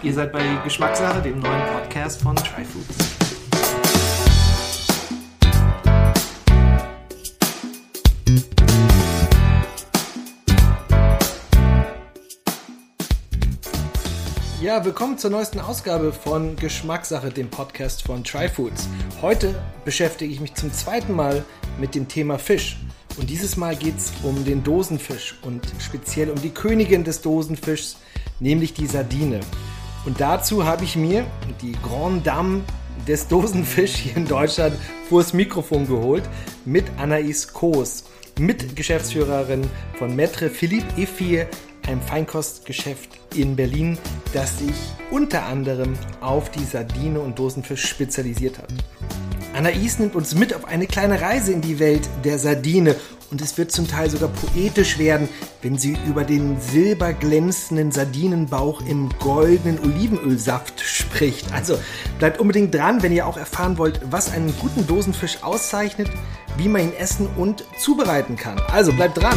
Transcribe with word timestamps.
Ihr 0.00 0.14
seid 0.14 0.30
bei 0.30 0.44
Geschmackssache, 0.62 1.20
dem 1.22 1.40
neuen 1.40 1.66
Podcast 1.72 2.22
von 2.22 2.36
Tryfoods. 2.36 2.96
Ja, 14.62 14.84
willkommen 14.84 15.18
zur 15.18 15.30
neuesten 15.30 15.58
Ausgabe 15.58 16.12
von 16.12 16.54
Geschmackssache, 16.54 17.30
dem 17.30 17.48
Podcast 17.48 18.04
von 18.04 18.22
Tryfoods. 18.22 18.88
Heute 19.20 19.60
beschäftige 19.84 20.32
ich 20.32 20.40
mich 20.40 20.54
zum 20.54 20.72
zweiten 20.72 21.12
Mal 21.12 21.44
mit 21.80 21.96
dem 21.96 22.06
Thema 22.06 22.38
Fisch. 22.38 22.76
Und 23.16 23.30
dieses 23.30 23.56
Mal 23.56 23.74
geht 23.74 23.98
es 23.98 24.12
um 24.22 24.44
den 24.44 24.62
Dosenfisch 24.62 25.34
und 25.42 25.66
speziell 25.80 26.30
um 26.30 26.40
die 26.40 26.50
Königin 26.50 27.02
des 27.02 27.20
Dosenfischs, 27.20 27.96
nämlich 28.38 28.74
die 28.74 28.86
Sardine. 28.86 29.40
Und 30.08 30.22
dazu 30.22 30.64
habe 30.64 30.84
ich 30.84 30.96
mir 30.96 31.26
die 31.60 31.72
Grande 31.82 32.22
Dame 32.22 32.62
des 33.06 33.28
Dosenfisch 33.28 33.94
hier 33.96 34.16
in 34.16 34.26
Deutschland 34.26 34.74
vors 35.06 35.34
Mikrofon 35.34 35.86
geholt 35.86 36.22
mit 36.64 36.86
Anaïs 36.98 37.52
Koos, 37.52 38.04
Mitgeschäftsführerin 38.40 39.68
von 39.98 40.16
Maître 40.18 40.48
Philippe 40.48 40.98
Effier, 40.98 41.46
einem 41.86 42.00
Feinkostgeschäft 42.00 43.20
in 43.34 43.54
Berlin, 43.54 43.98
das 44.32 44.60
sich 44.60 44.76
unter 45.10 45.44
anderem 45.44 45.92
auf 46.22 46.50
die 46.52 46.64
Sardine 46.64 47.20
und 47.20 47.38
Dosenfisch 47.38 47.86
spezialisiert 47.86 48.56
hat. 48.56 48.72
Anaïs 49.58 49.98
nimmt 49.98 50.14
uns 50.14 50.36
mit 50.36 50.54
auf 50.54 50.66
eine 50.66 50.86
kleine 50.86 51.20
Reise 51.20 51.50
in 51.50 51.60
die 51.60 51.80
Welt 51.80 52.08
der 52.22 52.38
Sardine 52.38 52.94
und 53.32 53.42
es 53.42 53.58
wird 53.58 53.72
zum 53.72 53.88
Teil 53.88 54.08
sogar 54.08 54.28
poetisch 54.28 55.00
werden, 55.00 55.28
wenn 55.62 55.76
sie 55.76 55.98
über 56.06 56.22
den 56.22 56.60
silberglänzenden 56.60 57.90
Sardinenbauch 57.90 58.82
im 58.82 59.10
goldenen 59.18 59.80
Olivenölsaft 59.80 60.78
spricht. 60.78 61.52
Also 61.52 61.76
bleibt 62.20 62.38
unbedingt 62.38 62.72
dran, 62.72 63.02
wenn 63.02 63.10
ihr 63.10 63.26
auch 63.26 63.36
erfahren 63.36 63.78
wollt, 63.78 64.00
was 64.08 64.30
einen 64.30 64.54
guten 64.60 64.86
Dosenfisch 64.86 65.42
auszeichnet, 65.42 66.08
wie 66.56 66.68
man 66.68 66.82
ihn 66.82 66.92
essen 66.96 67.26
und 67.36 67.64
zubereiten 67.80 68.36
kann. 68.36 68.60
Also 68.70 68.92
bleibt 68.92 69.20
dran! 69.20 69.36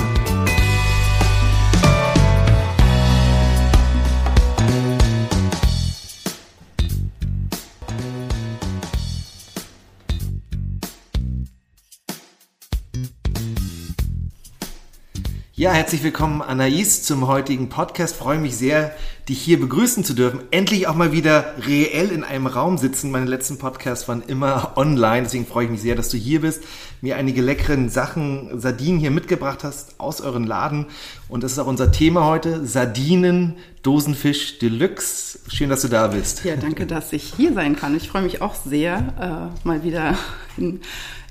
Ja, 15.62 15.74
herzlich 15.74 16.02
willkommen, 16.02 16.42
Anaïs, 16.42 17.04
zum 17.04 17.28
heutigen 17.28 17.70
Podcast. 17.70 18.16
freue 18.16 18.40
mich 18.40 18.58
sehr, 18.58 18.96
dich 19.30 19.40
hier 19.40 19.60
begrüßen 19.60 20.04
zu 20.04 20.16
dürfen. 20.16 20.40
Endlich 20.50 20.88
auch 20.88 20.96
mal 20.96 21.12
wieder 21.12 21.54
reell 21.68 22.10
in 22.10 22.24
einem 22.24 22.48
Raum 22.48 22.80
sitzen. 22.80 23.12
Meine 23.12 23.28
letzten 23.28 23.60
Podcasts 23.60 24.08
waren 24.08 24.24
immer 24.26 24.76
online, 24.76 25.22
deswegen 25.22 25.46
freue 25.46 25.66
ich 25.66 25.70
mich 25.70 25.82
sehr, 25.84 25.94
dass 25.94 26.10
du 26.10 26.18
hier 26.18 26.42
bist, 26.42 26.64
mir 27.02 27.16
einige 27.16 27.44
leckeren 27.44 27.90
Sachen, 27.90 28.60
Sardinen 28.60 29.00
hier 29.00 29.12
mitgebracht 29.12 29.64
hast 29.64 30.00
aus 30.00 30.20
euren 30.20 30.48
Laden. 30.48 30.88
Und 31.30 31.44
das 31.44 31.52
ist 31.52 31.60
auch 31.60 31.68
unser 31.68 31.92
Thema 31.92 32.26
heute, 32.26 32.66
Sardinen, 32.66 33.58
Dosenfisch 33.84 34.58
Deluxe. 34.58 35.42
Schön, 35.48 35.70
dass 35.70 35.84
du 35.84 35.90
da 35.90 36.08
bist. 36.08 36.44
Ja, 36.44 36.56
danke, 36.56 36.88
dass 36.88 37.14
ich 37.14 37.36
hier 37.38 37.54
sein 37.54 37.76
kann. 37.76 37.96
Ich 37.96 38.10
freue 38.10 38.24
mich 38.24 38.42
auch 38.42 38.56
sehr, 38.56 39.52
äh, 39.64 39.68
mal 39.68 39.84
wieder 39.84 40.18
in, 40.58 40.82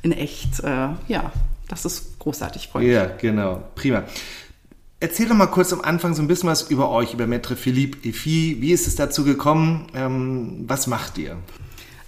in 0.03 0.13
echt, 0.13 0.61
äh, 0.61 0.91
ja, 1.09 1.33
das 1.71 1.85
ist 1.85 2.19
großartig, 2.19 2.69
freue 2.69 2.85
mich. 2.85 2.93
Ja, 2.93 3.07
genau. 3.07 3.63
Prima. 3.75 4.05
Erzähl 4.99 5.29
doch 5.29 5.37
mal 5.37 5.47
kurz 5.47 5.73
am 5.73 5.81
Anfang 5.81 6.15
so 6.15 6.21
ein 6.21 6.29
bisschen 6.29 6.49
was 6.49 6.71
über 6.71 6.91
euch, 6.91 7.15
über 7.15 7.25
Maître 7.25 7.55
Philippe 7.55 8.07
Effi. 8.07 8.59
Wie 8.61 8.73
ist 8.73 8.87
es 8.87 8.97
dazu 8.97 9.25
gekommen? 9.25 9.87
Ähm, 9.95 10.65
was 10.67 10.87
macht 10.87 11.17
ihr? 11.17 11.39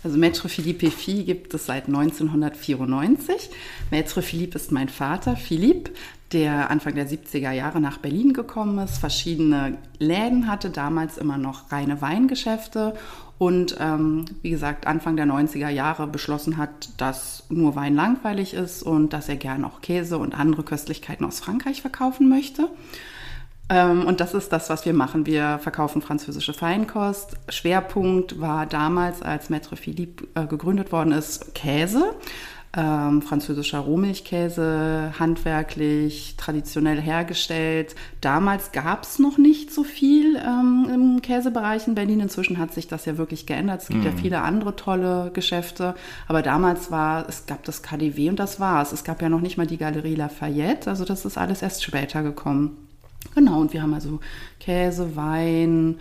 Also 0.04 0.18
Maître 0.18 0.48
Philippe 0.48 0.86
Effi 0.86 1.22
gibt 1.22 1.54
es 1.54 1.66
seit 1.66 1.86
1994. 1.86 3.50
Maître 3.90 4.20
Philippe 4.20 4.56
ist 4.58 4.72
mein 4.72 4.88
Vater, 4.88 5.36
Philippe, 5.36 5.92
der 6.32 6.70
Anfang 6.70 6.94
der 6.94 7.08
70er 7.08 7.52
Jahre 7.52 7.80
nach 7.80 7.98
Berlin 7.98 8.32
gekommen 8.32 8.78
ist, 8.78 8.98
verschiedene 8.98 9.78
Läden 9.98 10.48
hatte, 10.48 10.70
damals 10.70 11.18
immer 11.18 11.38
noch 11.38 11.70
reine 11.70 12.00
Weingeschäfte 12.00 12.94
und 13.38 13.76
ähm, 13.80 14.24
wie 14.42 14.50
gesagt 14.50 14.86
Anfang 14.86 15.16
der 15.16 15.26
90er 15.26 15.68
Jahre 15.68 16.06
beschlossen 16.06 16.56
hat, 16.56 16.90
dass 16.98 17.44
nur 17.48 17.74
Wein 17.74 17.94
langweilig 17.94 18.54
ist 18.54 18.82
und 18.82 19.12
dass 19.12 19.28
er 19.28 19.36
gern 19.36 19.64
auch 19.64 19.80
Käse 19.80 20.18
und 20.18 20.38
andere 20.38 20.62
Köstlichkeiten 20.62 21.24
aus 21.24 21.40
Frankreich 21.40 21.80
verkaufen 21.80 22.28
möchte. 22.28 22.68
Ähm, 23.68 24.06
und 24.06 24.20
das 24.20 24.34
ist 24.34 24.52
das, 24.52 24.70
was 24.70 24.84
wir 24.84 24.94
machen. 24.94 25.26
Wir 25.26 25.58
verkaufen 25.60 26.02
französische 26.02 26.52
Feinkost. 26.52 27.36
Schwerpunkt 27.48 28.40
war 28.40 28.66
damals, 28.66 29.22
als 29.22 29.50
Maître 29.50 29.76
Philippe 29.76 30.26
äh, 30.34 30.46
gegründet 30.46 30.92
worden 30.92 31.12
ist, 31.12 31.54
Käse 31.54 32.14
ähm, 32.74 33.20
französischer 33.20 33.80
Rohmilchkäse, 33.80 35.12
handwerklich, 35.18 36.36
traditionell 36.38 37.00
hergestellt. 37.00 37.94
Damals 38.22 38.72
gab 38.72 39.02
es 39.02 39.18
noch 39.18 39.36
nicht 39.36 39.70
so 39.70 39.84
viel 39.84 40.36
ähm, 40.36 40.88
im 40.92 41.22
Käsebereich 41.22 41.86
in 41.86 41.94
Berlin. 41.94 42.20
Inzwischen 42.20 42.58
hat 42.58 42.72
sich 42.72 42.88
das 42.88 43.04
ja 43.04 43.18
wirklich 43.18 43.44
geändert. 43.44 43.82
Es 43.82 43.88
gibt 43.88 44.04
mm. 44.04 44.06
ja 44.06 44.12
mhm. 44.12 44.18
viele 44.18 44.40
andere 44.40 44.74
tolle 44.74 45.30
Geschäfte. 45.34 45.94
Aber 46.28 46.40
damals 46.40 46.90
war, 46.90 47.28
es 47.28 47.44
gab 47.44 47.62
das 47.64 47.82
KDW 47.82 48.30
und 48.30 48.38
das 48.38 48.58
war's. 48.58 48.92
Es 48.92 49.04
gab 49.04 49.20
ja 49.20 49.28
noch 49.28 49.42
nicht 49.42 49.58
mal 49.58 49.66
die 49.66 49.76
Galerie 49.76 50.14
Lafayette. 50.14 50.88
Also 50.88 51.04
das 51.04 51.26
ist 51.26 51.36
alles 51.36 51.60
erst 51.60 51.84
später 51.84 52.22
gekommen. 52.22 52.78
Genau, 53.34 53.60
und 53.60 53.74
wir 53.74 53.82
haben 53.82 53.94
also 53.94 54.20
Käse, 54.60 55.14
Wein 55.14 55.96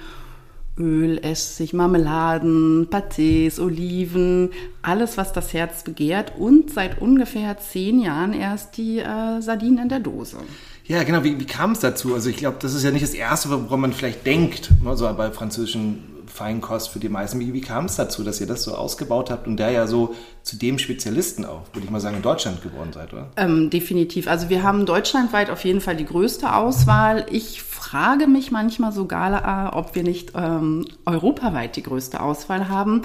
Öl, 0.77 1.19
Essig, 1.21 1.73
Marmeladen, 1.73 2.87
Pâtés, 2.89 3.59
Oliven, 3.59 4.49
alles, 4.81 5.17
was 5.17 5.33
das 5.33 5.53
Herz 5.53 5.83
begehrt 5.83 6.33
und 6.37 6.71
seit 6.71 7.01
ungefähr 7.01 7.57
zehn 7.59 8.01
Jahren 8.01 8.33
erst 8.33 8.77
die 8.77 8.99
äh, 8.99 9.41
Sardinen 9.41 9.79
in 9.79 9.89
der 9.89 9.99
Dose. 9.99 10.37
Ja, 10.85 11.03
genau. 11.03 11.23
Wie, 11.23 11.39
wie 11.39 11.45
kam 11.45 11.71
es 11.71 11.79
dazu? 11.79 12.13
Also 12.13 12.29
ich 12.29 12.37
glaube, 12.37 12.57
das 12.59 12.73
ist 12.73 12.83
ja 12.83 12.91
nicht 12.91 13.03
das 13.03 13.13
Erste, 13.13 13.49
woran 13.49 13.79
man 13.79 13.93
vielleicht 13.93 14.25
denkt, 14.25 14.71
also 14.85 15.11
bei 15.13 15.31
französischen 15.31 16.03
Feinkost 16.41 16.89
für 16.89 16.97
die 16.97 17.07
meisten. 17.07 17.39
Wie, 17.39 17.53
wie 17.53 17.61
kam 17.61 17.85
es 17.85 17.97
dazu, 17.97 18.23
dass 18.23 18.41
ihr 18.41 18.47
das 18.47 18.63
so 18.63 18.73
ausgebaut 18.73 19.29
habt 19.29 19.45
und 19.45 19.57
der 19.57 19.69
ja 19.69 19.85
so 19.85 20.15
zu 20.41 20.55
dem 20.55 20.79
Spezialisten 20.79 21.45
auch, 21.45 21.61
würde 21.71 21.85
ich 21.85 21.91
mal 21.91 21.99
sagen, 21.99 22.15
in 22.15 22.23
Deutschland 22.23 22.63
geworden 22.63 22.91
seid, 22.93 23.13
oder? 23.13 23.29
Ähm, 23.37 23.69
definitiv. 23.69 24.27
Also 24.27 24.49
wir 24.49 24.63
haben 24.63 24.87
deutschlandweit 24.87 25.51
auf 25.51 25.63
jeden 25.63 25.81
Fall 25.81 25.95
die 25.95 26.05
größte 26.05 26.55
Auswahl. 26.55 27.27
Ich 27.29 27.61
frage 27.61 28.25
mich 28.25 28.49
manchmal 28.49 28.91
sogar, 28.91 29.75
ob 29.75 29.93
wir 29.93 30.01
nicht 30.01 30.31
ähm, 30.35 30.87
europaweit 31.05 31.75
die 31.75 31.83
größte 31.83 32.19
Auswahl 32.19 32.69
haben. 32.69 33.03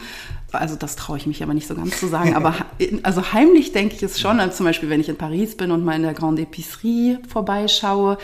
Also 0.53 0.74
das 0.76 0.97
traue 0.97 1.18
ich 1.18 1.26
mich 1.26 1.42
aber 1.42 1.53
nicht 1.53 1.68
so 1.68 1.74
ganz 1.74 2.00
zu 2.00 2.06
sagen. 2.06 2.34
aber 2.34 2.54
also 3.03 3.34
heimlich 3.34 3.72
denke 3.72 3.97
ich 3.97 4.03
es 4.03 4.18
schon. 4.18 4.41
Also 4.41 4.56
zum 4.56 4.64
Beispiel, 4.64 4.88
wenn 4.88 5.00
ich 5.00 5.10
in 5.10 5.16
Paris 5.16 5.58
bin 5.58 5.72
und 5.72 5.84
mal 5.84 5.97
in 5.97 6.04
der 6.04 6.14
Grande 6.14 6.44
Épicerie 6.44 7.18
vorbeischaue, 7.28 8.16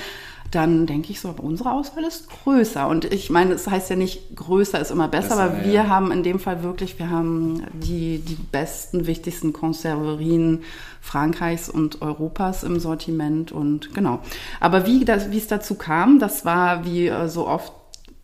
dann 0.53 0.87
denke 0.87 1.11
ich 1.11 1.21
so, 1.21 1.31
aber 1.31 1.43
unsere 1.43 1.73
Auswahl 1.73 2.05
ist 2.05 2.29
größer. 2.29 2.87
Und 2.87 3.07
ich 3.07 3.31
meine, 3.31 3.55
es 3.55 3.67
heißt 3.67 3.89
ja 3.89 3.97
nicht, 3.97 4.37
größer 4.37 4.79
ist 4.79 4.91
immer 4.91 5.09
besser, 5.09 5.31
besser 5.31 5.43
aber 5.45 5.65
wir 5.65 5.73
ja. 5.73 5.89
haben 5.89 6.13
in 6.13 6.23
dem 6.23 6.39
Fall 6.39 6.63
wirklich, 6.63 6.99
wir 6.99 7.09
haben 7.09 7.65
die, 7.73 8.19
die 8.19 8.35
besten, 8.35 9.07
wichtigsten 9.07 9.55
Konserverien 9.55 10.63
Frankreichs 11.01 11.71
und 11.71 12.03
Europas 12.03 12.65
im 12.65 12.79
Sortiment 12.79 13.51
und 13.51 13.95
genau. 13.95 14.21
Aber 14.61 14.87
wie, 14.87 15.07
das, 15.07 15.31
wie 15.31 15.39
es 15.39 15.47
dazu 15.47 15.75
kam, 15.75 16.19
das 16.19 16.45
war 16.45 16.85
wie 16.85 17.09
äh, 17.09 17.29
so 17.29 17.49
oft 17.49 17.73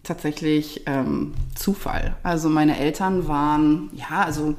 tatsächlich 0.03 0.83
ähm, 0.87 1.33
Zufall. 1.55 2.15
Also 2.23 2.51
meine 2.51 2.79
Eltern 2.79 3.27
waren, 3.27 3.89
ja, 3.95 4.25
also 4.25 4.55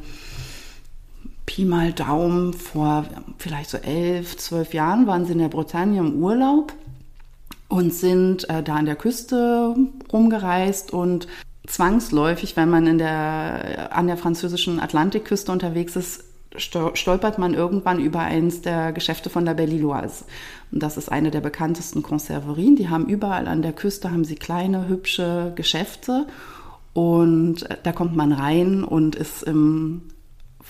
Pi 1.46 1.66
mal 1.66 1.94
Daumen, 1.94 2.53
vor 2.53 3.06
vielleicht 3.38 3.69
so 3.69 3.78
elf, 3.78 4.38
zwölf 4.38 4.74
Jahren 4.74 5.08
waren 5.08 5.25
sie 5.25 5.34
in 5.34 5.40
der 5.40 5.50
Bretagne 5.50 6.00
im 6.00 6.16
Urlaub 6.22 6.74
und 7.70 7.94
sind 7.94 8.50
äh, 8.50 8.62
da 8.62 8.76
an 8.76 8.86
der 8.86 8.96
Küste 8.96 9.76
rumgereist 10.12 10.92
und 10.92 11.28
zwangsläufig, 11.68 12.58
wenn 12.58 12.70
man 12.70 12.88
in 12.88 12.98
der, 12.98 13.96
an 13.96 14.08
der 14.08 14.18
französischen 14.18 14.80
Atlantikküste 14.80 15.52
unterwegs 15.52 15.96
ist, 15.96 16.24
stolpert 16.58 17.38
man 17.38 17.54
irgendwann 17.54 18.00
über 18.00 18.22
eins 18.22 18.62
der 18.62 18.92
Geschäfte 18.92 19.30
von 19.30 19.46
der 19.46 19.54
Belle-Iloise. 19.54 20.26
Und 20.72 20.82
das 20.82 20.98
ist 20.98 21.12
eine 21.12 21.30
der 21.30 21.42
bekanntesten 21.42 22.02
Konserverien. 22.02 22.76
Die 22.76 22.90
haben 22.90 23.06
überall 23.06 23.48
an 23.48 23.62
der 23.62 23.72
Küste 23.72 24.12
haben 24.12 24.26
sie 24.26 24.36
kleine, 24.36 24.88
hübsche 24.88 25.54
Geschäfte. 25.56 26.26
Und 26.94 27.70
da 27.84 27.92
kommt 27.92 28.16
man 28.16 28.32
rein 28.32 28.84
und 28.84 29.16
ist 29.16 29.44
im 29.44 30.02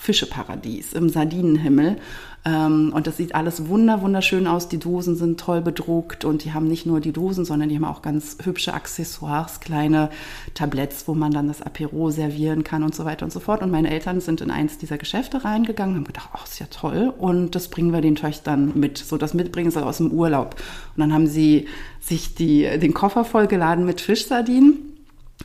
Fischeparadies, 0.00 0.94
im 0.94 1.10
Sardinenhimmel. 1.10 1.98
Ähm, 2.46 2.90
und 2.94 3.06
das 3.06 3.18
sieht 3.18 3.34
alles 3.34 3.68
wunder, 3.68 4.00
wunderschön 4.00 4.46
aus. 4.46 4.68
Die 4.68 4.78
Dosen 4.78 5.14
sind 5.14 5.38
toll 5.38 5.60
bedruckt 5.60 6.24
und 6.24 6.42
die 6.42 6.54
haben 6.54 6.68
nicht 6.68 6.86
nur 6.86 7.00
die 7.00 7.12
Dosen, 7.12 7.44
sondern 7.44 7.68
die 7.68 7.76
haben 7.76 7.84
auch 7.84 8.00
ganz 8.00 8.38
hübsche 8.42 8.72
Accessoires, 8.72 9.60
kleine 9.60 10.08
Tabletts, 10.54 11.06
wo 11.06 11.12
man 11.12 11.32
dann 11.32 11.48
das 11.48 11.60
Apero 11.60 12.10
servieren 12.10 12.64
kann 12.64 12.82
und 12.82 12.94
so 12.94 13.04
weiter 13.04 13.26
und 13.26 13.30
so 13.30 13.40
fort. 13.40 13.62
Und 13.62 13.70
meine 13.70 13.90
Eltern 13.90 14.22
sind 14.22 14.40
in 14.40 14.50
eins 14.50 14.78
dieser 14.78 14.96
Geschäfte 14.96 15.44
reingegangen 15.44 15.96
und 15.96 16.00
haben 16.00 16.06
gedacht, 16.06 16.30
oh, 16.34 16.44
ist 16.44 16.58
ja 16.58 16.66
toll. 16.70 17.12
Und 17.18 17.54
das 17.54 17.68
bringen 17.68 17.92
wir 17.92 18.00
den 18.00 18.16
Töchtern 18.16 18.72
mit. 18.74 18.96
So 18.96 19.18
das 19.18 19.34
mitbringen 19.34 19.70
sie 19.70 19.84
aus 19.84 19.98
dem 19.98 20.10
Urlaub. 20.10 20.56
Und 20.96 21.00
dann 21.00 21.12
haben 21.12 21.26
sie 21.26 21.68
sich 22.00 22.34
die, 22.34 22.62
den 22.62 22.94
Koffer 22.94 23.26
vollgeladen 23.26 23.84
mit 23.84 24.00
Fischsardinen 24.00 24.78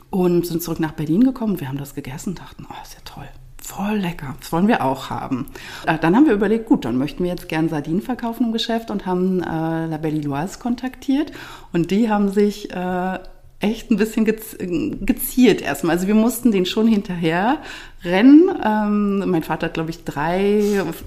und 0.08 0.46
sind 0.46 0.62
zurück 0.62 0.80
nach 0.80 0.92
Berlin 0.92 1.24
gekommen. 1.24 1.60
Wir 1.60 1.68
haben 1.68 1.78
das 1.78 1.94
gegessen 1.94 2.30
und 2.30 2.38
dachten, 2.38 2.66
oh, 2.70 2.82
ist 2.82 2.94
ja 2.94 3.00
toll. 3.04 3.28
Voll 3.66 3.96
lecker, 3.96 4.36
das 4.38 4.52
wollen 4.52 4.68
wir 4.68 4.84
auch 4.84 5.10
haben. 5.10 5.46
Äh, 5.86 5.98
dann 5.98 6.14
haben 6.14 6.26
wir 6.26 6.32
überlegt, 6.32 6.66
gut, 6.66 6.84
dann 6.84 6.96
möchten 6.98 7.24
wir 7.24 7.30
jetzt 7.30 7.48
gern 7.48 7.68
Sardinen 7.68 8.00
verkaufen 8.00 8.46
im 8.46 8.52
Geschäft 8.52 8.92
und 8.92 9.06
haben 9.06 9.42
äh, 9.42 9.86
La 9.86 9.96
Belliloise 9.96 10.60
kontaktiert 10.60 11.32
und 11.72 11.90
die 11.90 12.08
haben 12.08 12.28
sich 12.28 12.70
äh, 12.72 13.18
echt 13.58 13.90
ein 13.90 13.96
bisschen 13.96 14.24
geziert 15.04 15.62
erstmal. 15.62 15.96
Also 15.96 16.06
wir 16.06 16.14
mussten 16.14 16.52
den 16.52 16.64
schon 16.64 16.86
hinterher 16.86 17.58
rennen. 18.04 18.50
Ähm, 18.64 19.28
mein 19.28 19.42
Vater 19.42 19.66
hat, 19.66 19.74
glaube 19.74 19.90
ich, 19.90 20.04
drei, 20.04 20.62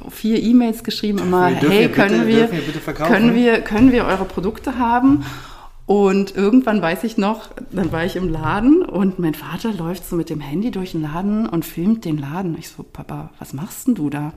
vier 0.09 0.44
E-Mails 0.44 0.83
geschrieben, 0.83 1.19
immer, 1.19 1.45
hey, 1.45 1.88
können 1.88 2.27
wir, 2.27 2.51
wir 2.51 2.94
können 2.94 3.35
wir, 3.35 3.62
können 3.62 3.94
wir 3.94 4.03
eure 4.03 4.25
Produkte 4.25 4.77
haben? 4.77 5.23
Und 5.89 6.36
irgendwann 6.36 6.83
weiß 6.83 7.03
ich 7.03 7.18
noch, 7.18 7.50
dann 7.71 7.91
war 7.91 8.06
ich 8.06 8.15
im 8.15 8.30
Laden 8.30 8.83
und 8.83 9.18
mein 9.18 9.33
Vater 9.33 9.74
läuft 9.74 10.07
so 10.07 10.15
mit 10.15 10.30
dem 10.30 10.39
Handy 10.39 10.69
durch 10.69 10.91
den 10.91 11.01
Laden 11.01 11.50
und 11.50 11.65
filmt 11.65 12.06
den 12.06 12.19
Laden. 12.19 12.56
Ich 12.59 12.69
so, 12.69 12.83
Papa, 12.83 13.31
was 13.39 13.53
machst 13.53 13.88
denn 13.88 13.95
du 13.95 14.12
da? 14.12 14.33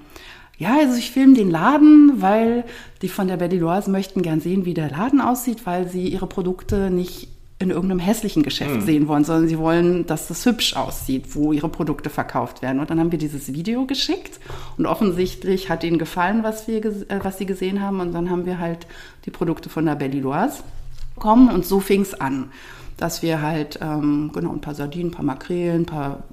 Ja, 0.57 0.79
also 0.79 0.97
ich 0.97 1.11
filme 1.11 1.35
den 1.35 1.51
Laden, 1.51 2.23
weil 2.23 2.65
die 3.03 3.09
von 3.09 3.29
der 3.29 3.37
Belliloise 3.37 3.91
möchten 3.91 4.23
gern 4.23 4.41
sehen, 4.41 4.65
wie 4.65 4.73
der 4.73 4.89
Laden 4.89 5.21
aussieht, 5.21 5.67
weil 5.67 5.87
sie 5.87 6.09
ihre 6.09 6.27
Produkte 6.27 6.91
nicht 6.91 7.29
in 7.59 7.69
irgendeinem 7.69 8.01
hässlichen 8.01 8.43
Geschäft 8.43 8.77
mhm. 8.77 8.81
sehen 8.87 9.07
wollen, 9.07 9.25
sondern 9.25 9.47
sie 9.47 9.59
wollen, 9.59 10.07
dass 10.07 10.29
das 10.29 10.47
hübsch 10.47 10.75
aussieht, 10.75 11.35
wo 11.35 11.53
ihre 11.53 11.69
Produkte 11.69 12.09
verkauft 12.09 12.63
werden. 12.63 12.81
Und 12.81 12.89
dann 12.89 12.99
haben 12.99 13.13
wir 13.13 13.19
dieses 13.19 13.53
Video 13.53 13.85
geschickt 13.85 14.41
und 14.79 14.87
offensichtlich 14.87 15.69
hat 15.69 15.85
ihnen 15.85 15.99
gefallen, 15.99 16.45
was, 16.45 16.67
wir, 16.67 16.83
äh, 16.83 17.21
was 17.23 17.37
sie 17.37 17.45
gesehen 17.45 17.83
haben. 17.83 18.01
Und 18.01 18.13
dann 18.15 18.31
haben 18.31 18.47
wir 18.47 18.59
halt 18.59 18.87
die 19.27 19.31
Produkte 19.31 19.69
von 19.69 19.85
der 19.85 19.97
Belliloise 19.97 20.63
kommen. 21.23 21.49
Und 21.49 21.65
so 21.65 21.81
fing 21.81 22.03
es 22.03 22.15
an, 22.15 22.51
dass 22.97 23.23
wir 23.23 23.41
halt 23.41 23.79
ähm, 23.81 24.31
genau 24.35 24.53
ein 24.53 24.61
paar 24.61 24.75
Sardinen, 24.75 25.11
ein 25.11 25.15
paar 25.15 25.25
Makrelen, 25.25 25.83
ein 25.83 25.87
paar 25.87 26.25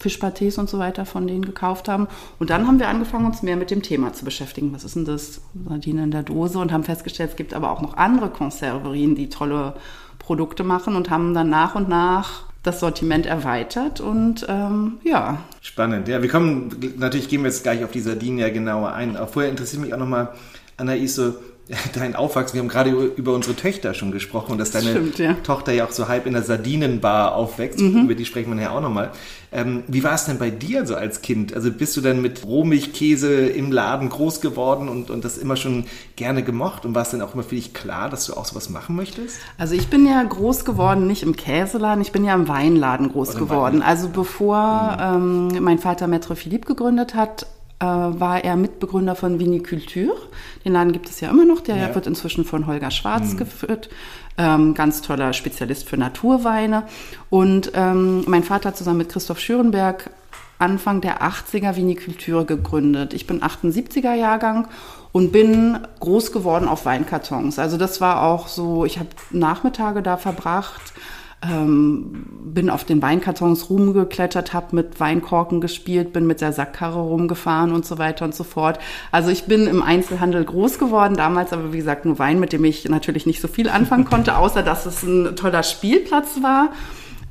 Fischpâtés 0.00 0.58
und 0.58 0.68
so 0.68 0.78
weiter 0.78 1.04
von 1.04 1.26
denen 1.26 1.44
gekauft 1.44 1.88
haben. 1.88 2.08
Und 2.38 2.50
dann 2.50 2.66
haben 2.66 2.80
wir 2.80 2.88
angefangen, 2.88 3.26
uns 3.26 3.42
mehr 3.42 3.56
mit 3.56 3.70
dem 3.70 3.82
Thema 3.82 4.12
zu 4.14 4.24
beschäftigen. 4.24 4.72
Was 4.72 4.82
ist 4.82 4.96
denn 4.96 5.04
das? 5.04 5.42
Sardinen 5.68 6.04
in 6.04 6.10
der 6.10 6.22
Dose 6.22 6.58
und 6.58 6.72
haben 6.72 6.84
festgestellt, 6.84 7.30
es 7.30 7.36
gibt 7.36 7.52
aber 7.52 7.70
auch 7.70 7.82
noch 7.82 7.96
andere 7.96 8.30
Konserverien, 8.30 9.14
die 9.14 9.28
tolle 9.28 9.74
Produkte 10.18 10.64
machen 10.64 10.96
und 10.96 11.10
haben 11.10 11.34
dann 11.34 11.50
nach 11.50 11.74
und 11.74 11.88
nach 11.88 12.44
das 12.62 12.80
Sortiment 12.80 13.24
erweitert 13.24 14.00
und 14.00 14.44
ähm, 14.48 14.98
ja. 15.02 15.38
Spannend. 15.62 16.08
Ja, 16.08 16.20
wir 16.20 16.28
kommen, 16.28 16.70
natürlich 16.98 17.28
gehen 17.28 17.42
wir 17.42 17.48
jetzt 17.48 17.62
gleich 17.62 17.84
auf 17.84 17.90
die 17.90 18.00
Sardinen 18.00 18.38
ja 18.38 18.50
genauer 18.50 18.92
ein. 18.92 19.16
Aber 19.16 19.28
vorher 19.28 19.50
interessiert 19.50 19.82
mich 19.82 19.94
auch 19.94 19.98
nochmal, 19.98 20.30
Anaïs, 20.76 21.14
so 21.14 21.34
dein 21.94 22.16
Aufwachsen, 22.16 22.54
wir 22.54 22.62
haben 22.62 22.68
gerade 22.68 22.90
über 22.90 23.34
unsere 23.34 23.54
Töchter 23.54 23.94
schon 23.94 24.10
gesprochen 24.10 24.52
und 24.52 24.58
dass 24.58 24.70
deine 24.70 24.90
Stimmt, 24.90 25.18
ja. 25.18 25.34
Tochter 25.34 25.72
ja 25.72 25.86
auch 25.86 25.92
so 25.92 26.08
halb 26.08 26.26
in 26.26 26.32
der 26.32 26.42
Sardinenbar 26.42 27.34
aufwächst, 27.34 27.80
mhm. 27.80 28.04
über 28.04 28.14
die 28.14 28.24
sprechen 28.24 28.54
wir 28.54 28.62
ja 28.62 28.70
auch 28.70 28.80
nochmal. 28.80 29.12
Ähm, 29.52 29.82
wie 29.88 30.04
war 30.04 30.14
es 30.14 30.24
denn 30.24 30.38
bei 30.38 30.50
dir 30.50 30.86
so 30.86 30.94
als 30.94 31.22
Kind? 31.22 31.54
Also 31.54 31.72
bist 31.72 31.96
du 31.96 32.00
dann 32.00 32.22
mit 32.22 32.44
Rohmilchkäse 32.44 33.46
im 33.46 33.72
Laden 33.72 34.08
groß 34.08 34.40
geworden 34.40 34.88
und, 34.88 35.10
und 35.10 35.24
das 35.24 35.38
immer 35.38 35.56
schon 35.56 35.84
gerne 36.16 36.42
gemocht 36.42 36.84
und 36.84 36.94
war 36.94 37.02
es 37.02 37.10
dann 37.10 37.22
auch 37.22 37.34
immer 37.34 37.42
für 37.42 37.56
dich 37.56 37.74
klar, 37.74 38.10
dass 38.10 38.26
du 38.26 38.34
auch 38.34 38.44
sowas 38.44 38.70
machen 38.70 38.96
möchtest? 38.96 39.38
Also 39.58 39.74
ich 39.74 39.88
bin 39.88 40.06
ja 40.06 40.22
groß 40.22 40.64
geworden, 40.64 41.06
nicht 41.06 41.22
im 41.22 41.36
Käseladen, 41.36 42.00
ich 42.02 42.12
bin 42.12 42.24
ja 42.24 42.34
im 42.34 42.48
Weinladen 42.48 43.10
groß 43.10 43.36
geworden. 43.36 43.80
Wein. 43.80 43.86
Also 43.86 44.08
bevor 44.08 44.96
mhm. 45.18 45.54
ähm, 45.54 45.64
mein 45.64 45.78
Vater 45.78 46.06
Maître 46.06 46.34
Philippe 46.34 46.66
gegründet 46.66 47.14
hat, 47.14 47.46
war 47.86 48.44
er 48.44 48.56
Mitbegründer 48.56 49.14
von 49.14 49.38
Viniculture. 49.38 50.16
Den 50.64 50.74
Laden 50.74 50.92
gibt 50.92 51.08
es 51.08 51.20
ja 51.20 51.30
immer 51.30 51.44
noch, 51.44 51.60
der 51.60 51.76
ja. 51.76 51.94
wird 51.94 52.06
inzwischen 52.06 52.44
von 52.44 52.66
Holger 52.66 52.90
Schwarz 52.90 53.32
mhm. 53.32 53.36
geführt. 53.38 53.88
Ähm, 54.36 54.74
ganz 54.74 55.02
toller 55.02 55.32
Spezialist 55.32 55.88
für 55.88 55.96
Naturweine. 55.96 56.84
Und 57.30 57.72
ähm, 57.74 58.24
mein 58.26 58.44
Vater 58.44 58.68
hat 58.68 58.76
zusammen 58.76 58.98
mit 58.98 59.08
Christoph 59.08 59.40
Schürenberg 59.40 60.10
Anfang 60.58 61.00
der 61.00 61.22
80er 61.22 61.74
Viniculture 61.74 62.44
gegründet. 62.44 63.14
Ich 63.14 63.26
bin 63.26 63.42
78er 63.42 64.12
Jahrgang 64.12 64.68
und 65.10 65.32
bin 65.32 65.78
groß 66.00 66.32
geworden 66.32 66.68
auf 66.68 66.84
Weinkartons. 66.84 67.58
Also 67.58 67.78
das 67.78 68.00
war 68.02 68.22
auch 68.22 68.46
so, 68.46 68.84
ich 68.84 68.98
habe 68.98 69.08
Nachmittage 69.30 70.02
da 70.02 70.18
verbracht 70.18 70.92
ähm, 71.42 72.26
bin 72.54 72.68
auf 72.68 72.84
den 72.84 73.00
Weinkartons 73.00 73.70
rumgeklettert, 73.70 74.52
habe 74.52 74.76
mit 74.76 75.00
Weinkorken 75.00 75.60
gespielt, 75.60 76.12
bin 76.12 76.26
mit 76.26 76.40
der 76.40 76.52
Sackkarre 76.52 77.00
rumgefahren 77.00 77.72
und 77.72 77.86
so 77.86 77.98
weiter 77.98 78.24
und 78.24 78.34
so 78.34 78.44
fort. 78.44 78.78
Also 79.10 79.30
ich 79.30 79.44
bin 79.44 79.66
im 79.66 79.82
Einzelhandel 79.82 80.44
groß 80.44 80.78
geworden, 80.78 81.16
damals 81.16 81.52
aber 81.52 81.72
wie 81.72 81.78
gesagt 81.78 82.04
nur 82.04 82.18
Wein, 82.18 82.40
mit 82.40 82.52
dem 82.52 82.64
ich 82.64 82.86
natürlich 82.88 83.24
nicht 83.24 83.40
so 83.40 83.48
viel 83.48 83.68
anfangen 83.70 84.04
konnte, 84.04 84.36
außer 84.38 84.62
dass 84.62 84.84
es 84.84 85.02
ein 85.02 85.34
toller 85.36 85.62
Spielplatz 85.62 86.42
war. 86.42 86.72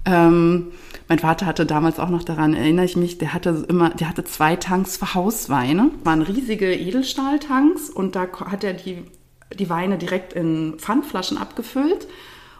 Ähm, 0.06 0.68
mein 1.08 1.20
Vater 1.20 1.46
hatte 1.46 1.66
damals 1.66 2.00
auch 2.00 2.10
noch 2.10 2.24
daran, 2.24 2.54
erinnere 2.54 2.86
ich 2.86 2.96
mich, 2.96 3.18
der 3.18 3.34
hatte 3.34 3.66
immer, 3.68 3.90
der 3.92 4.10
hatte 4.10 4.24
zwei 4.24 4.56
Tanks 4.56 4.98
für 4.98 5.14
Hausweine, 5.14 5.92
waren 6.04 6.22
riesige 6.22 6.74
Edelstahltanks 6.74 7.90
und 7.90 8.16
da 8.16 8.28
hat 8.46 8.64
er 8.64 8.74
die, 8.74 9.04
die 9.58 9.70
Weine 9.70 9.98
direkt 9.98 10.34
in 10.34 10.76
Pfandflaschen 10.78 11.38
abgefüllt 11.38 12.08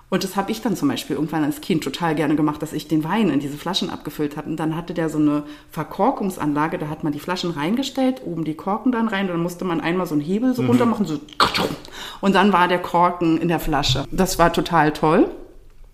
und 0.10 0.24
das 0.24 0.36
habe 0.36 0.52
ich 0.52 0.62
dann 0.62 0.76
zum 0.76 0.88
Beispiel 0.88 1.16
irgendwann 1.16 1.44
als 1.44 1.62
Kind 1.62 1.84
total 1.84 2.16
gerne 2.16 2.36
gemacht, 2.36 2.62
dass 2.62 2.74
ich 2.74 2.88
den 2.88 3.04
Wein 3.04 3.30
in 3.30 3.40
diese 3.40 3.58
Flaschen 3.58 3.92
abgefüllt 3.92 4.38
habe. 4.38 4.50
Und 4.50 4.58
dann 4.58 4.76
hatte 4.76 4.96
der 4.96 5.10
so 5.10 5.20
eine 5.20 5.44
Verkorkungsanlage, 5.72 6.80
da 6.80 6.90
hat 6.90 7.04
man 7.04 7.14
die 7.14 7.20
Flaschen 7.20 7.52
reingestellt, 7.52 8.22
oben 8.26 8.44
die 8.44 8.56
Korken 8.56 8.92
dann 8.92 9.08
rein, 9.08 9.28
und 9.28 9.34
dann 9.34 9.44
musste 9.44 9.66
man 9.66 9.82
einmal 9.82 10.08
so 10.08 10.16
einen 10.16 10.22
Hebel 10.22 10.56
so 10.56 10.64
mhm. 10.64 10.70
runter 10.70 10.86
machen, 10.88 11.06
so 11.06 11.20
und 12.22 12.34
dann 12.34 12.52
war 12.52 12.68
der 12.68 12.80
Korken 12.80 13.38
in 13.38 13.48
der 13.48 13.60
Flasche. 13.60 14.06
Das 14.12 14.40
war 14.40 14.52
total 14.52 14.92
toll. 14.92 15.30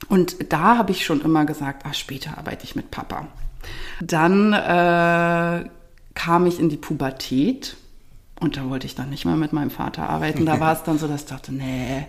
Und 0.07 0.51
da 0.51 0.77
habe 0.77 0.91
ich 0.91 1.05
schon 1.05 1.21
immer 1.21 1.45
gesagt, 1.45 1.83
ach, 1.87 1.93
später 1.93 2.37
arbeite 2.37 2.63
ich 2.63 2.75
mit 2.75 2.91
Papa. 2.91 3.27
Dann 3.99 4.53
äh, 4.53 5.69
kam 6.13 6.45
ich 6.45 6.59
in 6.59 6.69
die 6.69 6.77
Pubertät 6.77 7.75
und 8.39 8.57
da 8.57 8.69
wollte 8.69 8.85
ich 8.85 8.95
dann 8.95 9.09
nicht 9.09 9.25
mehr 9.25 9.35
mit 9.35 9.53
meinem 9.53 9.71
Vater 9.71 10.09
arbeiten. 10.09 10.45
Da 10.45 10.59
war 10.61 10.73
es 10.73 10.83
dann 10.83 10.99
so, 10.99 11.07
dass 11.07 11.21
ich 11.21 11.27
dachte, 11.27 11.53
nee, 11.53 12.07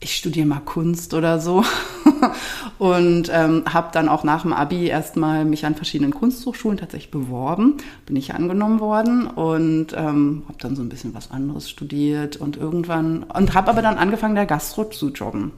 ich 0.00 0.16
studiere 0.16 0.46
mal 0.46 0.60
Kunst 0.60 1.14
oder 1.14 1.40
so. 1.40 1.64
Und 2.78 3.30
ähm, 3.32 3.64
habe 3.72 3.88
dann 3.92 4.08
auch 4.08 4.22
nach 4.22 4.42
dem 4.42 4.52
Abi 4.52 4.86
erstmal 4.86 5.44
mich 5.44 5.64
an 5.64 5.74
verschiedenen 5.74 6.12
Kunsthochschulen 6.12 6.78
tatsächlich 6.78 7.10
beworben, 7.10 7.78
bin 8.04 8.16
ich 8.16 8.34
angenommen 8.34 8.80
worden 8.80 9.26
und 9.26 9.94
ähm, 9.94 10.42
habe 10.46 10.58
dann 10.58 10.76
so 10.76 10.82
ein 10.82 10.90
bisschen 10.90 11.14
was 11.14 11.30
anderes 11.30 11.70
studiert 11.70 12.36
und 12.36 12.58
irgendwann 12.58 13.22
und 13.22 13.54
habe 13.54 13.70
aber 13.70 13.80
dann 13.80 13.96
angefangen 13.96 14.34
der 14.34 14.44
Gastro 14.44 14.84
zu 14.84 15.08
jobben 15.08 15.52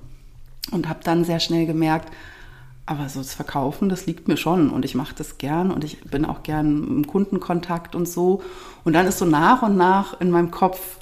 und 0.70 0.88
habe 0.88 1.00
dann 1.02 1.24
sehr 1.24 1.40
schnell 1.40 1.66
gemerkt, 1.66 2.12
aber 2.86 3.08
so 3.08 3.18
das 3.18 3.34
Verkaufen, 3.34 3.88
das 3.88 4.06
liegt 4.06 4.28
mir 4.28 4.36
schon 4.36 4.70
und 4.70 4.84
ich 4.84 4.94
mache 4.94 5.14
das 5.16 5.38
gern 5.38 5.72
und 5.72 5.82
ich 5.82 6.00
bin 6.04 6.24
auch 6.24 6.42
gern 6.44 6.84
im 6.84 7.06
Kundenkontakt 7.06 7.94
und 7.94 8.08
so. 8.08 8.42
Und 8.84 8.92
dann 8.92 9.06
ist 9.06 9.18
so 9.18 9.24
nach 9.24 9.62
und 9.62 9.76
nach 9.76 10.20
in 10.20 10.30
meinem 10.30 10.50
Kopf 10.50 10.98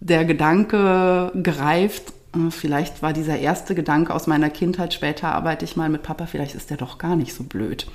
der 0.00 0.24
Gedanke 0.24 1.30
gereift, 1.34 2.12
vielleicht 2.50 3.02
war 3.02 3.12
dieser 3.12 3.38
erste 3.38 3.74
Gedanke 3.74 4.14
aus 4.14 4.26
meiner 4.26 4.48
Kindheit, 4.48 4.94
später 4.94 5.32
arbeite 5.34 5.64
ich 5.64 5.76
mal 5.76 5.88
mit 5.88 6.02
Papa, 6.02 6.26
vielleicht 6.26 6.54
ist 6.54 6.70
der 6.70 6.78
doch 6.78 6.98
gar 6.98 7.14
nicht 7.14 7.34
so 7.34 7.44
blöd. 7.44 7.86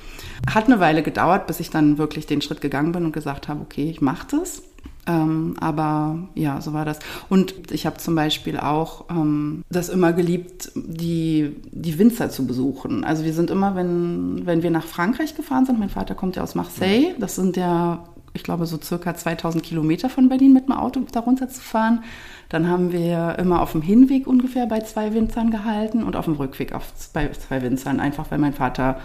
Hat 0.52 0.66
eine 0.66 0.80
Weile 0.80 1.02
gedauert, 1.02 1.48
bis 1.48 1.60
ich 1.60 1.70
dann 1.70 1.98
wirklich 1.98 2.28
den 2.28 2.42
Schritt 2.42 2.62
gegangen 2.62 2.92
bin 2.92 3.06
und 3.06 3.14
gesagt 3.14 3.48
habe, 3.48 3.62
okay, 3.62 3.90
ich 3.90 4.02
mache 4.02 4.28
das. 4.32 4.62
Ähm, 5.08 5.56
aber 5.60 6.20
ja, 6.36 6.60
so 6.62 6.74
war 6.74 6.86
das. 6.86 7.00
Und 7.30 7.72
ich 7.72 7.86
habe 7.86 7.98
zum 7.98 8.14
Beispiel 8.14 8.60
auch 8.60 9.06
ähm, 9.10 9.64
das 9.70 9.90
immer 9.90 10.12
geliebt, 10.14 10.72
die, 10.76 11.56
die 11.72 11.98
Winzer 11.98 12.30
zu 12.30 12.46
besuchen. 12.46 13.06
Also 13.06 13.24
wir 13.24 13.34
sind 13.34 13.50
immer, 13.50 13.76
wenn, 13.76 14.46
wenn 14.46 14.64
wir 14.64 14.70
nach 14.70 14.86
Frankreich 14.86 15.36
gefahren 15.36 15.66
sind, 15.66 15.80
mein 15.80 15.90
Vater 15.90 16.14
kommt 16.14 16.36
ja 16.36 16.44
aus 16.44 16.56
Marseille, 16.56 17.16
das 17.20 17.36
sind 17.36 17.56
ja, 17.56 18.04
ich 18.34 18.44
glaube, 18.44 18.66
so 18.66 18.78
circa 18.82 19.16
2000 19.16 19.64
Kilometer 19.64 20.10
von 20.10 20.28
Berlin 20.28 20.54
mit 20.54 20.68
dem 20.68 20.74
Auto 20.74 21.00
darunter 21.12 21.48
zu 21.48 21.62
fahren 21.62 22.04
dann 22.50 22.70
haben 22.70 22.92
wir 22.92 23.38
immer 23.40 23.62
auf 23.62 23.74
dem 23.74 23.82
Hinweg 23.82 24.28
ungefähr 24.28 24.66
bei 24.68 24.80
zwei 24.82 25.14
Winzern 25.14 25.52
gehalten 25.52 26.04
und 26.04 26.16
auf 26.16 26.26
dem 26.26 26.36
Rückweg 26.36 26.74
auf, 26.74 26.86
bei 27.14 27.30
zwei 27.30 27.62
Winzern, 27.62 28.00
einfach 28.00 28.32
weil 28.32 28.38
mein 28.38 28.54
Vater 28.54 29.00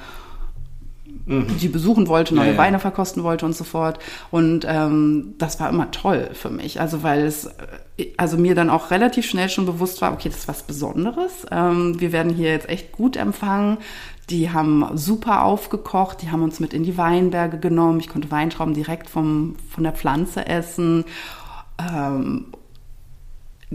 mhm. 1.26 1.46
die 1.60 1.68
besuchen 1.68 2.08
wollte, 2.08 2.34
neue 2.34 2.46
ja, 2.46 2.52
ja. 2.52 2.58
Weine 2.58 2.78
verkosten 2.78 3.22
wollte 3.22 3.46
und 3.46 3.54
so 3.54 3.64
fort. 3.64 3.98
Und 4.30 4.64
ähm, 4.68 5.34
das 5.38 5.60
war 5.60 5.68
immer 5.68 5.90
toll 5.90 6.30
für 6.32 6.50
mich. 6.50 6.80
Also 6.80 7.02
weil 7.02 7.24
es 7.24 7.50
also 8.16 8.36
mir 8.36 8.54
dann 8.54 8.70
auch 8.70 8.90
relativ 8.90 9.26
schnell 9.26 9.48
schon 9.48 9.66
bewusst 9.66 10.00
war, 10.00 10.12
okay, 10.12 10.28
das 10.28 10.38
ist 10.38 10.48
was 10.48 10.62
Besonderes. 10.62 11.46
Ähm, 11.50 12.00
wir 12.00 12.12
werden 12.12 12.32
hier 12.32 12.50
jetzt 12.50 12.68
echt 12.68 12.92
gut 12.92 13.16
empfangen. 13.16 13.78
Die 14.30 14.50
haben 14.50 14.86
super 14.94 15.42
aufgekocht, 15.42 16.22
die 16.22 16.30
haben 16.30 16.42
uns 16.42 16.60
mit 16.60 16.72
in 16.72 16.84
die 16.84 16.96
Weinberge 16.96 17.58
genommen. 17.58 18.00
Ich 18.00 18.08
konnte 18.08 18.30
Weintrauben 18.30 18.74
direkt 18.74 19.10
vom, 19.10 19.56
von 19.68 19.84
der 19.84 19.92
Pflanze 19.92 20.46
essen. 20.46 21.04
Ähm, 21.78 22.46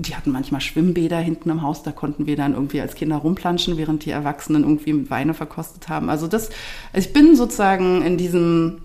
die 0.01 0.15
hatten 0.15 0.31
manchmal 0.31 0.61
Schwimmbäder 0.61 1.17
hinten 1.17 1.49
im 1.49 1.61
Haus, 1.61 1.83
da 1.83 1.91
konnten 1.91 2.25
wir 2.25 2.35
dann 2.35 2.53
irgendwie 2.53 2.81
als 2.81 2.95
Kinder 2.95 3.17
rumplanschen, 3.17 3.77
während 3.77 4.05
die 4.05 4.11
Erwachsenen 4.11 4.63
irgendwie 4.63 5.09
Weine 5.09 5.33
verkostet 5.33 5.89
haben. 5.89 6.09
Also 6.09 6.27
das, 6.27 6.49
ich 6.93 7.13
bin 7.13 7.35
sozusagen 7.35 8.01
in 8.01 8.17
diesem 8.17 8.81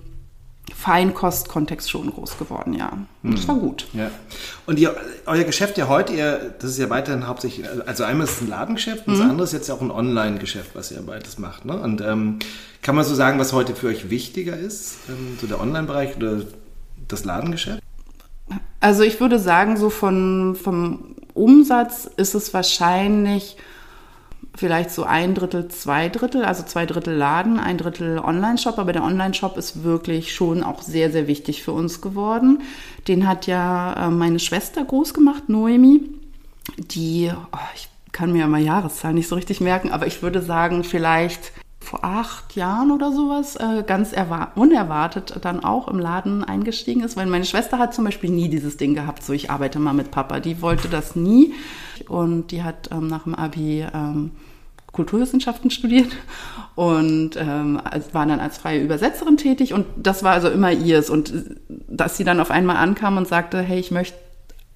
Feinkostkontext 0.75 1.90
schon 1.90 2.11
groß 2.11 2.38
geworden, 2.38 2.73
ja. 2.75 2.92
Und 3.23 3.37
das 3.37 3.47
war 3.49 3.57
gut. 3.57 3.87
Ja. 3.92 4.11
Und 4.66 4.78
ihr, 4.78 4.97
euer 5.26 5.45
Geschäft 5.45 5.76
ja 5.76 5.88
heute, 5.88 6.12
ihr, 6.12 6.54
das 6.59 6.71
ist 6.71 6.78
ja 6.78 6.88
weiterhin 6.88 7.26
hauptsächlich, 7.26 7.66
also 7.87 8.04
einmal 8.04 8.26
ist 8.26 8.37
es 8.37 8.40
ein 8.42 8.49
Ladengeschäft 8.49 9.07
und 9.07 9.19
das 9.19 9.23
andere 9.23 9.45
ist 9.45 9.52
jetzt 9.52 9.69
ja 9.69 9.75
auch 9.75 9.81
ein 9.81 9.90
Online-Geschäft, 9.90 10.71
was 10.75 10.90
ihr 10.92 11.02
beides 11.02 11.38
macht. 11.38 11.64
Ne? 11.64 11.76
Und 11.76 12.00
ähm, 12.00 12.38
kann 12.81 12.95
man 12.95 13.04
so 13.04 13.14
sagen, 13.14 13.38
was 13.38 13.52
heute 13.52 13.75
für 13.75 13.88
euch 13.88 14.09
wichtiger 14.09 14.57
ist, 14.57 14.99
ähm, 15.09 15.37
so 15.40 15.47
der 15.47 15.61
Online-Bereich 15.61 16.16
oder 16.16 16.42
das 17.09 17.25
Ladengeschäft? 17.25 17.81
Also 18.80 19.02
ich 19.02 19.20
würde 19.20 19.38
sagen, 19.38 19.76
so 19.76 19.90
von, 19.90 20.56
vom 20.56 21.16
Umsatz 21.34 22.11
ist 22.16 22.34
es 22.34 22.52
wahrscheinlich 22.52 23.56
vielleicht 24.54 24.90
so 24.90 25.04
ein 25.04 25.34
Drittel, 25.34 25.68
zwei 25.68 26.08
Drittel, 26.08 26.44
also 26.44 26.62
zwei 26.62 26.84
Drittel 26.84 27.14
Laden, 27.14 27.58
ein 27.58 27.78
Drittel 27.78 28.18
Online-Shop, 28.18 28.78
aber 28.78 28.92
der 28.92 29.02
Online-Shop 29.02 29.56
ist 29.56 29.82
wirklich 29.82 30.34
schon 30.34 30.62
auch 30.62 30.82
sehr, 30.82 31.11
sehr 31.11 31.26
wichtig 31.26 31.62
für 31.62 31.72
uns 31.72 32.00
geworden. 32.00 32.62
Den 33.08 33.26
hat 33.26 33.46
ja 33.46 34.08
äh, 34.08 34.11
meine 34.11 34.38
Schwester 34.38 34.84
groß 34.84 35.14
gemacht, 35.14 35.49
Noemi, 35.49 36.02
die, 36.76 37.30
oh, 37.32 37.58
ich 37.75 37.88
kann 38.12 38.32
mir 38.32 38.40
ja 38.40 38.46
mal 38.46 38.61
Jahreszahlen 38.61 39.16
nicht 39.16 39.28
so 39.28 39.37
richtig 39.37 39.61
merken, 39.61 39.90
aber 39.90 40.06
ich 40.06 40.22
würde 40.22 40.42
sagen, 40.42 40.84
vielleicht 40.84 41.52
vor 41.82 42.04
acht 42.04 42.56
Jahren 42.56 42.90
oder 42.90 43.12
sowas 43.12 43.56
äh, 43.56 43.82
ganz 43.86 44.14
unerwartet 44.54 45.38
dann 45.42 45.62
auch 45.62 45.88
im 45.88 45.98
Laden 45.98 46.44
eingestiegen 46.44 47.02
ist, 47.02 47.16
weil 47.16 47.26
meine 47.26 47.44
Schwester 47.44 47.78
hat 47.78 47.94
zum 47.94 48.04
Beispiel 48.04 48.30
nie 48.30 48.48
dieses 48.48 48.76
Ding 48.76 48.94
gehabt, 48.94 49.22
so 49.22 49.32
ich 49.32 49.50
arbeite 49.50 49.78
mal 49.78 49.92
mit 49.92 50.10
Papa. 50.10 50.40
Die 50.40 50.62
wollte 50.62 50.88
das 50.88 51.16
nie. 51.16 51.52
Und 52.08 52.50
die 52.50 52.62
hat 52.62 52.90
ähm, 52.90 53.06
nach 53.06 53.24
dem 53.24 53.34
Abi 53.34 53.86
ähm, 53.92 54.32
Kulturwissenschaften 54.92 55.70
studiert 55.70 56.10
und 56.74 57.36
ähm, 57.36 57.80
war 58.12 58.26
dann 58.26 58.40
als 58.40 58.58
freie 58.58 58.82
Übersetzerin 58.82 59.36
tätig. 59.36 59.72
Und 59.72 59.86
das 59.96 60.22
war 60.22 60.32
also 60.32 60.48
immer 60.50 60.72
ihrs. 60.72 61.10
Und 61.10 61.32
äh, 61.32 61.42
dass 61.88 62.16
sie 62.16 62.24
dann 62.24 62.40
auf 62.40 62.50
einmal 62.50 62.76
ankam 62.76 63.16
und 63.16 63.28
sagte, 63.28 63.60
hey, 63.60 63.78
ich 63.78 63.90
möchte 63.90 64.18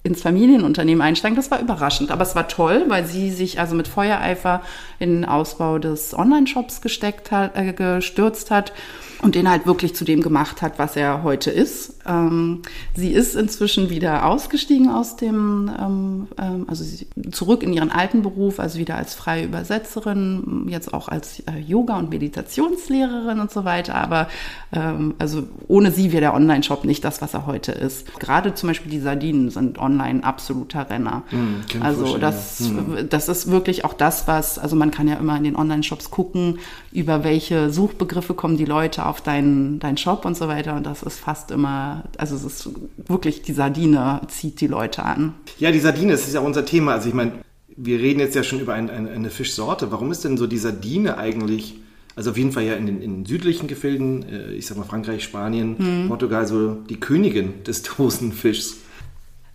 ins 0.07 0.21
Familienunternehmen 0.21 1.01
einsteigen, 1.01 1.35
das 1.35 1.51
war 1.51 1.59
überraschend. 1.59 2.11
Aber 2.11 2.23
es 2.23 2.35
war 2.35 2.47
toll, 2.47 2.85
weil 2.87 3.05
sie 3.05 3.29
sich 3.29 3.59
also 3.59 3.75
mit 3.75 3.87
Feuereifer 3.87 4.61
in 4.99 5.09
den 5.11 5.25
Ausbau 5.25 5.77
des 5.79 6.17
Online-Shops 6.17 6.81
gesteckt 6.81 7.31
hat, 7.31 7.55
äh, 7.55 7.73
gestürzt 7.73 8.49
hat 8.49 8.73
und 9.21 9.35
den 9.35 9.49
halt 9.49 9.65
wirklich 9.65 9.95
zu 9.95 10.05
dem 10.05 10.21
gemacht 10.21 10.61
hat, 10.61 10.79
was 10.79 10.95
er 10.95 11.23
heute 11.23 11.51
ist. 11.51 11.96
Ähm, 12.07 12.61
sie 12.95 13.11
ist 13.11 13.35
inzwischen 13.35 13.89
wieder 13.89 14.25
ausgestiegen 14.25 14.89
aus 14.89 15.15
dem, 15.15 15.69
ähm, 15.79 16.27
ähm, 16.37 16.65
also 16.67 16.83
zurück 17.31 17.63
in 17.63 17.73
ihren 17.73 17.91
alten 17.91 18.21
Beruf, 18.21 18.59
also 18.59 18.79
wieder 18.79 18.95
als 18.95 19.13
freie 19.13 19.45
Übersetzerin, 19.45 20.67
jetzt 20.69 20.93
auch 20.93 21.09
als 21.09 21.41
äh, 21.41 21.59
Yoga- 21.59 21.97
und 21.97 22.09
Meditationslehrerin 22.09 23.39
und 23.39 23.51
so 23.51 23.65
weiter. 23.65 23.95
Aber 23.95 24.27
ähm, 24.71 25.15
also 25.19 25.43
ohne 25.67 25.91
sie 25.91 26.11
wäre 26.11 26.21
der 26.21 26.33
Online-Shop 26.33 26.85
nicht 26.85 27.03
das, 27.03 27.21
was 27.21 27.33
er 27.33 27.45
heute 27.45 27.71
ist. 27.71 28.19
Gerade 28.19 28.53
zum 28.53 28.67
Beispiel 28.67 28.91
die 28.91 28.99
Sardinen 28.99 29.49
sind 29.49 29.79
online 29.79 30.23
absoluter 30.23 30.89
Renner. 30.89 31.23
Mhm, 31.31 31.81
also 31.81 32.17
das, 32.17 32.61
mhm. 32.61 33.09
das 33.09 33.29
ist 33.29 33.49
wirklich 33.49 33.85
auch 33.85 33.93
das, 33.93 34.27
was, 34.27 34.59
also 34.59 34.75
man 34.75 34.91
kann 34.91 35.07
ja 35.07 35.15
immer 35.15 35.37
in 35.37 35.43
den 35.43 35.55
Online-Shops 35.55 36.11
gucken, 36.11 36.59
über 36.91 37.23
welche 37.23 37.69
Suchbegriffe 37.69 38.33
kommen 38.33 38.57
die 38.57 38.65
Leute 38.65 39.05
auf 39.05 39.21
deinen, 39.21 39.79
deinen 39.79 39.97
Shop 39.97 40.25
und 40.25 40.37
so 40.37 40.47
weiter. 40.47 40.75
Und 40.75 40.85
das 40.85 41.03
ist 41.03 41.19
fast 41.19 41.51
immer, 41.51 41.96
also 42.17 42.35
es 42.35 42.43
ist 42.43 42.69
wirklich, 43.07 43.41
die 43.41 43.53
Sardine 43.53 44.21
zieht 44.27 44.61
die 44.61 44.67
Leute 44.67 45.03
an. 45.03 45.33
Ja, 45.59 45.71
die 45.71 45.79
Sardine, 45.79 46.11
das 46.11 46.27
ist 46.27 46.33
ja 46.33 46.39
unser 46.39 46.65
Thema. 46.65 46.93
Also 46.93 47.09
ich 47.09 47.13
meine, 47.13 47.33
wir 47.75 47.99
reden 47.99 48.19
jetzt 48.19 48.35
ja 48.35 48.43
schon 48.43 48.59
über 48.59 48.73
ein, 48.73 48.89
ein, 48.89 49.07
eine 49.07 49.29
Fischsorte. 49.29 49.91
Warum 49.91 50.11
ist 50.11 50.23
denn 50.23 50.37
so 50.37 50.47
die 50.47 50.57
Sardine 50.57 51.17
eigentlich, 51.17 51.75
also 52.15 52.31
auf 52.31 52.37
jeden 52.37 52.51
Fall 52.51 52.63
ja 52.63 52.73
in 52.73 52.85
den, 52.85 53.01
in 53.01 53.13
den 53.17 53.25
südlichen 53.25 53.67
Gefilden, 53.67 54.27
äh, 54.27 54.51
ich 54.53 54.65
sag 54.65 54.77
mal 54.77 54.83
Frankreich, 54.83 55.23
Spanien, 55.23 55.77
hm. 55.77 56.07
Portugal, 56.07 56.47
so 56.47 56.73
die 56.73 56.99
Königin 56.99 57.63
des 57.63 57.83
Dosenfischs? 57.83 58.77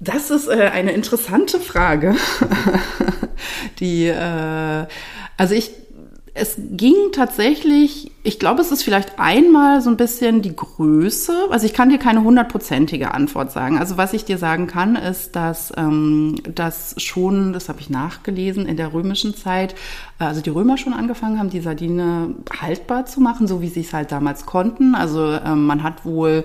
Das 0.00 0.30
ist 0.30 0.48
äh, 0.48 0.70
eine 0.72 0.92
interessante 0.92 1.60
Frage. 1.60 2.16
die, 3.80 4.06
äh, 4.06 4.86
also 5.36 5.54
ich 5.54 5.70
es 6.34 6.56
ging 6.58 6.94
tatsächlich, 7.12 8.10
ich 8.24 8.38
glaube, 8.38 8.60
es 8.60 8.70
ist 8.70 8.84
vielleicht 8.84 9.18
einmal 9.18 9.80
so 9.80 9.90
ein 9.90 9.96
bisschen 9.96 10.42
die 10.42 10.54
Größe. 10.54 11.32
Also 11.50 11.66
ich 11.66 11.72
kann 11.72 11.88
dir 11.88 11.98
keine 11.98 12.22
hundertprozentige 12.22 13.12
Antwort 13.12 13.50
sagen. 13.50 13.78
Also 13.78 13.96
was 13.96 14.12
ich 14.12 14.24
dir 14.24 14.38
sagen 14.38 14.68
kann, 14.68 14.94
ist, 14.94 15.34
dass 15.34 15.72
ähm, 15.76 16.36
das 16.54 16.94
schon, 16.98 17.52
das 17.52 17.68
habe 17.68 17.80
ich 17.80 17.90
nachgelesen, 17.90 18.66
in 18.66 18.76
der 18.76 18.92
römischen 18.92 19.34
Zeit, 19.34 19.74
äh, 20.20 20.24
also 20.24 20.40
die 20.40 20.50
Römer 20.50 20.78
schon 20.78 20.92
angefangen 20.92 21.40
haben, 21.40 21.50
die 21.50 21.60
Sardine 21.60 22.34
haltbar 22.60 23.06
zu 23.06 23.20
machen, 23.20 23.48
so 23.48 23.60
wie 23.60 23.68
sie 23.68 23.80
es 23.80 23.92
halt 23.92 24.12
damals 24.12 24.46
konnten. 24.46 24.94
Also 24.94 25.32
ähm, 25.44 25.66
man 25.66 25.82
hat 25.82 26.04
wohl 26.04 26.44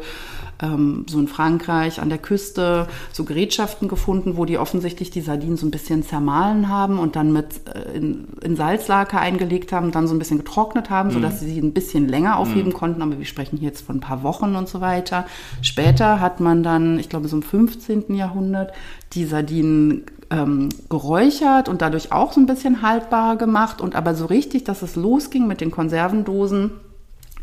ähm, 0.61 1.05
so 1.07 1.19
in 1.19 1.27
Frankreich 1.27 2.01
an 2.01 2.09
der 2.09 2.17
Küste 2.17 2.87
so 3.11 3.23
Gerätschaften 3.23 3.87
gefunden, 3.87 4.37
wo 4.37 4.45
die 4.45 4.57
offensichtlich 4.57 5.11
die 5.11 5.21
Sardinen 5.21 5.57
so 5.57 5.67
ein 5.67 5.71
bisschen 5.71 6.03
zermahlen 6.03 6.69
haben 6.69 6.99
und 6.99 7.15
dann 7.15 7.31
mit 7.31 7.47
äh, 7.73 7.97
in, 7.97 8.27
in 8.41 8.55
Salzlake 8.55 9.19
eingelegt 9.19 9.71
haben, 9.71 9.91
dann 9.91 10.07
so 10.07 10.15
ein 10.15 10.19
bisschen 10.19 10.39
getrocknet 10.39 10.89
haben, 10.89 11.09
mhm. 11.09 11.13
sodass 11.13 11.39
sie 11.39 11.47
sie 11.47 11.66
ein 11.67 11.73
bisschen 11.73 12.07
länger 12.07 12.37
aufheben 12.37 12.71
mhm. 12.71 12.75
konnten. 12.75 13.01
Aber 13.01 13.17
wir 13.17 13.25
sprechen 13.25 13.57
hier 13.57 13.69
jetzt 13.69 13.85
von 13.85 13.97
ein 13.97 14.01
paar 14.01 14.23
Wochen 14.23 14.55
und 14.55 14.67
so 14.67 14.81
weiter. 14.81 15.25
Später 15.61 16.19
hat 16.19 16.39
man 16.39 16.63
dann, 16.63 16.99
ich 16.99 17.09
glaube 17.09 17.27
so 17.27 17.35
im 17.35 17.43
15. 17.43 18.15
Jahrhundert, 18.15 18.73
die 19.13 19.25
Sardinen 19.25 20.05
ähm, 20.29 20.69
geräuchert 20.89 21.69
und 21.69 21.81
dadurch 21.81 22.11
auch 22.11 22.33
so 22.33 22.39
ein 22.39 22.45
bisschen 22.45 22.81
haltbarer 22.81 23.37
gemacht. 23.37 23.81
Und 23.81 23.95
aber 23.95 24.15
so 24.15 24.25
richtig, 24.25 24.63
dass 24.63 24.81
es 24.81 24.95
losging 24.95 25.47
mit 25.47 25.61
den 25.61 25.71
Konservendosen, 25.71 26.71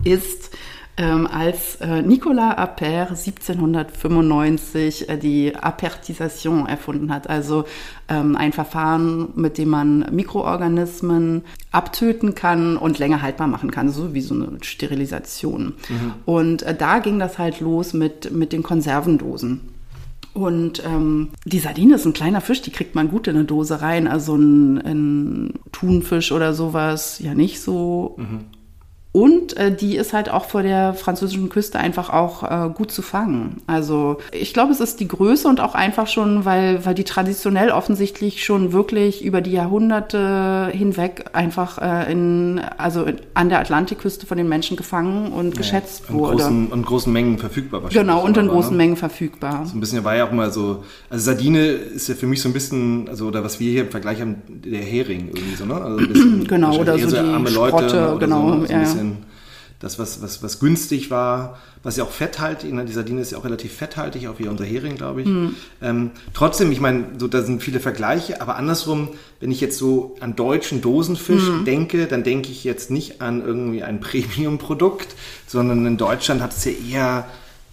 ist 0.03 0.51
ähm, 0.97 1.27
als 1.27 1.77
äh, 1.77 2.03
Nicolas 2.03 2.57
Appert 2.57 3.11
1795 3.11 5.09
äh, 5.09 5.17
die 5.19 5.57
Apertisation 5.57 6.67
erfunden 6.67 7.13
hat, 7.13 7.29
also 7.29 7.65
ähm, 8.09 8.37
ein 8.37 8.53
Verfahren, 8.53 9.31
mit 9.35 9.59
dem 9.59 9.71
man 9.71 10.07
Mikroorganismen 10.13 11.43
abtöten 11.73 12.37
kann 12.37 12.77
und 12.77 13.01
länger 13.01 13.23
haltbar 13.23 13.49
machen 13.49 13.73
kann, 13.73 13.91
so 13.91 14.15
wie 14.15 14.21
so 14.21 14.35
eine 14.35 14.59
Sterilisation. 14.63 15.75
Mhm. 15.89 16.15
Und 16.27 16.63
äh, 16.63 16.77
da 16.77 17.01
ging 17.01 17.19
das 17.19 17.39
halt 17.39 17.61
los 17.61 17.93
mit, 17.93 18.33
mit 18.33 18.53
den 18.53 18.63
Konservendosen. 18.63 19.61
Und 20.33 20.85
ähm, 20.85 21.31
die 21.45 21.61
Sardine 21.61 21.95
ist 21.95 22.07
ein 22.07 22.13
kleiner 22.13 22.41
Fisch, 22.41 22.61
die 22.61 22.73
kriegt 22.73 22.95
man 22.97 23.09
gut 23.09 23.29
in 23.29 23.37
eine 23.37 23.45
Dose 23.45 23.81
rein. 23.83 24.09
Also 24.09 24.37
ein, 24.37 24.79
ein 24.79 25.55
Thunfisch 25.71 26.33
oder 26.33 26.55
sowas 26.55 27.21
ja 27.21 27.35
nicht 27.35 27.61
so. 27.61 28.17
Mhm. 28.19 28.41
Und 29.17 29.57
äh, 29.57 29.73
die 29.73 29.95
ist 29.95 30.13
halt 30.13 30.29
auch 30.29 30.47
vor 30.47 30.65
der 30.65 30.93
französischen 30.93 31.49
Küste 31.49 31.79
einfach 31.79 32.11
auch 32.11 32.43
äh, 32.43 32.69
gut 32.75 32.91
zu 32.91 33.01
fangen. 33.01 33.63
Also 33.69 34.19
ich 34.33 34.53
glaube, 34.53 34.73
es 34.73 34.81
ist 34.81 34.99
die 34.99 35.07
Größe 35.07 35.47
und 35.47 35.61
auch 35.61 35.77
einfach 35.77 36.09
schon, 36.09 36.45
weil, 36.45 36.85
weil 36.85 36.97
die 36.97 37.05
traditionell 37.05 37.71
offensichtlich 37.71 38.45
schon 38.45 38.73
wirklich 38.73 39.25
über 39.25 39.41
die 39.41 39.53
Jahrhunderte 39.53 40.69
hinweg 40.73 41.27
einfach 41.33 41.79
äh, 41.79 42.11
in, 42.11 42.61
also 42.77 43.07
an 43.35 43.51
der 43.51 43.61
Atlantikküste 43.61 44.27
von 44.27 44.37
den 44.37 44.49
Menschen 44.49 44.77
gefangen 44.77 45.33
und 45.33 45.51
ja, 45.51 45.59
geschätzt 45.59 46.07
in 46.09 46.17
wurde. 46.17 46.39
Großen, 46.39 46.73
in 46.73 46.83
großen 46.83 47.13
Mengen 47.13 47.39
verfügbar 47.39 47.85
wahrscheinlich. 47.85 48.13
Genau, 48.13 48.25
und 48.25 48.37
in 48.37 48.49
großen 48.49 48.73
ne? 48.73 48.79
Mengen 48.79 48.97
verfügbar. 48.97 49.65
So 49.65 49.77
ein 49.77 49.81
bisschen 49.81 50.03
war 50.03 50.17
ja 50.17 50.27
auch 50.27 50.33
mal 50.33 50.51
so, 50.51 50.83
also 51.09 51.25
Sardine 51.25 51.61
ist 51.61 52.09
ja 52.09 52.17
für 52.17 52.27
mich 52.27 52.43
so 52.43 52.49
ein 52.49 52.53
bisschen, 52.53 53.09
also 53.09 53.29
oder 53.29 53.45
was 53.45 53.61
wir 53.61 53.71
hier 53.71 53.83
im 53.83 53.91
Vergleich 53.91 54.21
haben, 54.21 54.43
der 54.49 54.81
Hering 54.81 55.29
irgendwie 55.29 55.55
so, 55.55 55.67
ne? 55.67 55.75
Also 55.77 55.99
genau, 56.49 56.79
oder 56.79 56.99
so, 56.99 57.09
so 57.09 57.23
die 57.23 57.29
arme 57.29 57.51
Leute, 57.51 57.89
Sprotte, 57.89 58.17
genau, 58.19 58.51
so, 58.51 58.57
ne? 58.57 58.67
so 58.67 58.99
ein 58.99 59.04
bisschen 59.11 59.35
das, 59.85 59.99
was, 59.99 60.23
was, 60.23 60.43
was 60.43 60.61
günstig 60.61 61.11
war, 61.11 61.59
was 61.83 61.97
ja 61.97 62.05
auch 62.05 62.11
fetthaltig, 62.11 62.73
ne? 62.73 62.87
die 62.87 62.93
Sardine 62.93 63.21
ist 63.21 63.33
ja 63.33 63.39
auch 63.39 63.45
relativ 63.45 63.75
fetthaltig, 63.75 64.29
auch 64.29 64.39
wie 64.39 64.49
unser 64.49 64.65
Hering, 64.65 64.97
glaube 64.97 65.21
ich. 65.21 65.27
Mhm. 65.27 65.57
Ähm, 65.83 66.11
trotzdem, 66.33 66.73
ich 66.73 66.81
meine, 66.81 67.05
so, 67.19 67.29
da 67.29 67.43
sind 67.43 67.63
viele 67.63 67.81
Vergleiche, 67.81 68.41
aber 68.41 68.57
andersrum, 68.57 69.11
wenn 69.41 69.51
ich 69.51 69.61
jetzt 69.61 69.77
so 69.77 70.17
an 70.21 70.37
deutschen 70.37 70.81
Dosenfisch 70.81 71.49
mhm. 71.49 71.65
denke, 71.67 72.07
dann 72.07 72.25
denke 72.25 72.51
ich 72.51 72.65
jetzt 72.65 72.91
nicht 72.91 73.21
an 73.21 73.45
irgendwie 73.45 73.83
ein 73.83 74.01
Premium-Produkt, 74.01 75.15
sondern 75.47 75.85
in 75.85 75.99
Deutschland 75.99 76.41
hat 76.41 76.53
es 76.53 76.65
ja 76.65 76.73
eher 76.73 77.27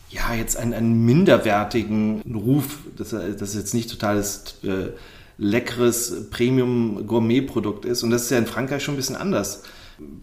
ja, 0.09 0.33
jetzt 0.33 0.57
einen, 0.57 0.73
einen 0.73 1.05
minderwertigen 1.05 2.21
Ruf. 2.23 2.79
Das, 2.97 3.11
das 3.11 3.41
ist 3.41 3.55
jetzt 3.55 3.73
nicht 3.73 3.89
totales 3.89 4.55
äh, 4.63 4.89
leckeres 5.37 6.29
Premium-Gourmet-Produkt 6.29 7.85
ist. 7.85 8.03
Und 8.03 8.09
das 8.09 8.23
ist 8.23 8.31
ja 8.31 8.37
in 8.37 8.47
Frankreich 8.47 8.83
schon 8.83 8.95
ein 8.95 8.97
bisschen 8.97 9.15
anders. 9.15 9.63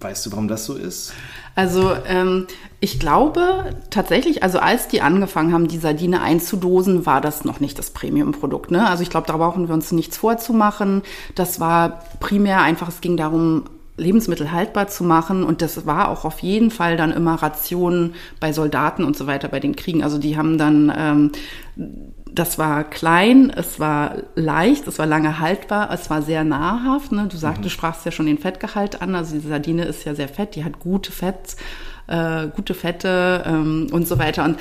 Weißt 0.01 0.27
du, 0.27 0.33
warum 0.33 0.49
das 0.49 0.65
so 0.65 0.75
ist? 0.75 1.13
Also 1.55 1.93
ähm, 2.07 2.47
ich 2.79 3.01
glaube 3.01 3.75
tatsächlich, 3.91 4.45
also 4.45 4.61
als 4.61 4.87
die 4.87 5.01
angefangen 5.01 5.53
haben, 5.53 5.67
die 5.67 5.79
Sardine 5.79 6.23
einzudosen, 6.23 7.05
war 7.05 7.21
das 7.21 7.45
noch 7.45 7.59
nicht 7.59 7.79
das 7.79 7.91
Premium-Produkt. 7.91 8.71
Ne? 8.71 8.89
Also 8.89 9.03
ich 9.03 9.11
glaube, 9.11 9.27
da 9.27 9.37
brauchen 9.37 9.67
wir 9.67 9.75
uns 9.75 9.91
nichts 9.91 10.17
vorzumachen. 10.17 11.03
Das 11.35 11.59
war 11.59 12.05
primär 12.21 12.63
einfach, 12.63 12.89
es 12.89 13.01
ging 13.01 13.17
darum, 13.17 13.65
Lebensmittel 13.97 14.53
haltbar 14.53 14.87
zu 14.87 15.05
machen. 15.05 15.43
Und 15.43 15.61
das 15.61 15.85
war 15.85 16.09
auch 16.09 16.25
auf 16.25 16.39
jeden 16.39 16.71
Fall 16.71 16.97
dann 16.97 17.13
immer 17.13 17.35
Rationen 17.35 18.15
bei 18.41 18.53
Soldaten 18.53 19.05
und 19.05 19.17
so 19.17 19.27
weiter 19.27 19.49
bei 19.49 19.61
den 19.61 19.77
Kriegen. 19.77 20.05
Also 20.05 20.19
die 20.19 20.37
haben 20.37 20.57
dann 20.57 20.93
ähm, 20.97 21.33
das 22.39 22.59
war 22.59 22.85
klein, 22.85 23.51
es 23.51 23.81
war 23.81 24.17
leicht, 24.35 24.87
es 24.87 24.99
war 24.99 25.07
lange 25.07 25.41
haltbar, 25.41 25.91
es 25.93 26.09
war 26.09 26.23
sehr 26.23 26.45
nahrhaft. 26.45 27.13
Ne? 27.13 27.27
Du 27.29 27.37
sagst, 27.37 27.59
mhm. 27.61 27.65
du 27.65 27.71
sprachst 27.71 28.05
ja 28.05 28.13
schon 28.13 28.27
den 28.27 28.39
Fettgehalt 28.39 29.03
an. 29.03 29.15
Also 29.15 29.39
die 29.39 29.47
Sardine 29.47 29.85
ist 29.85 30.05
ja 30.05 30.15
sehr 30.15 30.29
fett, 30.29 30.55
die 30.55 30.65
hat 30.65 30.79
gute 30.79 31.11
Fett. 31.13 31.57
äh, 32.09 32.49
gute 32.49 32.75
Fette 32.75 33.45
ähm, 33.47 33.89
und 33.93 34.09
so 34.09 34.19
weiter. 34.19 34.45
Und 34.45 34.59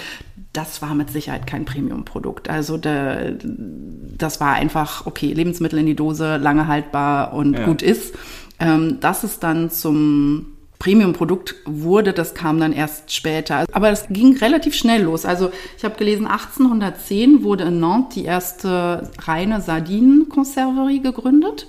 das 0.53 0.81
war 0.81 0.93
mit 0.95 1.11
Sicherheit 1.11 1.47
kein 1.47 1.65
Premium-Produkt. 1.65 2.49
Also 2.49 2.77
der, 2.77 3.35
das 3.43 4.39
war 4.41 4.53
einfach, 4.53 5.05
okay, 5.05 5.33
Lebensmittel 5.33 5.79
in 5.79 5.85
die 5.85 5.95
Dose, 5.95 6.37
lange 6.37 6.67
haltbar 6.67 7.33
und 7.33 7.53
ja. 7.53 7.65
gut 7.65 7.81
ist. 7.81 8.15
Ähm, 8.59 8.99
dass 8.99 9.23
es 9.23 9.39
dann 9.39 9.69
zum 9.69 10.56
Premium-Produkt 10.79 11.55
wurde, 11.65 12.13
das 12.13 12.33
kam 12.33 12.59
dann 12.59 12.73
erst 12.73 13.13
später. 13.13 13.65
Aber 13.71 13.89
es 13.89 14.05
ging 14.09 14.37
relativ 14.37 14.75
schnell 14.75 15.03
los. 15.03 15.25
Also 15.25 15.51
ich 15.77 15.83
habe 15.83 15.95
gelesen, 15.95 16.27
1810 16.27 17.43
wurde 17.43 17.65
in 17.65 17.79
Nantes 17.79 18.15
die 18.15 18.25
erste 18.25 19.09
reine 19.19 19.61
Sardinenkonserverie 19.61 21.01
gegründet. 21.01 21.67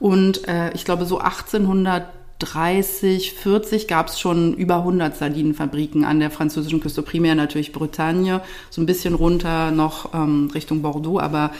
Und 0.00 0.48
äh, 0.48 0.72
ich 0.72 0.84
glaube, 0.84 1.04
so 1.04 1.18
1800 1.18 2.19
30, 2.40 3.34
40 3.34 3.86
gab 3.86 4.08
es 4.08 4.18
schon 4.18 4.54
über 4.54 4.76
100 4.76 5.16
Sardinenfabriken 5.16 6.04
an 6.04 6.20
der 6.20 6.30
französischen 6.30 6.80
Küste, 6.80 7.02
primär 7.02 7.34
natürlich 7.34 7.72
Bretagne, 7.72 8.40
so 8.70 8.80
ein 8.80 8.86
bisschen 8.86 9.14
runter 9.14 9.70
noch 9.70 10.14
ähm, 10.14 10.50
Richtung 10.52 10.82
Bordeaux, 10.82 11.20
aber 11.20 11.52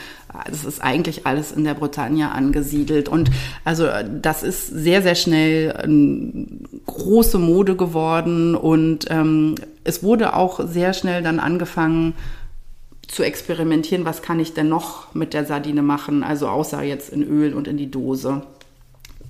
es 0.51 0.65
ist 0.65 0.81
eigentlich 0.81 1.25
alles 1.25 1.51
in 1.51 1.63
der 1.63 1.75
Bretagne 1.75 2.31
angesiedelt. 2.31 3.09
Und 3.09 3.29
also 3.63 3.87
das 4.21 4.43
ist 4.43 4.67
sehr, 4.67 5.01
sehr 5.01 5.15
schnell 5.15 5.71
eine 5.73 6.47
große 6.85 7.37
Mode 7.37 7.75
geworden 7.75 8.55
und 8.55 9.05
ähm, 9.09 9.55
es 9.83 10.03
wurde 10.03 10.35
auch 10.35 10.59
sehr 10.67 10.93
schnell 10.93 11.21
dann 11.21 11.39
angefangen, 11.39 12.13
zu 13.07 13.23
experimentieren, 13.23 14.05
was 14.05 14.21
kann 14.21 14.39
ich 14.39 14.53
denn 14.53 14.69
noch 14.69 15.13
mit 15.13 15.33
der 15.33 15.45
Sardine 15.45 15.81
machen, 15.81 16.23
also 16.23 16.47
außer 16.47 16.81
jetzt 16.81 17.09
in 17.09 17.23
Öl 17.23 17.53
und 17.53 17.67
in 17.67 17.75
die 17.75 17.91
Dose 17.91 18.43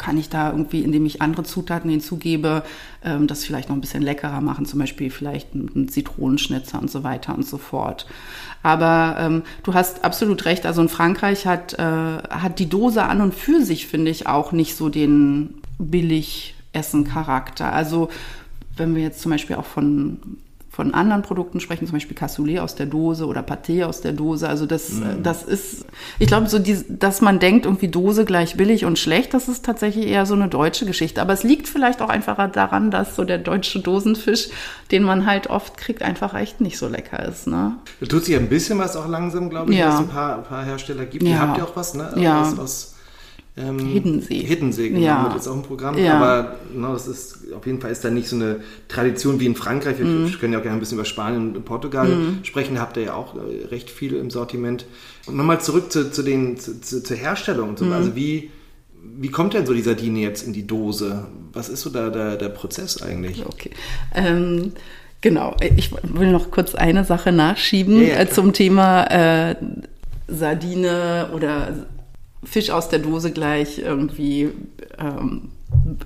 kann 0.01 0.17
ich 0.17 0.29
da 0.29 0.49
irgendwie, 0.49 0.81
indem 0.81 1.05
ich 1.05 1.21
andere 1.21 1.43
Zutaten 1.43 1.89
hinzugebe, 1.89 2.63
ähm, 3.03 3.27
das 3.27 3.45
vielleicht 3.45 3.69
noch 3.69 3.75
ein 3.75 3.81
bisschen 3.81 4.01
leckerer 4.01 4.41
machen, 4.41 4.65
zum 4.65 4.79
Beispiel 4.79 5.11
vielleicht 5.11 5.53
einen 5.53 5.89
Zitronenschnitzer 5.89 6.81
und 6.81 6.89
so 6.89 7.03
weiter 7.03 7.35
und 7.35 7.45
so 7.45 7.59
fort. 7.59 8.07
Aber 8.63 9.15
ähm, 9.19 9.43
du 9.61 9.75
hast 9.75 10.03
absolut 10.03 10.45
recht. 10.45 10.65
Also 10.65 10.81
in 10.81 10.89
Frankreich 10.89 11.45
hat, 11.45 11.73
äh, 11.73 11.83
hat 11.83 12.57
die 12.57 12.67
Dose 12.67 13.03
an 13.03 13.21
und 13.21 13.35
für 13.35 13.63
sich, 13.63 13.85
finde 13.85 14.09
ich, 14.09 14.25
auch 14.25 14.51
nicht 14.51 14.75
so 14.75 14.89
den 14.89 15.61
billig 15.77 16.55
Essen-Charakter. 16.73 17.71
Also 17.71 18.09
wenn 18.77 18.95
wir 18.95 19.03
jetzt 19.03 19.21
zum 19.21 19.31
Beispiel 19.31 19.55
auch 19.55 19.65
von 19.65 20.19
von 20.71 20.93
anderen 20.93 21.21
Produkten 21.21 21.59
sprechen, 21.59 21.85
zum 21.85 21.97
Beispiel 21.97 22.15
Cassoulet 22.15 22.59
aus 22.59 22.75
der 22.75 22.85
Dose 22.85 23.27
oder 23.27 23.41
Pâté 23.41 23.83
aus 23.83 23.99
der 23.99 24.13
Dose. 24.13 24.47
Also 24.47 24.65
das, 24.65 24.91
mm. 24.91 25.21
das 25.21 25.43
ist, 25.43 25.85
ich 26.17 26.27
glaube, 26.27 26.47
so 26.47 26.59
die, 26.59 26.81
dass 26.87 27.19
man 27.19 27.39
denkt, 27.39 27.65
irgendwie 27.65 27.89
Dose 27.89 28.23
gleich 28.23 28.55
billig 28.55 28.85
und 28.85 28.97
schlecht, 28.97 29.33
das 29.33 29.49
ist 29.49 29.65
tatsächlich 29.65 30.07
eher 30.07 30.25
so 30.25 30.33
eine 30.33 30.47
deutsche 30.47 30.85
Geschichte. 30.85 31.21
Aber 31.21 31.33
es 31.33 31.43
liegt 31.43 31.67
vielleicht 31.67 32.01
auch 32.01 32.07
einfach 32.07 32.49
daran, 32.53 32.89
dass 32.89 33.17
so 33.17 33.25
der 33.25 33.37
deutsche 33.37 33.81
Dosenfisch, 33.81 34.47
den 34.91 35.03
man 35.03 35.25
halt 35.25 35.47
oft 35.47 35.75
kriegt, 35.75 36.03
einfach 36.03 36.33
echt 36.35 36.61
nicht 36.61 36.77
so 36.77 36.87
lecker 36.87 37.21
ist. 37.25 37.47
Ne? 37.47 37.75
Da 37.99 38.05
tut 38.05 38.23
sich 38.23 38.37
ein 38.37 38.47
bisschen 38.47 38.79
was 38.79 38.95
auch 38.95 39.09
langsam, 39.09 39.49
glaube 39.49 39.73
ich, 39.73 39.77
ja. 39.77 39.87
dass 39.87 39.95
es 39.95 40.01
ein 40.01 40.07
paar, 40.07 40.37
ein 40.37 40.43
paar 40.43 40.63
Hersteller 40.63 41.05
gibt. 41.05 41.23
Ja. 41.23 41.31
Ihr 41.31 41.39
habt 41.41 41.57
ja 41.57 41.65
auch 41.65 41.75
was, 41.75 41.95
ne? 41.95 42.13
Ja. 42.15 42.43
Aus, 42.43 42.57
aus 42.57 42.90
ähm, 43.57 43.79
Hiddensee. 43.79 44.39
Hiddensee, 44.39 44.89
genau, 44.89 45.01
ja. 45.01 45.23
wird 45.23 45.35
jetzt 45.35 45.47
auch 45.47 45.55
ein 45.55 45.63
Programm. 45.63 45.97
Ja. 45.97 46.15
Aber 46.15 46.55
no, 46.73 46.93
das 46.93 47.07
ist, 47.07 47.53
auf 47.53 47.65
jeden 47.65 47.81
Fall 47.81 47.91
ist 47.91 48.03
da 48.03 48.09
nicht 48.09 48.29
so 48.29 48.37
eine 48.37 48.61
Tradition 48.87 49.41
wie 49.41 49.45
in 49.45 49.55
Frankreich. 49.55 49.99
Wir 49.99 50.05
mm. 50.05 50.31
können 50.39 50.53
ja 50.53 50.59
auch 50.59 50.63
gerne 50.63 50.77
ein 50.77 50.79
bisschen 50.79 50.97
über 50.97 51.05
Spanien 51.05 51.55
und 51.55 51.65
Portugal 51.65 52.07
mm. 52.07 52.43
sprechen. 52.43 52.75
Da 52.75 52.81
habt 52.81 52.95
ihr 52.95 53.03
ja 53.03 53.13
auch 53.13 53.35
äh, 53.35 53.65
recht 53.65 53.89
viel 53.89 54.15
im 54.15 54.29
Sortiment. 54.29 54.85
Und 55.25 55.35
nochmal 55.35 55.59
zurück 55.59 55.91
zu, 55.91 56.11
zu 56.11 56.23
den, 56.23 56.57
zu, 56.57 56.79
zu, 56.79 57.03
zur 57.03 57.17
Herstellung. 57.17 57.75
So. 57.75 57.85
Mm. 57.85 57.91
Also 57.91 58.15
wie, 58.15 58.51
wie 59.17 59.29
kommt 59.29 59.53
denn 59.53 59.65
so 59.65 59.73
die 59.73 59.81
Sardine 59.81 60.19
jetzt 60.19 60.47
in 60.47 60.53
die 60.53 60.65
Dose? 60.65 61.25
Was 61.51 61.67
ist 61.67 61.81
so 61.81 61.89
da 61.89 62.09
der, 62.09 62.37
der 62.37 62.49
Prozess 62.49 63.01
eigentlich? 63.01 63.45
Okay. 63.45 63.71
Ähm, 64.15 64.71
genau, 65.19 65.57
ich 65.75 65.91
will 66.03 66.31
noch 66.31 66.51
kurz 66.51 66.73
eine 66.73 67.03
Sache 67.03 67.33
nachschieben 67.33 68.01
ja, 68.01 68.19
ja, 68.19 68.29
zum 68.29 68.53
Thema 68.53 69.03
äh, 69.11 69.55
Sardine 70.29 71.31
oder 71.35 71.73
Fisch 72.43 72.71
aus 72.71 72.89
der 72.89 72.99
Dose 72.99 73.31
gleich 73.31 73.79
irgendwie 73.79 74.49
ähm, 74.97 75.49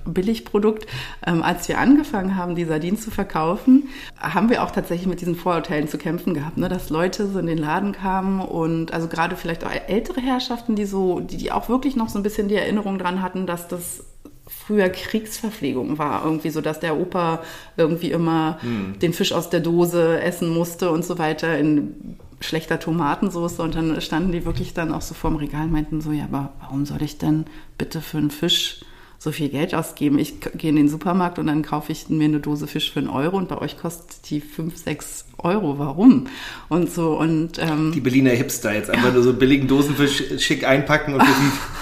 Billigprodukt. 0.04 0.86
Ähm, 1.26 1.42
als 1.42 1.68
wir 1.68 1.78
angefangen 1.78 2.36
haben, 2.36 2.54
die 2.54 2.64
Sardinen 2.64 2.98
zu 2.98 3.10
verkaufen, 3.10 3.88
haben 4.18 4.48
wir 4.48 4.62
auch 4.62 4.70
tatsächlich 4.70 5.06
mit 5.06 5.20
diesen 5.20 5.34
Vorurteilen 5.34 5.88
zu 5.88 5.98
kämpfen 5.98 6.34
gehabt, 6.34 6.56
ne? 6.56 6.68
dass 6.68 6.90
Leute 6.90 7.26
so 7.28 7.38
in 7.38 7.46
den 7.46 7.58
Laden 7.58 7.92
kamen 7.92 8.40
und 8.40 8.92
also 8.92 9.08
gerade 9.08 9.36
vielleicht 9.36 9.64
auch 9.64 9.70
ältere 9.88 10.20
Herrschaften, 10.20 10.76
die 10.76 10.84
so, 10.84 11.20
die, 11.20 11.36
die 11.36 11.52
auch 11.52 11.68
wirklich 11.68 11.96
noch 11.96 12.08
so 12.08 12.18
ein 12.18 12.22
bisschen 12.22 12.48
die 12.48 12.54
Erinnerung 12.54 12.98
dran 12.98 13.22
hatten, 13.22 13.46
dass 13.46 13.68
das 13.68 14.04
früher 14.46 14.88
Kriegsverpflegung 14.88 15.98
war, 15.98 16.24
irgendwie 16.24 16.50
so, 16.50 16.60
dass 16.60 16.78
der 16.78 16.98
Opa 16.98 17.42
irgendwie 17.76 18.12
immer 18.12 18.58
hm. 18.60 18.98
den 19.00 19.12
Fisch 19.12 19.32
aus 19.32 19.50
der 19.50 19.60
Dose 19.60 20.20
essen 20.20 20.48
musste 20.48 20.90
und 20.90 21.04
so 21.04 21.18
weiter 21.18 21.58
in 21.58 22.16
schlechter 22.40 22.78
Tomatensauce 22.78 23.60
und 23.60 23.74
dann 23.74 24.00
standen 24.00 24.32
die 24.32 24.44
wirklich 24.44 24.74
dann 24.74 24.92
auch 24.92 25.02
so 25.02 25.14
vorm 25.14 25.36
Regal 25.36 25.64
und 25.64 25.72
meinten 25.72 26.00
so, 26.00 26.12
ja, 26.12 26.24
aber 26.24 26.52
warum 26.60 26.84
soll 26.84 27.02
ich 27.02 27.18
denn 27.18 27.46
bitte 27.78 28.00
für 28.00 28.18
einen 28.18 28.30
Fisch 28.30 28.84
so 29.18 29.32
viel 29.32 29.48
Geld 29.48 29.74
ausgeben? 29.74 30.18
Ich 30.18 30.40
gehe 30.40 30.70
in 30.70 30.76
den 30.76 30.88
Supermarkt 30.88 31.38
und 31.38 31.46
dann 31.46 31.62
kaufe 31.62 31.92
ich 31.92 32.08
mir 32.08 32.24
eine 32.24 32.40
Dose 32.40 32.66
Fisch 32.66 32.92
für 32.92 33.00
einen 33.00 33.08
Euro 33.08 33.36
und 33.36 33.48
bei 33.48 33.58
euch 33.58 33.78
kostet 33.78 34.30
die 34.30 34.40
fünf, 34.40 34.76
sechs 34.76 35.26
Euro, 35.46 35.78
warum? 35.78 36.26
Und 36.68 36.92
so 36.92 37.18
und 37.18 37.58
ähm, 37.58 37.92
die 37.94 38.00
Berliner 38.00 38.30
Hipster 38.30 38.74
jetzt 38.74 38.90
einfach 38.90 39.12
nur 39.12 39.22
so 39.22 39.32
billigen 39.32 39.68
Dosenfisch 39.68 40.22
schick 40.38 40.66
einpacken 40.66 41.14
und 41.14 41.22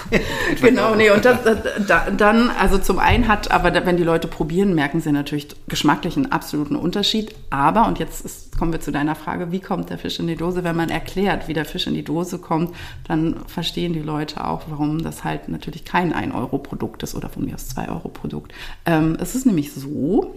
genau, 0.61 0.95
nee 0.95 1.09
und 1.09 1.25
das, 1.25 1.39
da, 1.87 2.11
dann 2.11 2.49
also 2.49 2.77
zum 2.77 2.99
einen 2.99 3.27
hat, 3.27 3.51
aber 3.51 3.73
wenn 3.85 3.97
die 3.97 4.03
Leute 4.03 4.27
probieren, 4.27 4.75
merken 4.75 5.01
sie 5.01 5.11
natürlich 5.11 5.47
geschmacklich 5.67 6.15
einen 6.15 6.31
absoluten 6.31 6.75
Unterschied. 6.75 7.33
Aber 7.49 7.87
und 7.87 7.99
jetzt 7.99 8.23
ist, 8.23 8.57
kommen 8.57 8.71
wir 8.71 8.79
zu 8.79 8.91
deiner 8.91 9.15
Frage, 9.15 9.51
wie 9.51 9.59
kommt 9.59 9.89
der 9.89 9.97
Fisch 9.97 10.19
in 10.19 10.27
die 10.27 10.35
Dose? 10.35 10.63
Wenn 10.63 10.75
man 10.75 10.89
erklärt, 10.89 11.47
wie 11.47 11.53
der 11.53 11.65
Fisch 11.65 11.87
in 11.87 11.93
die 11.93 12.03
Dose 12.03 12.37
kommt, 12.37 12.75
dann 13.07 13.35
verstehen 13.47 13.93
die 13.93 14.01
Leute 14.01 14.45
auch, 14.45 14.63
warum 14.69 15.01
das 15.01 15.23
halt 15.23 15.49
natürlich 15.49 15.85
kein 15.85 16.13
1 16.13 16.33
Euro 16.35 16.57
Produkt 16.57 17.03
ist 17.03 17.15
oder 17.15 17.29
von 17.29 17.45
mir 17.45 17.55
aus 17.55 17.69
2 17.69 17.89
Euro 17.89 18.09
Produkt. 18.09 18.53
Ähm, 18.85 19.17
es 19.19 19.35
ist 19.35 19.45
nämlich 19.45 19.73
so, 19.73 20.35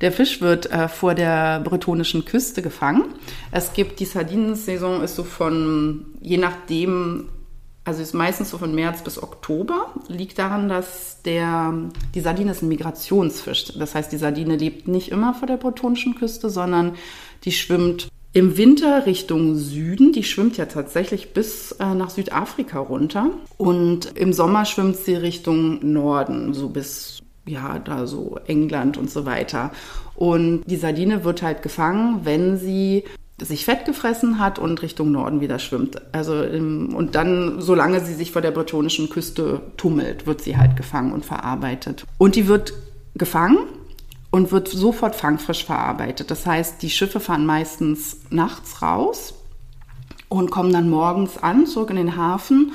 der 0.00 0.12
Fisch 0.12 0.40
wird 0.40 0.70
äh, 0.70 0.88
vor 0.88 1.14
der 1.14 1.60
bretonischen 1.60 2.24
Küste 2.24 2.62
gefangen. 2.62 3.04
Es 3.50 3.72
gibt 3.72 4.00
die 4.00 4.04
Sardinensaison 4.04 5.02
ist 5.02 5.16
so 5.16 5.24
von 5.24 6.06
je 6.20 6.36
nachdem 6.36 7.28
also 7.84 8.02
ist 8.02 8.14
meistens 8.14 8.50
so 8.50 8.58
von 8.58 8.74
März 8.74 9.02
bis 9.02 9.22
Oktober. 9.22 9.94
Liegt 10.08 10.38
daran, 10.38 10.68
dass 10.68 11.22
der, 11.22 11.74
die 12.14 12.20
Sardine 12.20 12.52
ist 12.52 12.62
ein 12.62 12.68
Migrationsfisch. 12.68 13.72
Das 13.78 13.94
heißt, 13.94 14.12
die 14.12 14.18
Sardine 14.18 14.56
lebt 14.56 14.86
nicht 14.86 15.10
immer 15.10 15.34
vor 15.34 15.48
der 15.48 15.56
bretonischen 15.56 16.14
Küste, 16.14 16.50
sondern 16.50 16.96
die 17.44 17.52
schwimmt 17.52 18.08
im 18.32 18.56
Winter 18.56 19.06
Richtung 19.06 19.56
Süden. 19.56 20.12
Die 20.12 20.24
schwimmt 20.24 20.56
ja 20.56 20.66
tatsächlich 20.66 21.32
bis 21.32 21.72
äh, 21.72 21.94
nach 21.94 22.10
Südafrika 22.10 22.78
runter. 22.78 23.30
Und 23.56 24.16
im 24.16 24.32
Sommer 24.32 24.66
schwimmt 24.66 24.96
sie 24.96 25.14
Richtung 25.14 25.92
Norden, 25.92 26.52
so 26.54 26.68
bis 26.68 27.19
ja, 27.46 27.78
da 27.78 28.06
so 28.06 28.38
England 28.46 28.96
und 28.96 29.10
so 29.10 29.24
weiter. 29.26 29.72
Und 30.14 30.62
die 30.66 30.76
Sardine 30.76 31.24
wird 31.24 31.42
halt 31.42 31.62
gefangen, 31.62 32.20
wenn 32.24 32.58
sie 32.58 33.04
sich 33.40 33.64
fett 33.64 33.86
gefressen 33.86 34.38
hat 34.38 34.58
und 34.58 34.82
Richtung 34.82 35.12
Norden 35.12 35.40
wieder 35.40 35.58
schwimmt. 35.58 36.00
Also 36.12 36.34
und 36.34 37.14
dann, 37.14 37.60
solange 37.60 38.00
sie 38.00 38.14
sich 38.14 38.32
vor 38.32 38.42
der 38.42 38.50
bretonischen 38.50 39.08
Küste 39.08 39.62
tummelt, 39.76 40.26
wird 40.26 40.42
sie 40.42 40.56
halt 40.56 40.76
gefangen 40.76 41.12
und 41.12 41.24
verarbeitet. 41.24 42.04
Und 42.18 42.36
die 42.36 42.46
wird 42.48 42.74
gefangen 43.14 43.58
und 44.30 44.52
wird 44.52 44.68
sofort 44.68 45.16
fangfrisch 45.16 45.64
verarbeitet. 45.64 46.30
Das 46.30 46.46
heißt, 46.46 46.82
die 46.82 46.90
Schiffe 46.90 47.20
fahren 47.20 47.46
meistens 47.46 48.18
nachts 48.30 48.82
raus 48.82 49.34
und 50.28 50.50
kommen 50.50 50.72
dann 50.72 50.90
morgens 50.90 51.38
an, 51.38 51.66
zurück 51.66 51.90
in 51.90 51.96
den 51.96 52.16
Hafen 52.16 52.72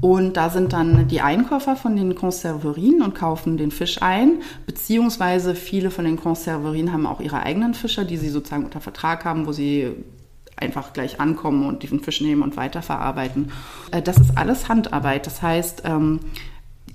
und 0.00 0.36
da 0.36 0.50
sind 0.50 0.72
dann 0.72 1.08
die 1.08 1.20
Einkäufer 1.20 1.76
von 1.76 1.96
den 1.96 2.14
Konserverien 2.14 3.02
und 3.02 3.14
kaufen 3.14 3.56
den 3.56 3.70
Fisch 3.70 4.02
ein, 4.02 4.42
beziehungsweise 4.66 5.54
viele 5.54 5.90
von 5.90 6.04
den 6.04 6.16
Konserverien 6.16 6.92
haben 6.92 7.06
auch 7.06 7.20
ihre 7.20 7.42
eigenen 7.42 7.74
Fischer, 7.74 8.04
die 8.04 8.16
sie 8.16 8.28
sozusagen 8.28 8.64
unter 8.64 8.80
Vertrag 8.80 9.24
haben, 9.24 9.46
wo 9.46 9.52
sie 9.52 9.92
einfach 10.56 10.92
gleich 10.92 11.20
ankommen 11.20 11.66
und 11.66 11.82
diesen 11.82 12.00
Fisch 12.00 12.20
nehmen 12.20 12.42
und 12.42 12.56
weiterverarbeiten. 12.56 13.50
Äh, 13.90 14.02
das 14.02 14.18
ist 14.18 14.36
alles 14.36 14.68
Handarbeit. 14.68 15.26
Das 15.26 15.42
heißt, 15.42 15.82
ähm, 15.84 16.20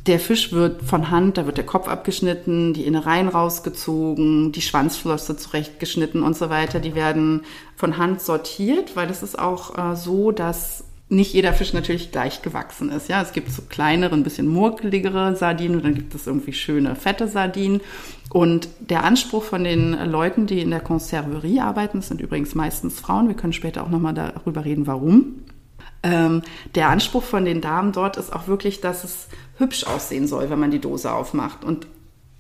der 0.08 0.20
Fisch 0.20 0.54
wird 0.54 0.82
von 0.84 1.12
Hand, 1.12 1.38
da 1.38 1.46
wird 1.46 1.58
der 1.58 1.66
Kopf 1.66 1.88
abgeschnitten, 1.88 2.74
die 2.74 2.86
Innereien 2.86 3.28
rausgezogen, 3.28 4.52
die 4.52 4.62
Schwanzflosse 4.62 5.36
zurechtgeschnitten 5.36 6.24
und 6.24 6.38
so 6.38 6.50
weiter. 6.50 6.80
Die 6.80 6.96
werden 6.96 7.42
von 7.76 7.98
Hand 7.98 8.22
sortiert, 8.22 8.96
weil 8.96 9.10
es 9.10 9.24
ist 9.24 9.38
auch 9.38 9.78
äh, 9.78 9.96
so, 9.96 10.32
dass 10.32 10.86
nicht 11.10 11.34
jeder 11.34 11.54
Fisch 11.54 11.74
natürlich 11.74 12.12
gleich 12.12 12.44
gewachsen 12.44 12.92
ist. 12.92 13.10
Ja, 13.10 13.22
es 13.22 13.32
gibt 13.32 13.52
so 13.52 13.64
kleinere, 13.68 14.14
ein 14.14 14.24
bisschen 14.24 14.48
murkeligere 14.48 15.36
Sardinen 15.36 15.78
und 15.78 15.86
dann 15.86 15.96
gibt 15.96 16.14
es 16.14 16.28
irgendwie 16.28 16.54
schöne, 16.54 16.96
fette 16.96 17.28
Sardinen. 17.28 17.82
Und 18.32 18.70
der 18.80 19.04
Anspruch 19.04 19.44
von 19.44 19.64
den 19.64 19.94
Leuten, 20.06 20.46
die 20.46 20.62
in 20.62 20.70
der 20.70 20.82
Konserverie 20.82 21.62
arbeiten, 21.62 21.98
das 21.98 22.10
sind 22.10 22.22
übrigens 22.22 22.54
meistens 22.54 23.00
Frauen, 23.00 23.28
wir 23.28 23.36
können 23.36 23.54
später 23.54 23.84
auch 23.84 23.90
nochmal 23.90 24.14
darüber 24.14 24.66
reden, 24.66 24.86
warum. 24.86 25.44
Ähm, 26.04 26.44
der 26.76 26.90
Anspruch 26.90 27.24
von 27.24 27.44
den 27.44 27.60
Damen 27.60 27.92
dort 27.92 28.18
ist 28.18 28.32
auch 28.32 28.48
wirklich, 28.48 28.80
dass 28.80 29.04
es 29.04 29.28
hübsch 29.58 29.86
aussehen 29.86 30.28
soll, 30.28 30.52
wenn 30.52 30.60
man 30.60 30.72
die 30.72 30.80
Dose 30.80 31.12
aufmacht. 31.12 31.66
Und 31.66 31.88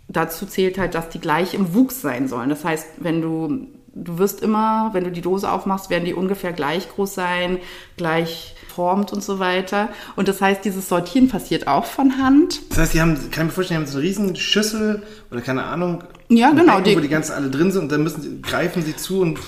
dazu 0.07 0.45
zählt 0.45 0.77
halt, 0.77 0.93
dass 0.93 1.09
die 1.09 1.19
gleich 1.19 1.55
im 1.55 1.73
Wuchs 1.73 2.01
sein 2.01 2.27
sollen. 2.27 2.49
Das 2.49 2.63
heißt, 2.63 2.87
wenn 2.99 3.19
du, 3.21 3.67
du 3.95 4.19
wirst 4.19 4.41
immer, 4.41 4.91
wenn 4.93 5.03
du 5.05 5.11
die 5.11 5.21
Dose 5.21 5.51
aufmachst, 5.51 5.89
werden 5.89 6.05
die 6.05 6.13
ungefähr 6.13 6.53
gleich 6.53 6.87
groß 6.87 7.15
sein, 7.15 7.57
gleich 7.97 8.55
formt 8.69 9.11
und 9.11 9.23
so 9.23 9.39
weiter. 9.39 9.89
Und 10.15 10.27
das 10.27 10.41
heißt, 10.41 10.63
dieses 10.63 10.87
Sortieren 10.87 11.27
passiert 11.27 11.67
auch 11.67 11.85
von 11.85 12.17
Hand. 12.17 12.61
Das 12.69 12.77
heißt, 12.79 12.93
die 12.93 13.01
haben, 13.01 13.15
kann 13.31 13.47
ich 13.47 13.49
mir 13.49 13.49
vorstellen, 13.51 13.81
die 13.81 13.85
haben 13.85 13.91
so 13.91 13.97
eine 13.97 14.07
riesen 14.07 14.35
Schüssel 14.35 15.03
oder 15.31 15.41
keine 15.41 15.63
Ahnung. 15.63 16.03
Ja, 16.31 16.51
genau. 16.51 16.75
Becken, 16.77 16.83
die, 16.83 16.95
wo 16.95 16.99
die 16.99 17.07
ganzen 17.07 17.33
alle 17.33 17.49
drin 17.49 17.71
sind 17.71 17.83
und 17.83 17.91
dann 17.91 18.03
müssen 18.03 18.21
sie, 18.21 18.41
greifen 18.41 18.83
sie 18.83 18.95
zu 18.95 19.21
und 19.21 19.39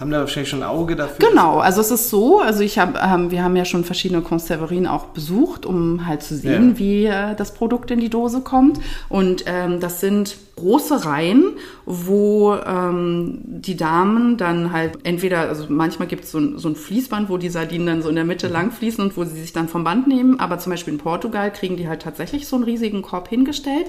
haben 0.00 0.10
da 0.10 0.20
wahrscheinlich 0.20 0.48
schon 0.48 0.62
ein 0.62 0.68
Auge 0.68 0.96
dafür. 0.96 1.28
Genau, 1.28 1.58
also 1.58 1.80
es 1.80 1.90
ist 1.90 2.08
so, 2.08 2.40
also 2.40 2.62
ich 2.62 2.78
habe, 2.78 2.98
ähm, 3.02 3.30
wir 3.30 3.42
haben 3.42 3.54
ja 3.54 3.66
schon 3.66 3.84
verschiedene 3.84 4.22
Konserverien 4.22 4.86
auch 4.86 5.06
besucht, 5.06 5.66
um 5.66 6.06
halt 6.06 6.22
zu 6.22 6.36
sehen, 6.36 6.70
ja. 6.70 6.78
wie 6.78 7.04
äh, 7.06 7.34
das 7.34 7.52
Produkt 7.52 7.90
in 7.90 8.00
die 8.00 8.08
Dose 8.08 8.40
kommt. 8.40 8.78
Und 9.08 9.44
ähm, 9.46 9.80
das 9.80 10.00
sind 10.00 10.36
große 10.56 11.04
Reihen, 11.04 11.52
wo 11.84 12.54
ähm, 12.54 13.40
die 13.44 13.76
Damen 13.76 14.38
dann 14.38 14.72
halt 14.72 14.98
entweder, 15.04 15.40
also 15.40 15.66
manchmal 15.68 16.08
gibt 16.08 16.24
es 16.24 16.32
so, 16.32 16.58
so 16.58 16.68
ein 16.68 16.76
Fließband, 16.76 17.28
wo 17.28 17.36
die 17.36 17.50
Sardinen 17.50 17.86
dann 17.86 18.02
so 18.02 18.08
in 18.08 18.16
der 18.16 18.24
Mitte 18.24 18.48
lang 18.48 18.70
fließen 18.70 19.04
und 19.04 19.16
wo 19.18 19.24
sie 19.24 19.38
sich 19.38 19.52
dann 19.52 19.68
vom 19.68 19.84
Band 19.84 20.08
nehmen. 20.08 20.40
Aber 20.40 20.58
zum 20.58 20.72
Beispiel 20.72 20.94
in 20.94 20.98
Portugal 20.98 21.52
kriegen 21.52 21.76
die 21.76 21.88
halt 21.88 22.00
tatsächlich 22.00 22.46
so 22.46 22.56
einen 22.56 22.64
riesigen 22.64 23.02
Korb 23.02 23.28
hingestellt. 23.28 23.86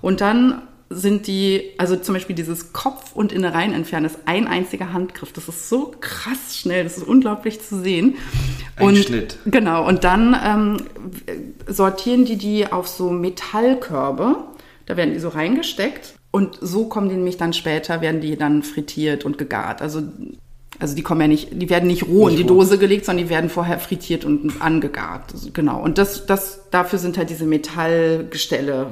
Und 0.00 0.20
dann 0.20 0.62
sind 0.90 1.26
die, 1.26 1.72
also 1.76 1.96
zum 1.96 2.14
Beispiel 2.14 2.34
dieses 2.34 2.72
Kopf- 2.72 3.14
und 3.14 3.32
Innereien 3.32 3.74
entfernen, 3.74 4.06
ist 4.06 4.18
ein 4.24 4.46
einziger 4.46 4.92
Handgriff. 4.92 5.32
Das 5.32 5.48
ist 5.48 5.68
so 5.68 5.92
krass 6.00 6.56
schnell, 6.56 6.84
das 6.84 6.96
ist 6.96 7.06
unglaublich 7.06 7.60
zu 7.60 7.80
sehen. 7.82 8.16
Ein 8.76 8.86
und, 8.86 8.96
Schnitt. 8.96 9.38
Genau, 9.46 9.86
und 9.86 10.04
dann 10.04 10.36
ähm, 10.44 10.76
sortieren 11.66 12.24
die 12.24 12.36
die 12.36 12.72
auf 12.72 12.88
so 12.88 13.10
Metallkörbe. 13.10 14.44
Da 14.86 14.96
werden 14.96 15.12
die 15.12 15.20
so 15.20 15.28
reingesteckt 15.28 16.14
und 16.30 16.58
so 16.60 16.86
kommen 16.86 17.10
die 17.10 17.16
nämlich 17.16 17.36
dann 17.36 17.52
später, 17.52 18.00
werden 18.00 18.22
die 18.22 18.36
dann 18.36 18.62
frittiert 18.62 19.24
und 19.24 19.36
gegart. 19.36 19.82
Also 19.82 20.02
also 20.80 20.94
die 20.94 21.02
kommen 21.02 21.20
ja 21.20 21.26
nicht, 21.26 21.48
die 21.60 21.68
werden 21.70 21.88
nicht 21.88 22.06
roh 22.06 22.28
nicht 22.28 22.38
in 22.38 22.46
die 22.46 22.52
roh. 22.52 22.60
Dose 22.60 22.78
gelegt, 22.78 23.04
sondern 23.04 23.24
die 23.24 23.30
werden 23.30 23.50
vorher 23.50 23.80
frittiert 23.80 24.24
und 24.24 24.62
angegart. 24.62 25.34
Genau. 25.52 25.82
Und 25.82 25.98
das, 25.98 26.26
das, 26.26 26.70
dafür 26.70 27.00
sind 27.00 27.18
halt 27.18 27.30
diese 27.30 27.46
Metallgestelle 27.46 28.86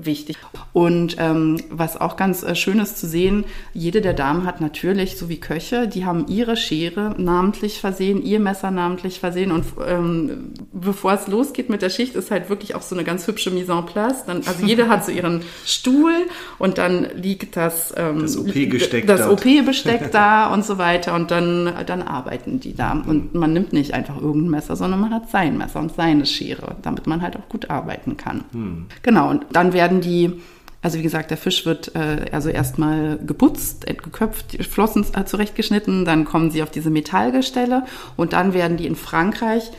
wichtig. 0.00 0.36
Und 0.72 1.16
ähm, 1.18 1.58
was 1.70 2.00
auch 2.00 2.16
ganz 2.16 2.42
äh, 2.42 2.54
schön 2.54 2.78
ist 2.78 2.98
zu 2.98 3.06
sehen, 3.06 3.44
jede 3.74 4.00
der 4.00 4.14
Damen 4.14 4.46
hat 4.46 4.60
natürlich, 4.60 5.16
so 5.16 5.28
wie 5.28 5.40
Köche, 5.40 5.88
die 5.88 6.04
haben 6.04 6.26
ihre 6.28 6.56
Schere 6.56 7.14
namentlich 7.18 7.80
versehen, 7.80 8.22
ihr 8.22 8.40
Messer 8.40 8.70
namentlich 8.70 9.18
versehen. 9.20 9.50
Und 9.50 9.64
ähm, 9.86 10.54
bevor 10.72 11.12
es 11.12 11.26
losgeht 11.26 11.68
mit 11.68 11.82
der 11.82 11.90
Schicht, 11.90 12.14
ist 12.14 12.30
halt 12.30 12.48
wirklich 12.48 12.74
auch 12.74 12.82
so 12.82 12.94
eine 12.94 13.04
ganz 13.04 13.26
hübsche 13.26 13.50
Mise 13.50 13.72
en 13.72 13.86
place. 13.86 14.24
Dann, 14.24 14.42
also 14.46 14.64
jede 14.64 14.88
hat 14.88 15.04
so 15.04 15.10
ihren 15.10 15.42
Stuhl 15.66 16.14
und 16.58 16.78
dann 16.78 17.08
liegt 17.16 17.56
das, 17.56 17.92
ähm, 17.96 18.22
das 18.22 18.36
OP-Besteck 18.36 19.06
das 19.06 19.20
da 20.12 20.52
und 20.52 20.64
so 20.64 20.78
weiter. 20.78 21.14
Und 21.14 21.30
dann, 21.30 21.72
dann 21.86 22.02
arbeiten 22.02 22.60
die 22.60 22.74
da. 22.74 22.92
Und 22.92 23.34
man 23.34 23.52
nimmt 23.52 23.72
nicht 23.72 23.94
einfach 23.94 24.20
irgendein 24.20 24.50
Messer, 24.50 24.76
sondern 24.76 25.00
man 25.00 25.12
hat 25.12 25.28
sein 25.30 25.58
Messer 25.58 25.80
und 25.80 25.94
seine 25.94 26.24
Schere, 26.24 26.76
damit 26.82 27.06
man 27.06 27.20
halt 27.20 27.36
auch 27.36 27.48
gut 27.48 27.68
arbeiten 27.68 28.16
kann. 28.16 28.44
Hm. 28.52 28.86
Genau, 29.02 29.28
und 29.28 29.44
dann 29.52 29.71
werden 29.72 30.00
die 30.00 30.40
also 30.82 30.98
wie 30.98 31.02
gesagt, 31.02 31.30
der 31.30 31.38
Fisch 31.38 31.64
wird 31.64 31.94
äh, 31.94 32.26
also 32.32 32.48
erstmal 32.48 33.16
geputzt, 33.18 33.86
geköpft, 33.86 34.52
die 34.52 34.64
Flossen 34.64 35.06
äh, 35.14 35.24
zurechtgeschnitten, 35.24 36.04
dann 36.04 36.24
kommen 36.24 36.50
sie 36.50 36.62
auf 36.62 36.72
diese 36.72 36.90
Metallgestelle 36.90 37.84
und 38.16 38.32
dann 38.32 38.52
werden 38.52 38.76
die 38.76 38.86
in 38.86 38.96
Frankreich 38.96 39.70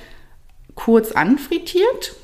kurz 0.76 1.12
anfrittiert. 1.12 2.16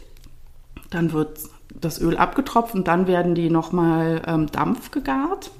Dann 0.89 1.12
wird 1.12 1.39
das 1.79 2.01
Öl 2.01 2.17
abgetropft 2.17 2.73
und 2.73 2.88
dann 2.88 3.05
werden 3.05 3.36
die 3.36 3.49
nochmal 3.49 4.21
ähm, 4.25 4.47
Dampf 4.47 4.91
gegart. 4.91 5.51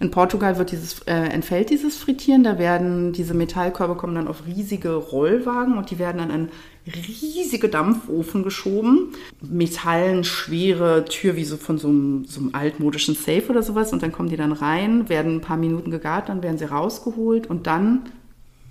In 0.00 0.10
Portugal 0.10 0.56
wird 0.56 0.72
dieses, 0.72 1.00
äh, 1.00 1.12
entfällt 1.12 1.68
dieses 1.68 1.98
Frittieren, 1.98 2.42
da 2.42 2.58
werden 2.58 3.12
diese 3.12 3.34
Metallkörbe 3.34 3.96
kommen 3.96 4.14
dann 4.14 4.28
auf 4.28 4.46
riesige 4.46 4.94
Rollwagen 4.94 5.76
und 5.76 5.90
die 5.90 5.98
werden 5.98 6.16
dann 6.16 6.30
in 6.30 6.48
riesige 6.90 7.68
Dampfofen 7.68 8.42
geschoben. 8.42 9.12
Metallenschwere 9.42 11.04
Tür 11.04 11.36
wie 11.36 11.44
so 11.44 11.58
von 11.58 11.76
so 11.76 11.88
einem, 11.88 12.24
so 12.24 12.40
einem 12.40 12.54
altmodischen 12.54 13.14
Safe 13.14 13.44
oder 13.50 13.62
sowas 13.62 13.92
und 13.92 14.02
dann 14.02 14.10
kommen 14.10 14.30
die 14.30 14.38
dann 14.38 14.52
rein, 14.52 15.10
werden 15.10 15.36
ein 15.36 15.40
paar 15.42 15.58
Minuten 15.58 15.90
gegart, 15.90 16.30
dann 16.30 16.42
werden 16.42 16.56
sie 16.56 16.64
rausgeholt 16.64 17.48
und 17.48 17.66
dann 17.66 18.06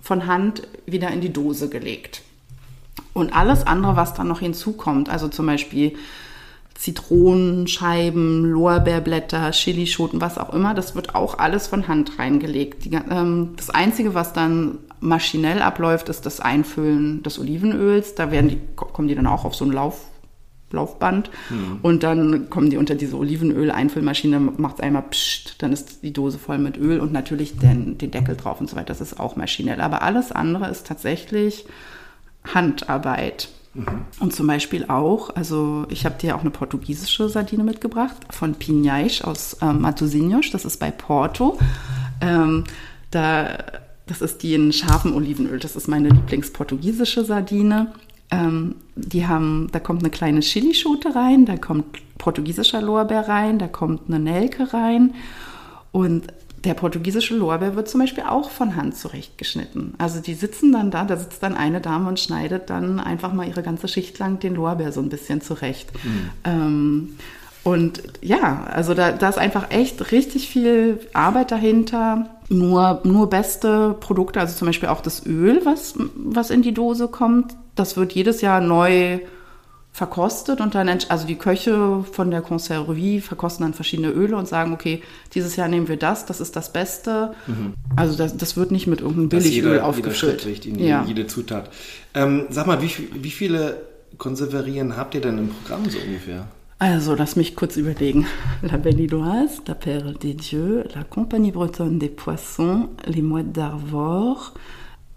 von 0.02 0.26
Hand 0.26 0.68
wieder 0.88 1.12
in 1.12 1.22
die 1.22 1.32
Dose 1.32 1.70
gelegt. 1.70 2.24
Und 3.14 3.36
alles 3.36 3.68
andere, 3.68 3.96
was 3.96 4.16
dann 4.16 4.28
noch 4.28 4.40
hinzukommt, 4.40 5.10
also 5.10 5.28
zum 5.28 5.46
Beispiel 5.46 5.94
Zitronenscheiben, 6.80 8.46
Lorbeerblätter, 8.46 9.52
Chilischoten, 9.52 10.22
was 10.22 10.38
auch 10.38 10.54
immer, 10.54 10.74
das 10.74 10.96
wird 10.96 11.14
auch 11.14 11.38
alles 11.38 11.68
von 11.68 11.90
Hand 11.90 12.18
reingelegt. 12.18 12.86
Die, 12.86 12.92
ähm, 12.94 13.50
das 13.58 13.70
Einzige, 13.70 14.14
was 14.14 14.32
dann 14.32 14.78
maschinell 15.02 15.62
abläuft, 15.62 16.08
ist 16.08 16.26
das 16.26 16.40
Einfüllen 16.40 17.22
des 17.22 17.38
Olivenöls. 17.38 18.16
Da 18.16 18.32
werden 18.32 18.48
die, 18.48 18.62
kommen 18.78 19.10
die 19.10 19.16
dann 19.16 19.28
auch 19.28 19.44
auf 19.44 19.56
so 19.56 19.66
ein 19.66 19.74
Lauf, 19.74 20.06
Laufband 20.72 21.32
mhm. 21.50 21.80
und 21.82 22.04
dann 22.04 22.50
kommen 22.50 22.70
die 22.70 22.78
unter 22.78 22.96
diese 22.96 23.18
Olivenöl-Einfüllmaschine, 23.18 24.40
macht 24.40 24.76
es 24.76 24.82
einmal 24.82 25.02
pscht, 25.02 25.62
dann 25.64 25.74
ist 25.74 26.04
die 26.04 26.14
Dose 26.14 26.38
voll 26.38 26.60
mit 26.60 26.78
Öl 26.78 27.00
und 27.02 27.12
natürlich 27.12 27.58
den, 27.58 27.98
den 27.98 28.12
Deckel 28.12 28.38
drauf 28.38 28.62
und 28.62 28.70
so 28.70 28.76
weiter. 28.78 28.86
Das 28.86 29.02
ist 29.02 29.20
auch 29.20 29.36
maschinell. 29.36 29.82
Aber 29.82 30.02
alles 30.02 30.32
andere 30.32 30.70
ist 30.70 30.88
tatsächlich 30.88 31.66
Handarbeit. 32.46 33.50
Mhm. 33.74 34.06
Und 34.20 34.34
zum 34.34 34.48
Beispiel 34.48 34.86
auch, 34.86 35.36
also 35.36 35.86
ich 35.90 36.06
habe 36.06 36.18
dir 36.20 36.36
auch 36.36 36.42
eine 36.42 36.50
portugiesische 36.50 37.30
Sardine 37.30 37.64
mitgebracht 37.64 38.18
von 38.32 38.56
Pinhais 38.56 39.22
aus 39.22 39.58
ähm, 39.62 39.82
Matosinhos, 39.82 40.50
das 40.52 40.66
ist 40.66 40.78
bei 40.78 40.92
Porto. 40.92 41.60
Ähm, 42.22 42.64
da, 43.12 43.58
das 44.08 44.22
ist 44.22 44.44
die 44.44 44.56
in 44.56 44.74
scharfem 44.74 45.16
Olivenöl, 45.16 45.60
das 45.60 45.76
ist 45.76 45.88
meine 45.88 46.10
Lieblingsportugiesische 46.10 47.24
Sardine. 47.24 47.94
Ähm, 48.32 48.76
die 48.96 49.28
haben, 49.28 49.70
da 49.72 49.80
kommt 49.80 50.04
eine 50.04 50.12
kleine 50.12 50.42
Chilischote 50.42 51.16
rein, 51.16 51.46
da 51.46 51.58
kommt 51.58 51.86
portugiesischer 52.18 52.82
Lorbeer 52.82 53.28
rein, 53.28 53.60
da 53.60 53.68
kommt 53.68 54.04
eine 54.08 54.20
Nelke 54.20 54.74
rein 54.74 55.16
und 55.92 56.28
der 56.64 56.74
portugiesische 56.74 57.36
Lorbeer 57.36 57.76
wird 57.76 57.90
zum 57.90 58.02
Beispiel 58.02 58.24
auch 58.24 58.50
von 58.50 58.76
Hand 58.76 58.98
zurechtgeschnitten. 58.98 59.94
Also 59.98 60.20
die 60.20 60.34
sitzen 60.34 60.72
dann 60.72 60.92
da, 60.92 61.06
da 61.06 61.18
sitzt 61.18 61.42
dann 61.44 61.56
eine 61.56 61.82
Dame 61.82 62.10
und 62.10 62.20
schneidet 62.20 62.70
dann 62.70 63.00
einfach 63.00 63.34
mal 63.34 63.48
ihre 63.48 63.64
ganze 63.64 63.88
Schicht 63.88 64.20
lang 64.20 64.40
den 64.40 64.56
Lorbeer 64.56 64.92
so 64.92 65.00
ein 65.00 65.10
bisschen 65.10 65.42
zurecht. 65.42 65.92
Mhm. 66.04 66.30
Ähm, 66.44 67.10
und 67.64 68.02
ja, 68.22 68.64
also 68.64 68.94
da, 68.94 69.12
da 69.12 69.30
ist 69.30 69.38
einfach 69.38 69.70
echt 69.70 70.12
richtig 70.12 70.50
viel 70.50 71.00
Arbeit 71.14 71.52
dahinter. 71.52 72.30
Nur, 72.50 73.02
nur 73.04 73.30
beste 73.30 73.96
Produkte, 74.00 74.40
also 74.40 74.58
zum 74.58 74.68
Beispiel 74.68 74.90
auch 74.90 75.02
das 75.02 75.26
Öl, 75.26 75.62
was, 75.66 75.94
was 76.16 76.50
in 76.50 76.64
die 76.64 76.74
Dose 76.74 77.08
kommt, 77.08 77.56
das 77.76 77.96
wird 77.96 78.14
jedes 78.14 78.42
Jahr 78.42 78.60
neu 78.60 79.20
verkostet 79.92 80.62
und 80.62 80.76
dann, 80.76 80.88
also 80.88 81.28
die 81.28 81.36
Köche 81.36 82.04
von 82.12 82.32
der 82.32 82.42
Conserverie 82.42 83.20
verkosten 83.22 83.66
dann 83.66 83.74
verschiedene 83.74 84.10
Öle 84.10 84.38
und 84.38 84.48
sagen, 84.48 84.72
okay, 84.72 85.02
dieses 85.34 85.56
Jahr 85.56 85.68
nehmen 85.68 85.88
wir 85.88 85.98
das, 85.98 86.26
das 86.26 86.40
ist 86.40 86.56
das 86.56 86.72
Beste. 86.72 87.34
Mhm. 87.48 87.74
Also 87.96 88.18
das, 88.18 88.38
das 88.38 88.56
wird 88.56 88.72
nicht 88.72 88.88
mit 88.88 89.02
irgendeinem 89.02 89.30
Billigöl 89.30 89.82
aufgefüllt. 89.82 90.46
Jeder 90.46 90.80
ja. 90.80 91.04
jede 91.06 91.28
Zutat. 91.28 91.70
Ähm, 92.14 92.46
sag 92.50 92.68
mal, 92.68 92.82
wie, 92.82 92.92
wie 93.14 93.32
viele 93.32 93.82
Konserverien 94.18 94.96
habt 94.96 95.16
ihr 95.16 95.22
denn 95.22 95.38
im 95.38 95.50
Programm 95.50 95.90
so 95.90 95.98
ungefähr? 96.00 96.48
Also, 96.82 97.14
lass 97.14 97.36
mich 97.36 97.58
kurz 97.58 97.76
überlegen. 97.76 98.26
La 98.62 98.78
Belle-Iloise, 98.78 99.62
La 99.68 99.74
Perle 99.74 100.14
des 100.14 100.38
Dieux, 100.38 100.86
La 100.96 101.04
Compagnie 101.04 101.52
Bretonne 101.52 102.00
des 102.00 102.08
Poissons, 102.08 102.88
Les 103.06 103.22
Mouettes 103.22 103.52
d'Arvor, 103.52 104.54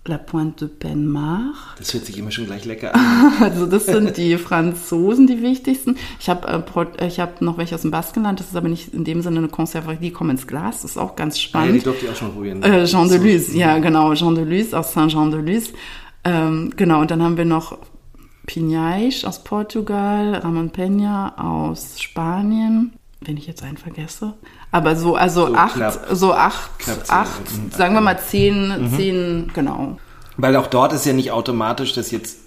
La 0.05 0.19
Pointe 0.19 0.67
de 0.67 0.69
Penmar. 0.69 1.55
Das 1.79 1.95
hört 1.95 2.07
sich 2.07 2.19
immer 2.19 2.33
schon 2.33 2.47
gleich 2.47 2.65
lecker 2.65 2.93
an. 2.93 3.33
also 3.41 3.67
das 3.67 3.87
sind 3.87 4.17
die 4.17 4.37
Franzosen, 4.37 5.29
die 5.29 5.41
wichtigsten. 5.43 5.97
Ich 6.19 6.29
habe 6.29 6.65
äh, 6.99 7.07
ich 7.07 7.21
hab 7.21 7.41
noch 7.41 7.57
welche 7.57 7.77
aus 7.77 7.83
dem 7.83 7.93
Baskenland, 7.93 8.41
das 8.41 8.49
ist 8.49 8.57
aber 8.57 8.69
nicht 8.69 8.93
in 8.93 9.05
dem 9.05 9.23
Sinne 9.23 9.39
eine 9.39 9.49
Konserve, 9.49 9.97
die 9.97 10.11
kommen 10.11 10.31
ins 10.31 10.49
Glas, 10.49 10.83
das 10.83 10.93
ist 10.93 10.97
auch 10.97 11.15
ganz 11.15 11.39
spannend. 11.39 11.69
Ah, 11.69 11.73
ja, 11.73 11.79
die 11.79 11.85
durfte 11.85 12.07
ich 12.07 12.11
auch 12.11 12.17
schon 12.17 12.33
probieren. 12.33 12.63
Äh, 12.65 12.85
Jean 12.87 13.09
de 13.09 13.19
Luz, 13.19 13.55
ja 13.55 13.79
genau, 13.79 14.13
Jean 14.15 14.35
de 14.35 14.45
Luz 14.45 14.75
aus 14.75 14.93
Saint-Jean 14.93 15.31
de 15.31 15.41
Luz. 15.41 15.73
Ähm, 16.25 16.73
genau, 16.77 17.01
und 17.01 17.13
dann 17.13 17.23
haben 17.23 17.37
wir 17.37 17.45
noch 17.45 17.79
Pinhais 18.47 19.25
aus 19.25 19.45
Portugal, 19.45 20.35
Ramon 20.35 20.73
Peña 20.73 21.39
aus 21.39 22.01
Spanien, 22.01 22.93
wenn 23.21 23.37
ich 23.37 23.47
jetzt 23.47 23.63
einen 23.63 23.77
vergesse. 23.77 24.35
Aber 24.73 24.97
so, 24.97 25.15
also 25.17 25.49
so 25.49 25.55
acht, 25.55 25.75
knapp, 25.75 26.07
so 26.13 26.33
acht, 26.33 26.71
acht, 27.09 27.43
sagen 27.71 27.95
wir 27.95 28.01
mal 28.01 28.19
zehn, 28.19 28.69
mhm. 28.69 28.97
zehn, 28.97 29.51
genau. 29.55 29.99
Weil 30.39 30.57
auch 30.57 30.67
dort 30.67 30.95
ist 30.95 31.05
ja 31.05 31.13
nicht 31.13 31.31
automatisch, 31.31 31.93
dass 31.93 32.11
jetzt, 32.11 32.39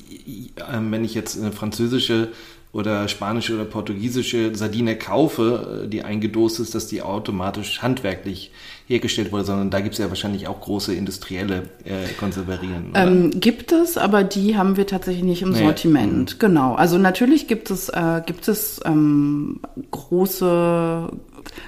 ähm, 0.73 0.91
wenn 0.91 1.05
ich 1.05 1.13
jetzt 1.13 1.39
eine 1.39 1.51
französische 1.51 2.29
oder 2.75 3.07
spanische 3.07 3.53
oder 3.53 3.63
portugiesische 3.63 4.53
Sardine 4.53 4.97
kaufe, 4.97 5.83
äh, 5.85 5.87
die 5.87 6.03
eingedost 6.03 6.59
ist, 6.59 6.75
dass 6.75 6.87
die 6.87 7.01
automatisch 7.03 7.81
handwerklich 7.81 8.51
hergestellt 8.87 9.31
wurde, 9.31 9.45
sondern 9.45 9.69
da 9.69 9.79
gibt 9.79 9.93
es 9.93 9.99
ja 9.99 10.09
wahrscheinlich 10.09 10.47
auch 10.47 10.59
große 10.59 10.93
industrielle 10.93 11.69
äh, 11.85 12.11
Konserverieren. 12.19 12.91
Ähm, 12.95 13.31
gibt 13.39 13.71
es, 13.71 13.97
aber 13.97 14.23
die 14.23 14.57
haben 14.57 14.75
wir 14.77 14.87
tatsächlich 14.87 15.23
nicht 15.23 15.41
im 15.41 15.51
naja. 15.51 15.65
Sortiment. 15.65 16.33
Mhm. 16.33 16.39
Genau. 16.39 16.75
Also 16.75 16.97
natürlich 16.97 17.47
gibt 17.47 17.71
es, 17.71 17.87
äh, 17.89 18.21
gibt 18.25 18.47
es 18.47 18.81
ähm, 18.83 19.61
große 19.91 21.09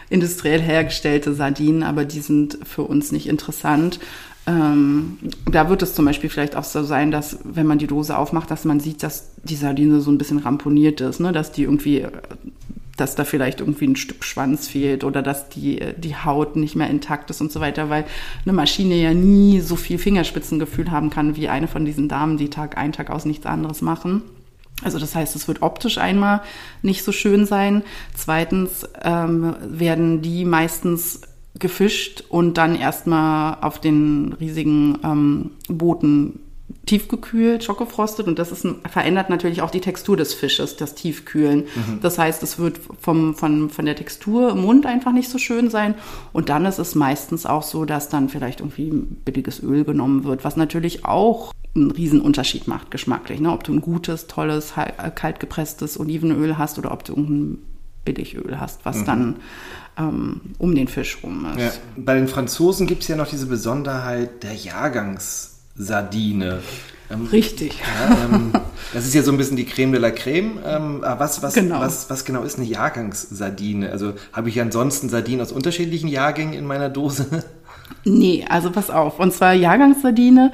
industriell 0.10 0.62
hergestellte 0.62 1.34
Sardinen, 1.34 1.84
aber 1.84 2.06
die 2.06 2.20
sind 2.20 2.60
für 2.64 2.84
uns 2.84 3.12
nicht 3.12 3.28
interessant. 3.28 4.00
Ähm, 4.48 5.18
da 5.46 5.70
wird 5.70 5.82
es 5.82 5.94
zum 5.94 6.06
Beispiel 6.06 6.30
vielleicht 6.30 6.56
auch 6.56 6.64
so 6.64 6.84
sein, 6.84 7.12
dass 7.12 7.40
wenn 7.44 7.68
man 7.68 7.80
die 7.80 7.88
Dose 7.88 8.18
aufmacht, 8.18 8.50
dass 8.50 8.64
man 8.64 8.80
sieht, 8.80 9.04
dass 9.04 9.32
die 9.44 9.56
Sardine 9.56 10.00
so 10.00 10.10
ein 10.10 10.18
bisschen 10.18 10.40
ramponiert 10.40 11.02
ist, 11.02 11.20
ne? 11.20 11.34
dass 11.34 11.52
die 11.52 11.64
irgendwie 11.64 12.06
dass 12.98 13.14
da 13.16 13.24
vielleicht 13.24 13.60
irgendwie 13.60 13.86
ein 13.86 13.96
Stück 13.96 14.24
Schwanz 14.24 14.68
fehlt 14.68 15.04
oder 15.04 15.22
dass 15.22 15.50
die, 15.50 15.80
die 15.98 16.16
Haut 16.16 16.56
nicht 16.56 16.76
mehr 16.76 16.90
intakt 16.90 17.30
ist 17.30 17.42
und 17.42 17.52
so 17.52 17.62
weiter, 17.62 17.90
weil 17.90 18.06
eine 18.44 18.54
Maschine 18.54 18.96
ja 18.96 19.14
nie 19.14 19.62
so 19.62 19.76
viel 19.76 20.00
Fingerspitzengefühl 20.00 20.92
haben 20.92 21.12
kann 21.12 21.36
wie 21.36 21.48
eine 21.48 21.68
von 21.68 21.86
diesen 21.86 22.10
Damen, 22.10 22.38
die 22.38 22.50
Tag 22.50 22.78
ein, 22.78 22.92
Tag 22.92 23.12
aus 23.12 23.26
nichts 23.26 23.46
anderes 23.46 23.82
machen. 23.82 24.24
Also 24.84 25.00
das 25.00 25.16
heißt, 25.16 25.36
es 25.36 25.48
wird 25.48 25.62
optisch 25.62 25.98
einmal 25.98 26.42
nicht 26.82 27.04
so 27.04 27.12
schön 27.12 27.46
sein. 27.46 27.84
Zweitens 28.14 28.88
ähm, 29.02 29.56
werden 29.62 30.22
die 30.22 30.46
meistens 30.46 31.22
gefischt 31.58 32.24
und 32.30 32.58
dann 32.58 32.76
erstmal 32.76 33.58
auf 33.62 33.82
den 33.82 34.34
riesigen 34.40 35.00
ähm, 35.04 35.52
Booten 35.68 36.40
tiefgekühlt, 36.86 37.64
schockgefrostet 37.64 38.28
und 38.28 38.40
das 38.40 38.52
ist, 38.52 38.68
verändert 38.90 39.30
natürlich 39.30 39.62
auch 39.62 39.72
die 39.72 39.82
Textur 39.82 40.18
des 40.18 40.34
Fisches, 40.34 40.76
das 40.76 40.96
Tiefkühlen. 40.96 41.60
Mhm. 41.60 42.00
Das 42.02 42.18
heißt, 42.18 42.44
es 42.44 42.60
wird 42.60 42.80
vom, 43.00 43.36
von, 43.36 43.70
von 43.70 43.86
der 43.86 43.96
Textur 43.96 44.52
im 44.52 44.62
Mund 44.62 44.86
einfach 44.86 45.14
nicht 45.14 45.30
so 45.30 45.38
schön 45.38 45.70
sein 45.70 45.96
und 46.34 46.50
dann 46.50 46.66
ist 46.66 46.80
es 46.80 46.96
meistens 46.96 47.46
auch 47.46 47.64
so, 47.64 47.86
dass 47.86 48.10
dann 48.10 48.30
vielleicht 48.30 48.60
irgendwie 48.60 48.92
billiges 48.92 49.62
Öl 49.64 49.86
genommen 49.86 50.24
wird, 50.24 50.44
was 50.44 50.58
natürlich 50.58 51.06
auch 51.06 51.54
einen 51.76 51.92
Riesenunterschied 51.92 52.68
macht 52.68 52.92
geschmacklich. 52.92 53.40
Ne? 53.40 53.52
Ob 53.52 53.64
du 53.64 53.74
ein 53.74 53.82
gutes, 53.82 54.28
tolles, 54.28 54.74
kaltgepresstes 55.16 56.00
Olivenöl 56.00 56.58
hast 56.58 56.78
oder 56.80 56.92
ob 56.92 57.04
du 57.04 57.14
irgendein 57.14 57.60
Billigöl 58.04 58.60
hast, 58.60 58.86
was 58.86 59.00
mhm. 59.00 59.06
dann 59.06 59.36
ähm, 59.98 60.42
um 60.58 60.76
den 60.76 60.88
Fisch 60.88 61.20
rum 61.24 61.46
ist. 61.56 61.60
Ja. 61.60 61.72
Bei 61.98 62.16
den 62.16 62.28
Franzosen 62.28 62.88
gibt 62.88 63.04
es 63.04 63.08
ja 63.10 63.16
noch 63.16 63.28
diese 63.28 63.46
Besonderheit 63.46 64.44
der 64.44 64.56
Jahrgangs- 64.56 65.57
Sardine. 65.78 66.60
Ähm, 67.10 67.28
Richtig. 67.28 67.80
Ja, 67.80 68.18
ähm, 68.26 68.52
das 68.94 69.06
ist 69.06 69.14
ja 69.14 69.24
so 69.24 69.32
ein 69.32 69.38
bisschen 69.38 69.58
die 69.58 69.66
Creme 69.66 69.94
de 69.94 70.02
la 70.02 70.12
Creme. 70.12 70.60
Ähm, 70.66 71.02
was, 71.02 71.42
was, 71.42 71.54
genau. 71.54 71.80
Was, 71.80 72.10
was 72.10 72.26
genau 72.26 72.44
ist 72.44 72.58
eine 72.58 72.68
Jahrgangssardine? 72.68 73.92
Also 73.92 74.14
habe 74.34 74.50
ich 74.50 74.60
ansonsten 74.60 75.10
Sardinen 75.10 75.42
aus 75.42 75.52
unterschiedlichen 75.52 76.08
Jahrgängen 76.08 76.54
in 76.54 76.66
meiner 76.66 76.90
Dose? 76.90 77.44
Nee, 78.04 78.46
also 78.50 78.70
pass 78.70 78.90
auf. 78.90 79.20
Und 79.20 79.34
zwar 79.34 79.54
Jahrgangssardine 79.54 80.52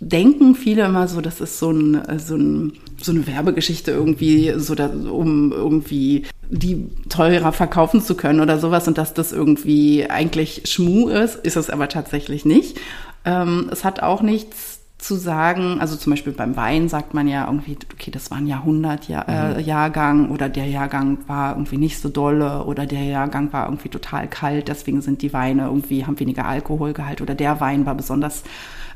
denken 0.00 0.54
viele 0.54 0.84
immer 0.84 1.06
so, 1.06 1.20
das 1.20 1.40
ist 1.40 1.58
so, 1.58 1.70
ein, 1.70 2.02
so, 2.18 2.34
ein, 2.34 2.72
so 3.00 3.12
eine 3.12 3.26
Werbegeschichte 3.26 3.90
irgendwie, 3.90 4.54
so 4.56 4.74
da, 4.74 4.86
um 4.86 5.52
irgendwie 5.52 6.24
die 6.50 6.88
teurer 7.08 7.52
verkaufen 7.52 8.02
zu 8.02 8.14
können 8.14 8.40
oder 8.40 8.58
sowas 8.58 8.88
und 8.88 8.98
dass 8.98 9.14
das 9.14 9.32
irgendwie 9.32 10.08
eigentlich 10.10 10.62
Schmu 10.66 11.08
ist, 11.08 11.36
ist 11.36 11.56
es 11.56 11.70
aber 11.70 11.88
tatsächlich 11.88 12.44
nicht. 12.44 12.78
Ähm, 13.24 13.68
es 13.72 13.84
hat 13.84 14.02
auch 14.02 14.22
nichts 14.22 14.82
zu 15.02 15.16
sagen, 15.16 15.80
also 15.80 15.96
zum 15.96 16.12
Beispiel 16.12 16.32
beim 16.32 16.56
Wein 16.56 16.88
sagt 16.88 17.12
man 17.12 17.26
ja 17.26 17.46
irgendwie, 17.46 17.76
okay, 17.92 18.12
das 18.12 18.30
war 18.30 18.38
ein 18.38 18.46
Jahrhundert-Jahrgang 18.46 20.24
äh, 20.24 20.26
mhm. 20.28 20.30
oder 20.30 20.48
der 20.48 20.66
Jahrgang 20.66 21.18
war 21.26 21.54
irgendwie 21.54 21.76
nicht 21.76 22.00
so 22.00 22.08
dolle 22.08 22.64
oder 22.64 22.86
der 22.86 23.02
Jahrgang 23.02 23.52
war 23.52 23.66
irgendwie 23.66 23.88
total 23.88 24.28
kalt, 24.28 24.68
deswegen 24.68 25.02
sind 25.02 25.22
die 25.22 25.32
Weine 25.32 25.64
irgendwie, 25.64 26.06
haben 26.06 26.20
weniger 26.20 26.46
Alkoholgehalt 26.46 27.20
oder 27.20 27.34
der 27.34 27.60
Wein 27.60 27.84
war 27.84 27.96
besonders, 27.96 28.44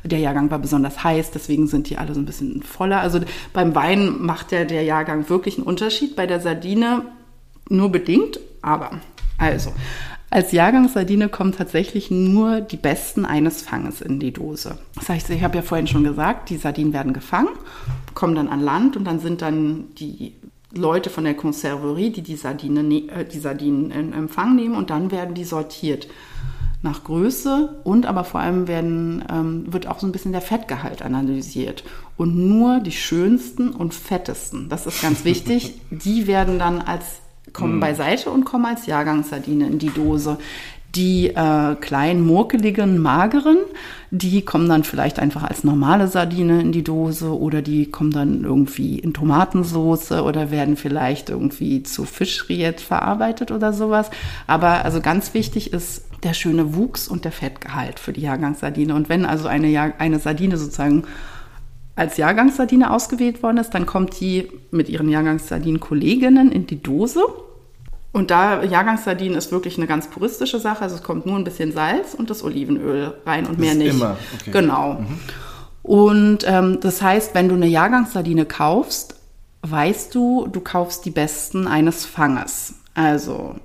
der 0.03 0.19
Jahrgang 0.19 0.49
war 0.49 0.59
besonders 0.59 1.03
heiß, 1.03 1.31
deswegen 1.31 1.67
sind 1.67 1.89
die 1.89 1.97
alle 1.97 2.13
so 2.13 2.21
ein 2.21 2.25
bisschen 2.25 2.63
voller. 2.63 3.01
Also 3.01 3.19
beim 3.51 3.75
Wein 3.75 4.21
macht 4.21 4.53
ja 4.53 4.63
der 4.63 4.83
Jahrgang 4.83 5.29
wirklich 5.29 5.57
einen 5.57 5.67
Unterschied, 5.67 6.15
bei 6.15 6.25
der 6.25 6.39
Sardine 6.39 7.03
nur 7.69 7.91
bedingt, 7.91 8.39
aber 8.61 8.91
also 9.37 9.73
als 10.37 10.51
Jahrgangssardine 10.51 11.29
kommen 11.29 11.51
tatsächlich 11.51 12.11
nur 12.11 12.61
die 12.61 12.77
besten 12.77 13.25
eines 13.25 13.63
Fanges 13.63 14.01
in 14.01 14.19
die 14.19 14.31
Dose. 14.31 14.77
Das 14.93 15.09
heißt, 15.09 15.31
ich 15.31 15.41
habe 15.41 15.55
ja 15.55 15.63
vorhin 15.63 15.87
schon 15.87 16.03
gesagt, 16.03 16.51
die 16.51 16.57
Sardinen 16.57 16.93
werden 16.93 17.11
gefangen, 17.11 17.49
kommen 18.13 18.35
dann 18.35 18.47
an 18.47 18.61
Land 18.61 18.95
und 18.95 19.05
dann 19.05 19.19
sind 19.19 19.41
dann 19.41 19.85
die 19.95 20.35
Leute 20.71 21.09
von 21.09 21.23
der 21.23 21.33
Conserverie, 21.33 22.11
die 22.11 22.21
die, 22.21 22.35
Sardine, 22.35 22.83
ne-, 22.83 23.09
äh, 23.09 23.25
die 23.25 23.39
Sardinen 23.39 23.89
in 23.89 24.13
Empfang 24.13 24.55
nehmen 24.55 24.75
und 24.75 24.91
dann 24.91 25.09
werden 25.09 25.33
die 25.33 25.43
sortiert 25.43 26.07
nach 26.83 27.03
Größe 27.03 27.81
und 27.83 28.05
aber 28.05 28.23
vor 28.23 28.39
allem 28.39 28.67
werden, 28.67 29.25
ähm, 29.31 29.73
wird 29.73 29.87
auch 29.87 29.97
so 29.97 30.05
ein 30.05 30.11
bisschen 30.11 30.33
der 30.33 30.41
Fettgehalt 30.41 31.01
analysiert. 31.01 31.83
Und 32.15 32.37
nur 32.37 32.79
die 32.79 32.91
schönsten 32.91 33.71
und 33.71 33.95
fettesten, 33.95 34.69
das 34.69 34.85
ist 34.85 35.01
ganz 35.01 35.25
wichtig, 35.25 35.81
die 35.89 36.27
werden 36.27 36.59
dann 36.59 36.79
als 36.79 37.21
kommen 37.57 37.75
mhm. 37.75 37.81
beiseite 37.81 38.29
und 38.29 38.45
kommen 38.45 38.65
als 38.65 38.85
Jahrgangssardine 38.85 39.67
in 39.67 39.79
die 39.79 39.89
Dose. 39.89 40.37
Die 40.95 41.27
äh, 41.27 41.75
kleinen, 41.75 42.25
murkeligen, 42.25 42.97
mageren, 42.99 43.57
die 44.09 44.41
kommen 44.41 44.69
dann 44.69 44.83
vielleicht 44.83 45.19
einfach 45.19 45.43
als 45.43 45.63
normale 45.63 46.07
Sardine 46.07 46.61
in 46.61 46.71
die 46.71 46.83
Dose 46.83 47.37
oder 47.37 47.61
die 47.61 47.91
kommen 47.91 48.11
dann 48.11 48.43
irgendwie 48.43 48.97
in 48.97 49.13
Tomatensoße 49.13 50.23
oder 50.23 50.49
werden 50.49 50.77
vielleicht 50.77 51.29
irgendwie 51.29 51.83
zu 51.83 52.05
Fischriet 52.05 52.79
verarbeitet 52.79 53.51
oder 53.51 53.73
sowas. 53.73 54.09
Aber 54.47 54.85
also 54.85 55.01
ganz 55.01 55.33
wichtig 55.33 55.73
ist 55.73 56.05
der 56.23 56.33
schöne 56.33 56.75
Wuchs 56.75 57.07
und 57.07 57.25
der 57.25 57.31
Fettgehalt 57.31 57.99
für 57.99 58.13
die 58.13 58.21
Jahrgangssardine. 58.21 58.95
Und 58.95 59.09
wenn 59.09 59.25
also 59.25 59.47
eine, 59.47 59.67
Jahr 59.67 59.93
eine 59.99 60.19
Sardine 60.19 60.57
sozusagen 60.57 61.03
als 61.97 62.17
Jahrgangssardine 62.17 62.91
ausgewählt 62.91 63.43
worden 63.43 63.57
ist, 63.57 63.71
dann 63.71 63.85
kommt 63.85 64.19
die 64.19 64.47
mit 64.71 64.87
ihren 64.87 65.09
Jahrgangssardinen-Kolleginnen 65.09 66.51
in 66.51 66.67
die 66.67 66.81
Dose. 66.81 67.21
Und 68.11 68.31
da 68.31 68.63
Jahrgangssardinen 68.63 69.37
ist 69.37 69.51
wirklich 69.51 69.77
eine 69.77 69.87
ganz 69.87 70.07
puristische 70.07 70.59
Sache. 70.59 70.81
Also 70.81 70.95
es 70.95 71.03
kommt 71.03 71.25
nur 71.25 71.35
ein 71.35 71.43
bisschen 71.43 71.71
Salz 71.71 72.13
und 72.13 72.29
das 72.29 72.43
Olivenöl 72.43 73.13
rein 73.25 73.45
und 73.45 73.53
das 73.53 73.59
mehr 73.59 73.75
nicht. 73.75 73.95
Immer. 73.95 74.17
Okay. 74.39 74.51
Genau. 74.51 74.93
Mhm. 74.93 75.19
Und 75.83 76.39
ähm, 76.45 76.79
das 76.81 77.01
heißt, 77.01 77.33
wenn 77.33 77.47
du 77.47 77.55
eine 77.55 77.67
Jahrgangssardine 77.67 78.45
kaufst, 78.45 79.15
weißt 79.61 80.13
du, 80.13 80.47
du 80.47 80.59
kaufst 80.61 81.05
die 81.05 81.11
besten 81.11 81.67
eines 81.67 82.05
Fanges. 82.05 82.75
Also 82.93 83.55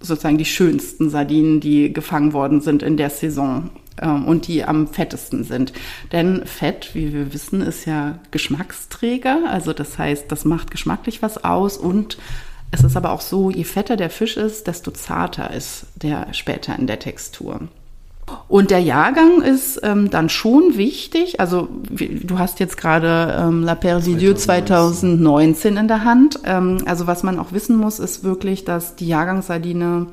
sozusagen 0.00 0.38
die 0.38 0.44
schönsten 0.44 1.10
Sardinen, 1.10 1.60
die 1.60 1.92
gefangen 1.92 2.32
worden 2.32 2.60
sind 2.60 2.82
in 2.82 2.96
der 2.96 3.10
Saison 3.10 3.70
ähm, 4.00 4.26
und 4.26 4.46
die 4.46 4.64
am 4.64 4.86
fettesten 4.86 5.44
sind. 5.44 5.72
Denn 6.12 6.46
Fett, 6.46 6.90
wie 6.94 7.12
wir 7.12 7.32
wissen, 7.32 7.60
ist 7.60 7.86
ja 7.86 8.18
Geschmacksträger. 8.30 9.42
Also 9.48 9.72
das 9.72 9.98
heißt, 9.98 10.30
das 10.30 10.44
macht 10.44 10.70
geschmacklich 10.70 11.22
was 11.22 11.42
aus 11.42 11.76
und 11.76 12.18
es 12.74 12.82
ist 12.82 12.96
aber 12.96 13.12
auch 13.12 13.20
so, 13.20 13.50
je 13.50 13.64
fetter 13.64 13.96
der 13.96 14.10
Fisch 14.10 14.36
ist, 14.36 14.66
desto 14.66 14.90
zarter 14.90 15.52
ist 15.52 15.86
der 15.94 16.34
später 16.34 16.76
in 16.76 16.86
der 16.86 16.98
Textur. 16.98 17.60
Und 18.48 18.70
der 18.70 18.80
Jahrgang 18.80 19.42
ist 19.42 19.80
ähm, 19.82 20.10
dann 20.10 20.28
schon 20.28 20.76
wichtig. 20.76 21.40
Also 21.40 21.68
du 21.90 22.38
hast 22.38 22.58
jetzt 22.58 22.76
gerade 22.76 23.36
ähm, 23.38 23.62
La 23.62 23.74
Persidieu 23.74 24.34
2019. 24.34 25.14
2019 25.14 25.76
in 25.76 25.88
der 25.88 26.04
Hand. 26.04 26.40
Ähm, 26.44 26.78
also 26.86 27.06
was 27.06 27.22
man 27.22 27.38
auch 27.38 27.52
wissen 27.52 27.76
muss, 27.76 27.98
ist 27.98 28.24
wirklich, 28.24 28.64
dass 28.64 28.96
die 28.96 29.06
Jahrgangssardine 29.06 30.06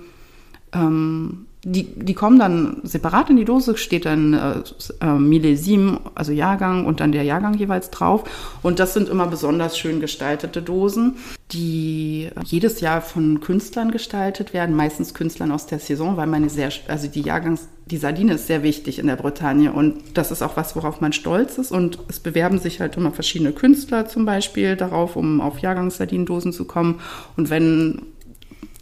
ähm, 0.73 1.47
die, 1.63 1.83
die 1.83 2.15
kommen 2.15 2.39
dann 2.39 2.77
separat 2.83 3.29
in 3.29 3.35
die 3.35 3.45
Dose, 3.45 3.77
steht 3.77 4.05
dann 4.05 4.33
äh, 4.33 5.05
äh, 5.05 5.13
Millesim, 5.13 5.99
also 6.15 6.31
Jahrgang 6.31 6.85
und 6.85 6.99
dann 6.99 7.11
der 7.11 7.21
Jahrgang 7.21 7.53
jeweils 7.53 7.91
drauf. 7.91 8.23
Und 8.63 8.79
das 8.79 8.95
sind 8.95 9.09
immer 9.09 9.27
besonders 9.27 9.77
schön 9.77 9.99
gestaltete 9.99 10.63
Dosen, 10.63 11.17
die 11.51 12.29
jedes 12.45 12.81
Jahr 12.81 13.01
von 13.01 13.41
Künstlern 13.41 13.91
gestaltet 13.91 14.53
werden, 14.53 14.75
meistens 14.75 15.13
Künstlern 15.13 15.51
aus 15.51 15.67
der 15.67 15.77
Saison, 15.77 16.17
weil 16.17 16.25
meine 16.25 16.49
sehr, 16.49 16.71
also 16.87 17.07
die 17.07 17.21
Jahrgangs, 17.21 17.67
die 17.85 17.97
Sardine 17.97 18.33
ist 18.35 18.47
sehr 18.47 18.63
wichtig 18.63 18.97
in 18.97 19.05
der 19.05 19.15
Bretagne 19.15 19.71
und 19.71 20.01
das 20.15 20.31
ist 20.31 20.41
auch 20.41 20.57
was, 20.57 20.75
worauf 20.75 20.99
man 20.99 21.13
stolz 21.13 21.59
ist. 21.59 21.71
Und 21.71 21.99
es 22.07 22.19
bewerben 22.19 22.57
sich 22.57 22.79
halt 22.79 22.97
immer 22.97 23.11
verschiedene 23.11 23.51
Künstler 23.51 24.07
zum 24.07 24.25
Beispiel 24.25 24.75
darauf, 24.75 25.15
um 25.15 25.41
auf 25.41 25.59
Jahrgangssardinendosen 25.59 26.53
zu 26.53 26.65
kommen. 26.65 27.01
Und 27.37 27.51
wenn 27.51 28.01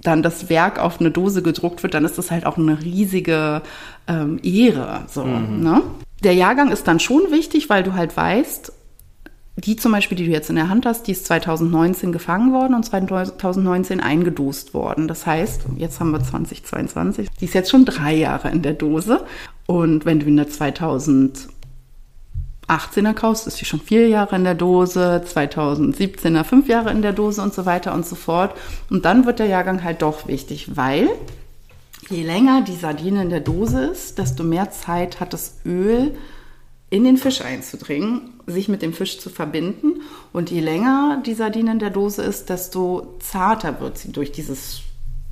dann 0.01 0.23
das 0.23 0.49
Werk 0.49 0.79
auf 0.79 0.99
eine 0.99 1.11
Dose 1.11 1.41
gedruckt 1.41 1.83
wird, 1.83 1.93
dann 1.93 2.05
ist 2.05 2.17
das 2.17 2.31
halt 2.31 2.45
auch 2.45 2.57
eine 2.57 2.81
riesige 2.81 3.61
ähm, 4.07 4.39
Ehre. 4.43 5.03
So, 5.07 5.23
mhm. 5.23 5.61
ne? 5.61 5.81
Der 6.23 6.33
Jahrgang 6.33 6.71
ist 6.71 6.87
dann 6.87 6.99
schon 6.99 7.31
wichtig, 7.31 7.69
weil 7.69 7.83
du 7.83 7.93
halt 7.93 8.15
weißt, 8.15 8.73
die 9.57 9.75
zum 9.75 9.91
Beispiel, 9.91 10.17
die 10.17 10.25
du 10.25 10.31
jetzt 10.31 10.49
in 10.49 10.55
der 10.55 10.69
Hand 10.69 10.85
hast, 10.85 11.07
die 11.07 11.11
ist 11.11 11.25
2019 11.25 12.11
gefangen 12.11 12.53
worden 12.53 12.73
und 12.73 12.83
2019 12.83 13.99
eingedost 13.99 14.73
worden. 14.73 15.07
Das 15.07 15.25
heißt, 15.25 15.65
jetzt 15.77 15.99
haben 15.99 16.11
wir 16.11 16.23
2022, 16.23 17.29
die 17.39 17.45
ist 17.45 17.53
jetzt 17.53 17.69
schon 17.69 17.85
drei 17.85 18.15
Jahre 18.15 18.49
in 18.49 18.61
der 18.61 18.73
Dose. 18.73 19.25
Und 19.65 20.05
wenn 20.05 20.19
du 20.19 20.27
in 20.27 20.37
der 20.37 20.49
2000 20.49 21.49
18er 22.69 23.13
kaufst, 23.13 23.47
ist 23.47 23.59
die 23.59 23.65
schon 23.65 23.81
vier 23.81 24.07
Jahre 24.07 24.35
in 24.35 24.43
der 24.43 24.55
Dose, 24.55 25.23
2017er 25.25 26.43
fünf 26.43 26.67
Jahre 26.67 26.91
in 26.91 27.01
der 27.01 27.13
Dose 27.13 27.41
und 27.41 27.53
so 27.53 27.65
weiter 27.65 27.93
und 27.93 28.05
so 28.05 28.15
fort. 28.15 28.55
Und 28.89 29.05
dann 29.05 29.25
wird 29.25 29.39
der 29.39 29.47
Jahrgang 29.47 29.83
halt 29.83 30.01
doch 30.01 30.27
wichtig, 30.27 30.75
weil 30.75 31.09
je 32.09 32.23
länger 32.23 32.61
die 32.61 32.75
Sardine 32.75 33.23
in 33.23 33.29
der 33.29 33.39
Dose 33.39 33.85
ist, 33.85 34.17
desto 34.17 34.43
mehr 34.43 34.71
Zeit 34.71 35.19
hat 35.19 35.33
das 35.33 35.57
Öl 35.65 36.15
in 36.89 37.03
den 37.03 37.17
Fisch 37.17 37.41
einzudringen, 37.41 38.33
sich 38.47 38.67
mit 38.67 38.81
dem 38.81 38.93
Fisch 38.93 39.19
zu 39.19 39.29
verbinden. 39.29 40.01
Und 40.33 40.49
je 40.49 40.61
länger 40.61 41.21
die 41.25 41.35
Sardine 41.35 41.71
in 41.71 41.79
der 41.79 41.91
Dose 41.91 42.23
ist, 42.23 42.49
desto 42.49 43.15
zarter 43.19 43.79
wird 43.79 43.97
sie 43.97 44.11
durch 44.11 44.31
dieses 44.31 44.81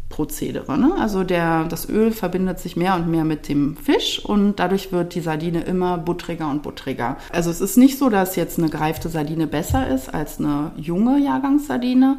Prozedere. 0.09 0.77
Ne? 0.77 0.93
Also 0.99 1.23
der, 1.23 1.65
das 1.65 1.89
Öl 1.89 2.11
verbindet 2.11 2.59
sich 2.59 2.75
mehr 2.75 2.95
und 2.95 3.09
mehr 3.09 3.25
mit 3.25 3.49
dem 3.49 3.75
Fisch 3.75 4.23
und 4.23 4.57
dadurch 4.57 4.91
wird 4.91 5.15
die 5.15 5.21
Sardine 5.21 5.61
immer 5.61 5.97
buttriger 5.97 6.49
und 6.49 6.63
buttriger. 6.63 7.17
Also 7.31 7.49
es 7.49 7.61
ist 7.61 7.77
nicht 7.77 7.97
so, 7.97 8.09
dass 8.09 8.35
jetzt 8.35 8.57
eine 8.57 8.69
gereifte 8.69 9.09
Sardine 9.09 9.47
besser 9.47 9.87
ist 9.87 10.13
als 10.13 10.39
eine 10.39 10.71
junge 10.77 11.19
Jahrgangssardine. 11.19 12.17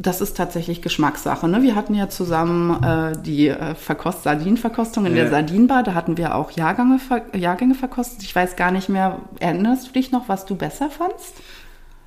Das 0.00 0.20
ist 0.20 0.36
tatsächlich 0.36 0.80
Geschmackssache. 0.80 1.48
Ne? 1.48 1.62
Wir 1.62 1.74
hatten 1.74 1.94
ja 1.94 2.08
zusammen 2.08 2.82
äh, 2.84 3.20
die 3.20 3.48
äh, 3.48 3.74
Verkost 3.74 4.22
Sardinenverkostung 4.22 5.06
in 5.06 5.16
ja. 5.16 5.22
der 5.22 5.30
Sardinenbar. 5.30 5.82
Da 5.82 5.94
hatten 5.94 6.16
wir 6.16 6.36
auch 6.36 6.52
Jahrgänge, 6.52 7.00
Jahrgänge 7.34 7.74
verkostet. 7.74 8.22
Ich 8.22 8.36
weiß 8.36 8.54
gar 8.54 8.70
nicht 8.70 8.88
mehr, 8.88 9.18
erinnerst 9.40 9.88
du 9.88 9.92
dich 9.92 10.12
noch, 10.12 10.28
was 10.28 10.46
du 10.46 10.54
besser 10.54 10.88
fandst? 10.90 11.34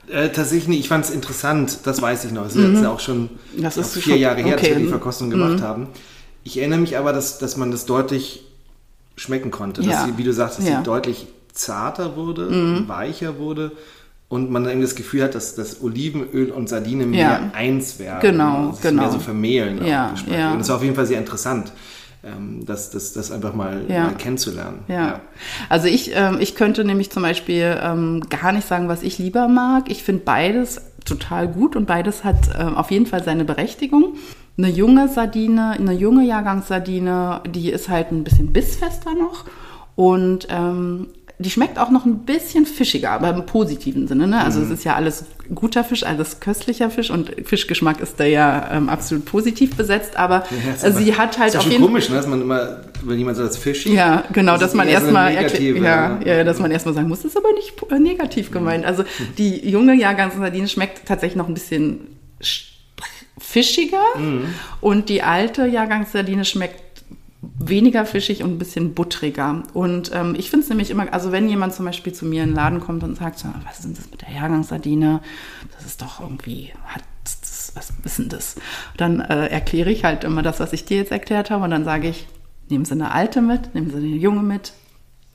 Äh, 0.07 0.29
tatsächlich 0.29 0.67
nicht. 0.67 0.79
Ich 0.81 0.87
fand 0.89 1.05
es 1.05 1.11
interessant, 1.11 1.79
das 1.83 2.01
weiß 2.01 2.25
ich 2.25 2.31
noch. 2.31 2.43
Das 2.43 2.55
ist 2.55 2.67
mhm. 2.67 2.75
jetzt 2.75 2.85
auch 2.85 2.99
schon 2.99 3.29
das 3.57 3.77
ist 3.77 3.93
vier 3.93 4.01
schon, 4.13 4.17
Jahre 4.17 4.41
her, 4.41 4.55
okay. 4.57 4.67
dass 4.69 4.77
wir 4.77 4.83
die 4.85 4.89
Verkostung 4.89 5.29
gemacht 5.29 5.59
mhm. 5.59 5.61
haben. 5.61 5.87
Ich 6.43 6.57
erinnere 6.57 6.79
mich 6.79 6.97
aber, 6.97 7.13
dass, 7.13 7.37
dass 7.37 7.55
man 7.57 7.71
das 7.71 7.85
deutlich 7.85 8.43
schmecken 9.15 9.51
konnte. 9.51 9.81
Dass 9.81 9.91
Ja. 9.91 10.05
sie, 10.05 10.17
wie 10.17 10.23
du 10.23 10.33
sagst, 10.33 10.57
dass 10.59 10.67
Ja. 10.67 10.77
sie 10.79 10.83
deutlich 10.83 11.27
zarter 11.53 12.15
wurde, 12.15 12.49
Mhm. 12.49 12.87
weicher 12.87 13.37
wurde 13.37 13.71
und 14.29 14.49
man 14.49 14.63
dann 14.63 14.81
das 14.81 14.95
Gefühl 14.95 15.23
hat, 15.23 15.35
dass 15.35 15.55
das 15.55 15.81
Olivenöl 15.83 16.51
und 16.51 16.69
Sardine 16.69 17.05
mehr 17.05 17.19
Ja. 17.19 17.51
eins 17.53 17.99
werden. 17.99 18.21
Genau, 18.21 18.77
genau. 18.81 19.03
Mehr 19.03 19.11
so 19.11 19.19
vermehlen. 19.19 19.79
auch 19.81 19.85
Ja, 19.85 20.15
ja. 20.27 20.51
Und 20.53 20.59
das 20.59 20.69
war 20.69 20.77
auf 20.77 20.83
jeden 20.83 20.95
Fall 20.95 21.05
sehr 21.05 21.19
interessant, 21.19 21.71
ähm, 22.23 22.65
das, 22.65 22.89
das, 22.91 23.13
das 23.13 23.31
einfach 23.31 23.53
mal, 23.53 23.83
Ja. 23.87 24.05
mal 24.05 24.15
kennenzulernen. 24.15 24.79
Ja. 24.87 25.21
Also 25.69 25.87
ich, 25.87 26.11
ähm, 26.15 26.37
ich 26.39 26.55
könnte 26.55 26.83
nämlich 26.83 27.09
zum 27.11 27.23
Beispiel 27.23 27.77
ähm, 27.81 28.21
gar 28.29 28.51
nicht 28.51 28.67
sagen, 28.67 28.87
was 28.87 29.03
ich 29.03 29.17
lieber 29.17 29.47
mag. 29.47 29.89
Ich 29.89 30.03
finde 30.03 30.23
beides 30.23 30.81
total 31.05 31.47
gut 31.47 31.75
und 31.75 31.87
beides 31.87 32.23
hat 32.23 32.37
ähm, 32.59 32.75
auf 32.75 32.91
jeden 32.91 33.07
Fall 33.07 33.23
seine 33.23 33.43
Berechtigung. 33.45 34.15
Eine 34.57 34.69
junge 34.69 35.07
Sardine, 35.07 35.71
eine 35.71 35.93
junge 35.93 36.25
Jahrgangssardine, 36.25 37.41
die 37.49 37.71
ist 37.71 37.89
halt 37.89 38.11
ein 38.11 38.23
bisschen 38.23 38.53
bissfester 38.53 39.13
noch 39.15 39.45
und 39.95 40.47
ähm, 40.49 41.07
die 41.41 41.49
schmeckt 41.49 41.77
auch 41.79 41.89
noch 41.89 42.05
ein 42.05 42.19
bisschen 42.19 42.65
fischiger, 42.65 43.11
aber 43.11 43.29
im 43.31 43.45
positiven 43.45 44.07
Sinne. 44.07 44.27
Ne? 44.27 44.43
Also 44.43 44.61
es 44.61 44.69
ist 44.69 44.83
ja 44.83 44.95
alles 44.95 45.25
guter 45.53 45.83
Fisch, 45.83 46.03
alles 46.03 46.39
köstlicher 46.39 46.89
Fisch 46.89 47.09
und 47.09 47.31
Fischgeschmack 47.45 47.99
ist 47.99 48.19
da 48.19 48.23
ja 48.23 48.69
ähm, 48.71 48.87
absolut 48.87 49.25
positiv 49.25 49.75
besetzt, 49.75 50.15
aber 50.15 50.43
Ja, 50.81 50.87
äh, 50.87 50.91
sie 50.93 51.11
aber- 51.11 51.21
hat 51.23 51.37
halt 51.39 51.47
ist 51.49 51.53
ja 51.55 51.59
auf 51.59 51.63
schon 51.63 51.71
jeden 51.73 51.83
komisch, 51.85 52.07
ne, 52.09 52.15
dass 52.15 52.27
man 52.27 52.41
immer, 52.41 52.81
wenn 53.03 53.17
jemand 53.17 53.35
so 53.37 53.43
als 53.43 53.57
Fisch 53.57 53.85
ja, 53.85 54.23
genau, 54.31 54.53
Das 54.53 54.61
dass 54.61 54.73
man 54.75 54.87
so 54.87 54.93
erstmal 54.93 55.33
erklärt, 55.35 55.77
ja, 55.77 56.09
ne? 56.09 56.19
ja, 56.25 56.43
dass 56.45 56.59
man 56.59 56.71
erstmal 56.71 56.93
sagen 56.93 57.07
muss, 57.09 57.25
ist 57.25 57.35
aber 57.35 57.51
nicht 57.53 57.73
äh, 57.91 57.99
negativ 57.99 58.51
gemeint. 58.51 58.85
Also 58.85 59.03
die 59.37 59.69
junge 59.69 59.93
Jahrgangssardine 59.95 60.67
schmeckt 60.69 61.05
tatsächlich 61.07 61.35
noch 61.37 61.47
ein 61.49 61.53
bisschen 61.53 61.99
sch- 62.41 62.67
fischiger 63.37 64.03
und 64.81 65.09
die 65.09 65.23
alte 65.23 65.65
Jahrgangssardine 65.65 66.45
schmeckt 66.45 66.90
weniger 67.67 68.05
fischig 68.05 68.43
und 68.43 68.51
ein 68.51 68.57
bisschen 68.57 68.93
buttriger. 68.93 69.63
Und 69.73 70.11
ähm, 70.13 70.35
ich 70.37 70.49
finde 70.49 70.63
es 70.63 70.69
nämlich 70.69 70.89
immer, 70.89 71.11
also 71.13 71.31
wenn 71.31 71.49
jemand 71.49 71.73
zum 71.73 71.85
Beispiel 71.85 72.13
zu 72.13 72.25
mir 72.25 72.43
in 72.43 72.49
den 72.49 72.55
Laden 72.55 72.79
kommt 72.79 73.03
und 73.03 73.15
sagt, 73.17 73.43
was 73.65 73.79
ist 73.79 73.85
denn 73.85 73.93
das 73.95 74.09
mit 74.11 74.21
der 74.21 74.31
Jahrgangssardine? 74.31 75.21
Das 75.75 75.85
ist 75.85 76.01
doch 76.01 76.19
irgendwie, 76.19 76.71
hat 76.85 77.03
was 77.73 77.93
ist 78.03 78.19
denn 78.19 78.29
das? 78.29 78.55
Dann 78.97 79.21
äh, 79.21 79.47
erkläre 79.47 79.91
ich 79.91 80.03
halt 80.03 80.23
immer 80.23 80.41
das, 80.41 80.59
was 80.59 80.73
ich 80.73 80.85
dir 80.85 80.97
jetzt 80.97 81.11
erklärt 81.11 81.51
habe 81.51 81.63
und 81.63 81.71
dann 81.71 81.85
sage 81.85 82.07
ich, 82.07 82.27
nehmen 82.69 82.85
Sie 82.85 82.93
eine 82.93 83.11
alte 83.11 83.41
mit, 83.41 83.73
nehmen 83.75 83.89
Sie 83.89 83.97
eine 83.97 84.07
junge 84.07 84.41
mit, 84.41 84.73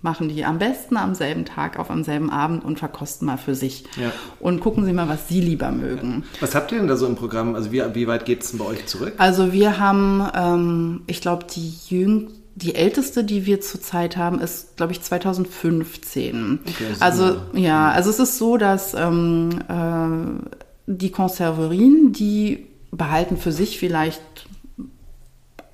machen 0.03 0.29
die 0.29 0.45
am 0.45 0.59
besten 0.59 0.97
am 0.97 1.15
selben 1.15 1.45
Tag 1.45 1.79
auf 1.79 1.91
am 1.91 2.05
selben 2.05 2.31
Abend 2.31 2.65
und 2.65 2.79
verkosten 2.79 3.27
mal 3.27 3.39
für 3.39 3.55
sich. 3.55 3.85
Ja. 3.97 4.13
Und 4.39 4.61
gucken 4.61 4.85
Sie 4.85 4.93
mal, 4.93 5.09
was 5.09 5.29
Sie 5.29 5.41
lieber 5.41 5.73
mögen. 5.73 6.25
Was 6.41 6.55
habt 6.55 6.71
ihr 6.73 6.79
denn 6.79 6.87
da 6.87 6.97
so 6.97 7.07
im 7.07 7.17
Programm? 7.17 7.55
Also 7.55 7.73
wie, 7.73 7.83
wie 7.95 8.07
weit 8.07 8.25
geht 8.25 8.43
es 8.43 8.51
denn 8.51 8.59
bei 8.59 8.67
euch 8.67 8.87
zurück? 8.87 9.15
Also 9.19 9.53
wir 9.53 9.79
haben, 9.79 10.27
ähm, 10.35 11.01
ich 11.07 11.21
glaube, 11.21 11.47
die 11.53 11.73
jüng 11.89 12.29
die 12.57 12.75
älteste, 12.75 13.23
die 13.23 13.45
wir 13.45 13.61
zurzeit 13.61 14.17
haben, 14.17 14.41
ist, 14.41 14.79
glaube 14.79 14.93
ich, 14.93 15.03
2015. 15.03 16.61
Okay, 16.67 16.85
also 17.01 17.37
ja, 17.53 17.91
also 17.91 18.09
es 18.09 18.19
ist 18.19 18.39
so, 18.39 18.57
dass 18.57 18.95
ähm, 18.95 19.61
äh, 19.69 20.57
die 20.87 21.11
Konserverien, 21.11 22.13
die 22.13 22.67
behalten 22.91 23.37
für 23.37 23.53
sich 23.53 23.79
vielleicht 23.79 24.46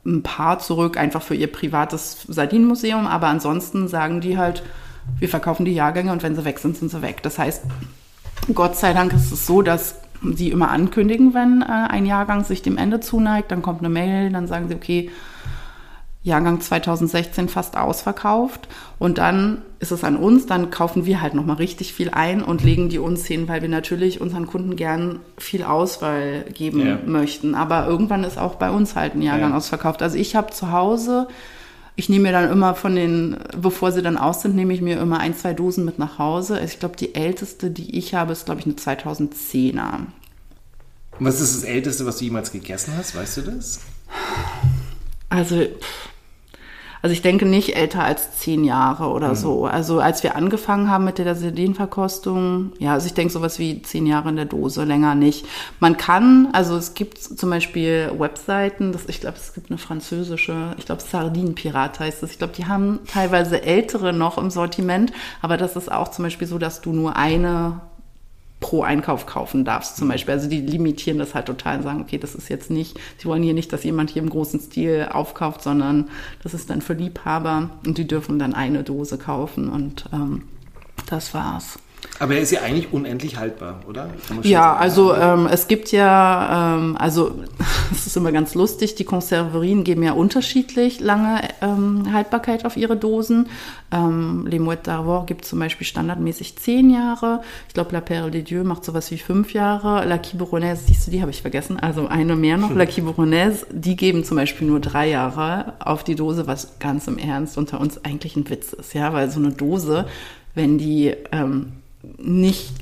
ein 0.05 0.23
paar 0.23 0.59
zurück, 0.59 0.97
einfach 0.97 1.23
für 1.23 1.35
ihr 1.35 1.51
privates 1.51 2.27
Sardinenmuseum, 2.29 3.07
aber 3.07 3.29
ansonsten 3.29 3.89
sagen 3.89 4.21
die 4.21 4.37
halt, 4.37 4.63
wir 5.19 5.29
verkaufen 5.29 5.65
die 5.65 5.75
Jahrgänge 5.75 6.13
und 6.13 6.23
wenn 6.23 6.35
sie 6.35 6.45
weg 6.45 6.59
sind, 6.59 6.77
sind 6.77 6.91
sie 6.91 7.03
weg. 7.03 7.23
Das 7.23 7.39
heißt, 7.39 7.63
Gott 8.55 8.77
sei 8.77 8.93
Dank 8.93 9.13
ist 9.13 9.33
es 9.33 9.47
so, 9.47 9.63
dass 9.63 9.97
sie 10.23 10.51
immer 10.51 10.71
ankündigen, 10.71 11.35
wenn 11.35 11.63
äh, 11.63 11.67
ein 11.67 12.07
Jahrgang 12.07 12.45
sich 12.45 12.63
dem 12.63 12.77
Ende 12.77 13.01
zuneigt, 13.01 13.51
dann 13.51 13.63
kommt 13.63 13.81
eine 13.81 13.89
Mail, 13.89 14.31
dann 14.31 14.47
sagen 14.47 14.69
sie, 14.69 14.75
okay, 14.75 15.11
Jahrgang 16.25 16.61
2016 16.61 17.49
fast 17.49 17.77
ausverkauft 17.77 18.69
und 19.01 19.19
dann 19.19 19.63
ist 19.81 19.91
es 19.91 20.05
an 20.05 20.17
uns, 20.17 20.47
dann 20.47 20.71
kaufen 20.71 21.05
wir 21.05 21.21
halt 21.21 21.35
nochmal 21.35 21.57
richtig 21.57 21.93
viel 21.95 22.11
ein 22.11 22.43
und 22.45 22.63
legen 22.63 22.89
die 22.89 23.01
uns 23.01 23.27
hin, 23.27 23.49
weil 23.49 23.61
wir 23.63 23.69
natürlich 23.69 24.21
unseren 24.21 24.47
Kunden 24.47 24.77
gern 24.77 25.19
viel 25.37 25.65
Auswahl 25.65 26.45
geben 26.55 26.87
Ja. 26.87 26.99
möchten. 27.05 27.57
Aber 27.57 27.87
irgendwann 27.89 28.23
ist 28.23 28.39
auch 28.39 28.55
bei 28.55 28.71
uns 28.71 28.95
halt 28.95 29.17
ein 29.17 29.23
Jahrgang 29.23 29.51
Ja. 29.51 29.57
ausverkauft. 29.57 30.01
Also 30.01 30.17
ich 30.17 30.37
habe 30.37 30.53
zu 30.53 30.71
Hause, 30.71 31.27
ich 31.97 32.09
nehme 32.09 32.23
mir 32.29 32.33
dann 32.33 32.51
immer 32.51 32.77
von 32.77 32.95
den, 32.95 33.37
bevor 33.61 33.91
sie 33.91 34.01
dann 34.03 34.17
aus 34.17 34.43
sind, 34.43 34.55
nehme 34.55 34.73
ich 34.73 34.81
mir 34.81 35.01
immer 35.01 35.19
ein, 35.19 35.37
zwei 35.37 35.53
Dosen 35.55 35.85
mit 35.85 35.99
nach 35.99 36.19
Hause. 36.21 36.55
Also 36.55 36.67
Ich 36.67 36.79
glaube, 36.79 36.97
die 36.97 37.17
älteste, 37.17 37.71
die 37.71 37.99
ich 37.99 38.15
habe, 38.15 38.31
ist, 38.33 38.45
glaube 38.47 38.61
ich, 38.61 38.67
eine 38.67 38.77
2010er. 38.77 40.07
Und 41.19 41.27
was 41.27 41.41
ist 41.41 41.57
das 41.57 41.65
Älteste, 41.65 42.07
was 42.07 42.19
du 42.19 42.25
jemals 42.27 42.53
gegessen 42.53 42.95
hast? 42.97 43.17
Weißt 43.17 43.39
du 43.39 43.41
das? 43.43 43.81
Also, 45.29 45.57
pff, 45.57 46.09
also 47.03 47.13
ich 47.13 47.21
denke 47.21 47.47
nicht 47.47 47.77
älter 47.77 48.05
als 48.05 48.39
zehn 48.39 48.63
Jahre 48.63 49.09
oder 49.09 49.35
so. 49.35 49.67
Also 49.67 49.99
als 49.99 50.23
wir 50.23 50.37
angefangen 50.37 50.89
haben 50.89 51.05
mit 51.05 51.19
der 51.19 51.35
Sardinenverkostung, 51.35 52.73
ja, 52.79 52.93
also 52.93 53.07
ich 53.07 53.15
denke 53.15 53.33
sowas 53.33 53.59
wie 53.59 53.83
zehn 53.83 54.07
Jahre 54.07 54.29
in 54.29 54.37
der 54.37 54.45
Dose, 54.45 54.85
länger 54.85 55.17
nicht. 55.17 55.45
Man 55.81 55.97
kann, 55.97 56.49
also 56.53 56.77
es 56.77 56.95
gibt 56.95 57.19
zum 57.19 57.51
Beispiel 57.51 58.13
Webseiten, 58.17 58.93
das, 58.93 59.09
ich 59.09 59.21
glaube, 59.21 59.37
es 59.37 59.53
gibt 59.53 59.71
eine 59.71 59.79
französische, 59.79 60.77
ich 60.79 60.87
glaube 60.87 61.03
Sardinenpirat 61.03 61.99
heißt 61.99 62.23
es. 62.23 62.31
Ich 62.31 62.39
glaube, 62.39 62.55
die 62.57 62.67
haben 62.67 63.01
teilweise 63.07 63.63
ältere 63.63 64.13
noch 64.13 64.39
im 64.39 64.51
Sortiment, 64.51 65.13
aber 65.41 65.57
das 65.57 65.75
ist 65.75 65.91
auch 65.91 66.09
zum 66.09 66.25
Beispiel 66.25 66.47
so, 66.47 66.59
dass 66.59 66.83
du 66.83 66.93
nur 66.93 67.17
eine 67.17 67.81
pro 68.63 68.83
Einkauf 68.83 69.27
kaufen 69.27 69.67
darfst 69.67 69.99
zum 69.99 70.09
Beispiel. 70.09 70.33
Also 70.33 70.49
die 70.49 70.63
limitieren 70.63 71.19
das 71.19 71.35
halt 71.35 71.45
total 71.45 71.77
und 71.77 71.83
sagen, 71.83 72.01
okay, 72.01 72.17
das 72.17 72.35
ist 72.35 72.49
jetzt 72.49 72.71
nicht, 72.71 72.99
sie 73.19 73.27
wollen 73.27 73.43
hier 73.43 73.53
nicht, 73.53 73.71
dass 73.75 73.85
jemand 73.85 74.09
hier 74.09 74.23
im 74.23 74.31
großen 74.31 74.61
Stil 74.61 75.09
aufkauft, 75.11 75.63
sondern 75.63 76.09
das 76.43 76.55
ist 76.55 76.71
dann 76.71 76.81
für 76.81 76.95
Liebhaber 76.95 77.69
und 77.87 77.99
die 77.99 78.09
dürfen 78.09 78.39
dann 78.39 78.55
eine 78.55 78.83
Dose 78.83 79.19
kaufen 79.19 79.69
und 79.69 80.07
ähm, 80.15 80.45
das 81.07 81.35
war's. 81.35 81.79
Aber 82.23 82.37
er 82.37 82.41
ist 82.41 82.53
ja 82.53 82.61
eigentlich 82.61 82.93
unendlich 82.93 83.37
haltbar, 83.37 83.81
oder? 83.89 84.11
Ja, 84.45 84.77
also 84.77 85.13
ähm, 85.13 85.49
es 85.51 85.67
gibt 85.67 85.91
ja, 85.91 86.77
ähm, 86.77 86.97
also 86.97 87.43
es 87.91 88.07
ist 88.07 88.17
immer 88.17 88.31
ganz 88.31 88.55
lustig, 88.55 88.95
die 88.95 89.03
Konserverien 89.03 89.83
geben 89.83 90.05
ja 90.05 90.13
unterschiedlich 90.13 91.01
lange 91.01 91.41
ähm, 91.63 92.13
Haltbarkeit 92.13 92.65
auf 92.65 92.77
ihre 92.77 92.97
Dosen. 92.97 93.49
Ähm, 93.91 94.47
Les 94.47 94.61
Mouettes 94.61 94.85
d'Arvor 94.85 95.27
gibt 95.27 95.45
zum 95.45 95.59
Beispiel 95.59 95.85
standardmäßig 95.85 96.55
zehn 96.59 96.91
Jahre. 96.91 97.43
Ich 97.67 97.75
glaube, 97.75 97.91
La 97.91 98.01
Perle 98.01 98.31
des 98.31 98.45
Dieux 98.45 98.63
macht 98.63 98.85
sowas 98.85 99.11
wie 99.11 99.19
fünf 99.19 99.53
Jahre. 99.53 100.07
La 100.07 100.19
Quiberonnaise, 100.19 100.85
siehst 100.87 101.09
du, 101.09 101.11
die 101.11 101.23
habe 101.23 101.33
ich 101.33 101.43
vergessen, 101.43 101.81
also 101.81 102.07
eine 102.07 102.37
mehr 102.37 102.57
noch. 102.57 102.73
La 102.73 102.87
Quiberonnaise, 102.87 103.67
die 103.73 103.97
geben 103.97 104.23
zum 104.23 104.37
Beispiel 104.37 104.69
nur 104.69 104.79
drei 104.79 105.09
Jahre 105.09 105.73
auf 105.81 106.05
die 106.05 106.15
Dose, 106.15 106.47
was 106.47 106.79
ganz 106.79 107.09
im 107.09 107.19
Ernst 107.19 107.59
unter 107.59 107.81
uns 107.81 108.05
eigentlich 108.05 108.37
ein 108.37 108.49
Witz 108.49 108.75
ist, 108.75 108.95
ja, 108.95 109.13
weil 109.13 109.29
so 109.29 109.41
eine 109.41 109.51
Dose, 109.51 110.07
wenn 110.55 110.79
die 110.79 111.13
ähm, 111.33 111.73
nicht 112.19 112.73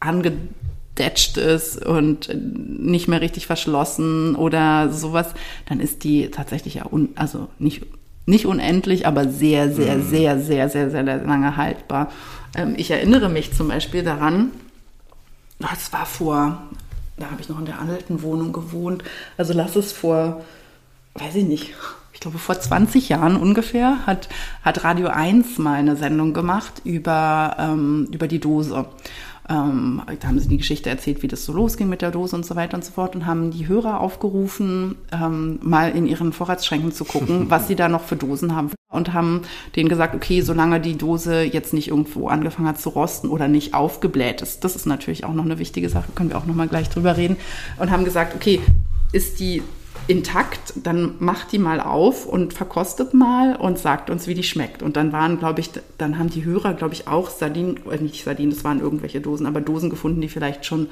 angedetscht 0.00 1.36
ist 1.36 1.84
und 1.84 2.30
nicht 2.34 3.08
mehr 3.08 3.20
richtig 3.20 3.46
verschlossen 3.46 4.36
oder 4.36 4.90
sowas, 4.90 5.34
dann 5.66 5.80
ist 5.80 6.04
die 6.04 6.30
tatsächlich 6.30 6.74
ja 6.74 6.86
un, 6.90 7.10
also 7.16 7.48
nicht 7.58 7.82
nicht 8.28 8.44
unendlich, 8.44 9.06
aber 9.06 9.26
sehr, 9.26 9.72
sehr, 9.72 10.02
sehr, 10.02 10.38
sehr, 10.38 10.68
sehr, 10.68 10.90
sehr 10.90 11.02
lange 11.02 11.56
haltbar. 11.56 12.12
Ähm, 12.54 12.74
ich 12.76 12.90
erinnere 12.90 13.30
mich 13.30 13.54
zum 13.54 13.68
Beispiel 13.68 14.02
daran, 14.02 14.50
das 15.58 15.92
war 15.94 16.04
vor, 16.04 16.62
da 17.16 17.30
habe 17.30 17.40
ich 17.40 17.48
noch 17.48 17.58
in 17.58 17.64
der 17.64 17.80
alten 17.80 18.22
Wohnung 18.22 18.52
gewohnt, 18.52 19.02
also 19.38 19.54
lass 19.54 19.76
es 19.76 19.92
vor, 19.92 20.44
weiß 21.14 21.36
ich 21.36 21.46
nicht, 21.46 21.74
ich 22.18 22.20
glaube 22.20 22.38
vor 22.38 22.58
20 22.58 23.10
Jahren 23.10 23.36
ungefähr, 23.36 24.04
hat, 24.04 24.28
hat 24.64 24.82
Radio 24.82 25.06
1 25.06 25.58
mal 25.58 25.74
eine 25.74 25.94
Sendung 25.94 26.34
gemacht 26.34 26.82
über, 26.82 27.54
ähm, 27.60 28.08
über 28.10 28.26
die 28.26 28.40
Dose. 28.40 28.86
Ähm, 29.48 30.02
da 30.18 30.26
haben 30.26 30.40
sie 30.40 30.48
die 30.48 30.56
Geschichte 30.56 30.90
erzählt, 30.90 31.22
wie 31.22 31.28
das 31.28 31.44
so 31.44 31.52
losging 31.52 31.88
mit 31.88 32.02
der 32.02 32.10
Dose 32.10 32.34
und 32.34 32.44
so 32.44 32.56
weiter 32.56 32.76
und 32.76 32.84
so 32.84 32.90
fort 32.90 33.14
und 33.14 33.24
haben 33.24 33.52
die 33.52 33.68
Hörer 33.68 34.00
aufgerufen, 34.00 34.96
ähm, 35.12 35.60
mal 35.62 35.92
in 35.92 36.06
ihren 36.06 36.32
Vorratsschränken 36.32 36.90
zu 36.90 37.04
gucken, 37.04 37.46
was 37.50 37.68
sie 37.68 37.76
da 37.76 37.88
noch 37.88 38.02
für 38.02 38.16
Dosen 38.16 38.56
haben 38.56 38.72
und 38.90 39.12
haben 39.12 39.42
denen 39.76 39.88
gesagt, 39.88 40.16
okay, 40.16 40.40
solange 40.40 40.80
die 40.80 40.98
Dose 40.98 41.42
jetzt 41.42 41.72
nicht 41.72 41.86
irgendwo 41.86 42.26
angefangen 42.26 42.66
hat 42.66 42.80
zu 42.80 42.88
rosten 42.88 43.28
oder 43.28 43.46
nicht 43.46 43.74
aufgebläht 43.74 44.42
ist, 44.42 44.64
das 44.64 44.74
ist 44.74 44.86
natürlich 44.86 45.24
auch 45.24 45.34
noch 45.34 45.44
eine 45.44 45.60
wichtige 45.60 45.88
Sache, 45.88 46.10
können 46.16 46.30
wir 46.30 46.38
auch 46.38 46.46
noch 46.46 46.56
mal 46.56 46.66
gleich 46.66 46.90
drüber 46.90 47.16
reden 47.16 47.36
und 47.76 47.92
haben 47.92 48.04
gesagt, 48.04 48.34
okay, 48.34 48.60
ist 49.12 49.38
die 49.38 49.62
intakt, 50.08 50.72
dann 50.82 51.14
macht 51.18 51.52
die 51.52 51.58
mal 51.58 51.80
auf 51.80 52.26
und 52.26 52.54
verkostet 52.54 53.12
mal 53.14 53.54
und 53.54 53.78
sagt 53.78 54.08
uns, 54.10 54.26
wie 54.26 54.34
die 54.34 54.42
schmeckt. 54.42 54.82
Und 54.82 54.96
dann 54.96 55.12
waren, 55.12 55.38
glaube 55.38 55.60
ich, 55.60 55.70
dann 55.98 56.18
haben 56.18 56.30
die 56.30 56.44
Hörer, 56.44 56.72
glaube 56.74 56.94
ich, 56.94 57.06
auch 57.06 57.28
Sardinen, 57.30 57.78
äh, 57.90 57.98
nicht 57.98 58.24
Sardinen, 58.24 58.50
das 58.50 58.64
waren 58.64 58.80
irgendwelche 58.80 59.20
Dosen, 59.20 59.46
aber 59.46 59.60
Dosen 59.60 59.90
gefunden, 59.90 60.20
die 60.22 60.28
vielleicht 60.28 60.64
schon 60.64 60.88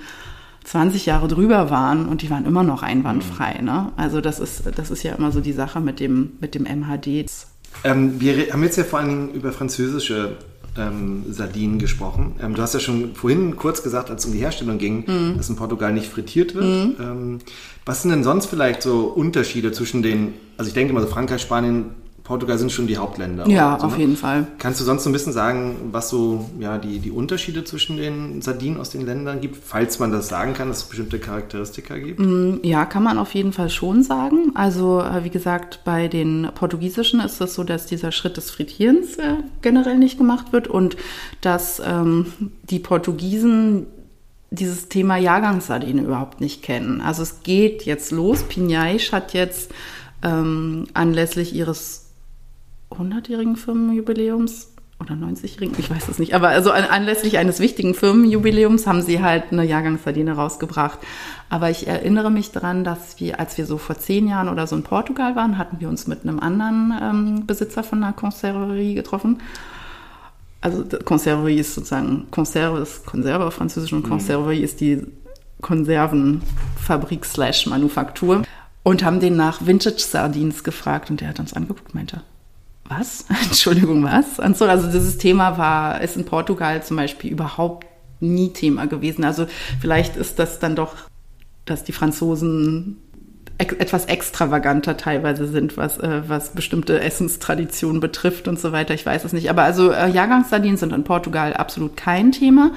20 0.64 1.06
Jahre 1.06 1.28
drüber 1.28 1.70
waren 1.70 2.06
und 2.06 2.22
die 2.22 2.30
waren 2.30 2.44
immer 2.44 2.62
noch 2.62 2.82
einwandfrei. 2.82 3.60
Ne? 3.62 3.92
Also 3.96 4.20
das 4.20 4.38
ist, 4.38 4.64
das 4.76 4.90
ist 4.90 5.02
ja 5.02 5.14
immer 5.14 5.32
so 5.32 5.40
die 5.40 5.52
Sache 5.52 5.80
mit 5.80 5.98
dem, 5.98 6.32
mit 6.40 6.54
dem 6.54 6.64
MHD. 6.64 7.26
Ähm, 7.84 8.20
wir 8.20 8.52
haben 8.52 8.62
jetzt 8.64 8.76
ja 8.76 8.84
vor 8.84 8.98
allen 8.98 9.08
Dingen 9.08 9.30
über 9.32 9.52
französische 9.52 10.36
ähm, 10.78 11.24
Sardinen 11.30 11.78
gesprochen. 11.78 12.36
Ähm, 12.42 12.54
du 12.54 12.62
hast 12.62 12.74
ja 12.74 12.80
schon 12.80 13.14
vorhin 13.14 13.56
kurz 13.56 13.82
gesagt, 13.82 14.10
als 14.10 14.22
es 14.22 14.26
um 14.26 14.32
die 14.32 14.40
Herstellung 14.40 14.78
ging, 14.78 15.04
mm. 15.06 15.36
dass 15.36 15.48
in 15.48 15.56
Portugal 15.56 15.92
nicht 15.92 16.08
frittiert 16.08 16.54
wird. 16.54 16.64
Mm. 16.64 17.02
Ähm, 17.02 17.38
was 17.84 18.02
sind 18.02 18.10
denn 18.10 18.24
sonst 18.24 18.46
vielleicht 18.46 18.82
so 18.82 19.04
Unterschiede 19.06 19.72
zwischen 19.72 20.02
den, 20.02 20.34
also 20.56 20.68
ich 20.68 20.74
denke 20.74 20.92
mal 20.92 21.02
so 21.02 21.08
Frankreich, 21.08 21.42
Spanien, 21.42 21.86
Portugal 22.26 22.58
sind 22.58 22.72
schon 22.72 22.88
die 22.88 22.96
Hauptländer. 22.96 23.48
Ja, 23.48 23.78
so, 23.78 23.86
auf 23.86 23.92
ne? 23.92 24.00
jeden 24.00 24.16
Fall. 24.16 24.48
Kannst 24.58 24.80
du 24.80 24.84
sonst 24.84 25.04
so 25.04 25.10
ein 25.10 25.12
bisschen 25.12 25.32
sagen, 25.32 25.76
was 25.92 26.08
so 26.08 26.50
ja, 26.58 26.76
die, 26.76 26.98
die 26.98 27.12
Unterschiede 27.12 27.62
zwischen 27.62 27.98
den 27.98 28.42
Sardinen 28.42 28.80
aus 28.80 28.90
den 28.90 29.06
Ländern 29.06 29.40
gibt, 29.40 29.56
falls 29.64 30.00
man 30.00 30.10
das 30.10 30.28
sagen 30.28 30.52
kann, 30.52 30.66
dass 30.66 30.78
es 30.78 30.84
bestimmte 30.84 31.20
Charakteristika 31.20 31.96
gibt? 31.96 32.18
Mm, 32.18 32.56
ja, 32.64 32.84
kann 32.84 33.04
man 33.04 33.18
auf 33.18 33.32
jeden 33.34 33.52
Fall 33.52 33.70
schon 33.70 34.02
sagen. 34.02 34.50
Also 34.56 35.00
äh, 35.02 35.22
wie 35.22 35.30
gesagt, 35.30 35.82
bei 35.84 36.08
den 36.08 36.48
Portugiesischen 36.52 37.20
ist 37.20 37.40
es 37.40 37.54
so, 37.54 37.62
dass 37.62 37.86
dieser 37.86 38.10
Schritt 38.10 38.36
des 38.36 38.50
Frittierens 38.50 39.18
äh, 39.18 39.36
generell 39.62 39.96
nicht 39.96 40.18
gemacht 40.18 40.52
wird 40.52 40.66
und 40.66 40.96
dass 41.42 41.80
ähm, 41.86 42.26
die 42.64 42.80
Portugiesen 42.80 43.86
dieses 44.50 44.88
Thema 44.88 45.16
Jahrgangssardine 45.16 46.02
überhaupt 46.02 46.40
nicht 46.40 46.64
kennen. 46.64 47.00
Also 47.00 47.22
es 47.22 47.44
geht 47.44 47.84
jetzt 47.84 48.10
los. 48.10 48.42
Pinhais 48.42 49.12
hat 49.12 49.32
jetzt 49.32 49.70
ähm, 50.24 50.88
anlässlich 50.92 51.54
ihres 51.54 52.05
100-jährigen 52.96 53.56
Firmenjubiläums 53.56 54.72
oder 54.98 55.14
90-jährigen, 55.14 55.76
ich 55.78 55.90
weiß 55.90 56.08
es 56.08 56.18
nicht, 56.18 56.34
aber 56.34 56.48
also 56.48 56.70
anlässlich 56.70 57.36
eines 57.36 57.60
wichtigen 57.60 57.94
Firmenjubiläums 57.94 58.86
haben 58.86 59.02
sie 59.02 59.22
halt 59.22 59.52
eine 59.52 59.64
Jahrgangssardine 59.64 60.32
rausgebracht. 60.32 60.98
Aber 61.50 61.70
ich 61.70 61.86
erinnere 61.86 62.30
mich 62.30 62.50
daran, 62.50 62.82
dass 62.82 63.20
wir, 63.20 63.38
als 63.38 63.58
wir 63.58 63.66
so 63.66 63.76
vor 63.78 63.98
zehn 63.98 64.26
Jahren 64.26 64.48
oder 64.48 64.66
so 64.66 64.74
in 64.74 64.82
Portugal 64.82 65.36
waren, 65.36 65.58
hatten 65.58 65.80
wir 65.80 65.88
uns 65.88 66.06
mit 66.06 66.22
einem 66.22 66.40
anderen 66.40 66.94
ähm, 67.00 67.46
Besitzer 67.46 67.84
von 67.84 68.02
einer 68.02 68.14
Conserverie 68.14 68.94
getroffen. 68.94 69.40
Also 70.62 70.84
Conserverie 71.04 71.58
ist 71.58 71.74
sozusagen, 71.74 72.26
Konserve 72.30 72.80
ist 72.80 73.04
Konserve 73.04 73.44
auf 73.44 73.54
Französisch 73.54 73.92
und 73.92 74.04
mhm. 74.04 74.08
Conserverie 74.08 74.62
ist 74.62 74.80
die 74.80 75.06
Konservenfabrik 75.60 77.24
slash 77.24 77.66
Manufaktur. 77.66 78.42
Und 78.82 79.04
haben 79.04 79.18
den 79.18 79.34
nach 79.34 79.66
Vintage 79.66 79.98
Sardines 79.98 80.62
gefragt 80.62 81.10
und 81.10 81.20
der 81.20 81.30
hat 81.30 81.40
uns 81.40 81.52
angeguckt, 81.52 81.92
meinte, 81.92 82.22
was? 82.88 83.24
Entschuldigung, 83.44 84.02
was? 84.04 84.38
Und 84.38 84.56
so, 84.56 84.64
also 84.66 84.86
dieses 84.90 85.18
Thema 85.18 85.58
war, 85.58 86.00
ist 86.00 86.16
in 86.16 86.24
Portugal 86.24 86.82
zum 86.82 86.96
Beispiel 86.96 87.30
überhaupt 87.30 87.86
nie 88.20 88.52
Thema 88.52 88.86
gewesen. 88.86 89.24
Also 89.24 89.46
vielleicht 89.80 90.16
ist 90.16 90.38
das 90.38 90.58
dann 90.58 90.76
doch, 90.76 90.94
dass 91.64 91.84
die 91.84 91.92
Franzosen 91.92 92.98
etwas 93.58 94.04
extravaganter 94.04 94.96
teilweise 94.98 95.46
sind, 95.46 95.76
was, 95.76 95.98
äh, 95.98 96.22
was 96.26 96.50
bestimmte 96.50 97.00
Essenstraditionen 97.00 98.00
betrifft 98.00 98.48
und 98.48 98.60
so 98.60 98.72
weiter. 98.72 98.92
Ich 98.92 99.06
weiß 99.06 99.24
es 99.24 99.32
nicht. 99.32 99.48
Aber 99.48 99.62
also 99.62 99.92
äh, 99.92 100.10
Jahrgangssardinen 100.10 100.76
sind 100.76 100.92
in 100.92 101.04
Portugal 101.04 101.54
absolut 101.54 101.96
kein 101.96 102.32
Thema. 102.32 102.72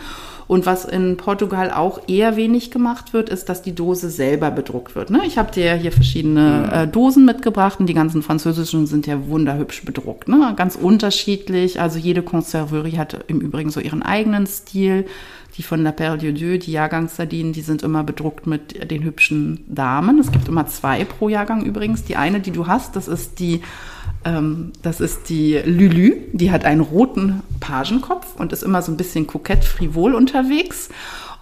Und 0.50 0.66
was 0.66 0.84
in 0.84 1.16
Portugal 1.16 1.70
auch 1.70 2.02
eher 2.08 2.36
wenig 2.36 2.72
gemacht 2.72 3.14
wird, 3.14 3.30
ist, 3.30 3.50
dass 3.50 3.62
die 3.62 3.76
Dose 3.76 4.10
selber 4.10 4.50
bedruckt 4.50 4.96
wird. 4.96 5.12
Ne? 5.12 5.22
Ich 5.28 5.38
habe 5.38 5.52
dir 5.52 5.76
hier 5.76 5.92
verschiedene 5.92 6.72
äh, 6.74 6.88
Dosen 6.88 7.24
mitgebracht 7.24 7.80
und 7.80 7.86
die 7.86 7.94
ganzen 7.94 8.24
französischen 8.24 8.88
sind 8.88 9.06
ja 9.06 9.28
wunderhübsch 9.28 9.86
bedruckt. 9.86 10.28
Ne? 10.28 10.54
Ganz 10.56 10.76
unterschiedlich. 10.76 11.80
Also 11.80 12.00
jede 12.00 12.24
Conserverie 12.24 12.98
hat 12.98 13.26
im 13.28 13.42
Übrigen 13.42 13.70
so 13.70 13.80
ihren 13.80 14.02
eigenen 14.02 14.48
Stil. 14.48 15.06
Die 15.56 15.62
von 15.62 15.84
La 15.84 15.92
Perle 15.92 16.18
de 16.18 16.32
Dieu, 16.32 16.58
die 16.58 16.72
Jahrgangssardinen, 16.72 17.54
die 17.54 17.62
sind 17.62 17.84
immer 17.84 18.04
bedruckt 18.04 18.48
mit 18.48 18.90
den 18.90 19.04
hübschen 19.04 19.64
Damen. 19.68 20.18
Es 20.18 20.32
gibt 20.32 20.48
immer 20.48 20.66
zwei 20.66 21.06
pro 21.06 21.30
Jahrgang 21.30 21.64
übrigens. 21.64 22.06
Die 22.06 22.16
eine, 22.16 22.40
die 22.40 22.52
du 22.52 22.66
hast, 22.66 22.96
das 22.96 23.08
ist 23.08 23.40
die 23.40 23.62
das 24.24 25.00
ist 25.00 25.30
die 25.30 25.58
Lulu, 25.66 26.16
die 26.34 26.52
hat 26.52 26.66
einen 26.66 26.82
roten 26.82 27.42
Pagenkopf 27.60 28.36
und 28.38 28.52
ist 28.52 28.64
immer 28.64 28.82
so 28.82 28.92
ein 28.92 28.98
bisschen 28.98 29.28
kokett 29.28 29.64
frivol 29.64 30.14
unterwegs. 30.14 30.90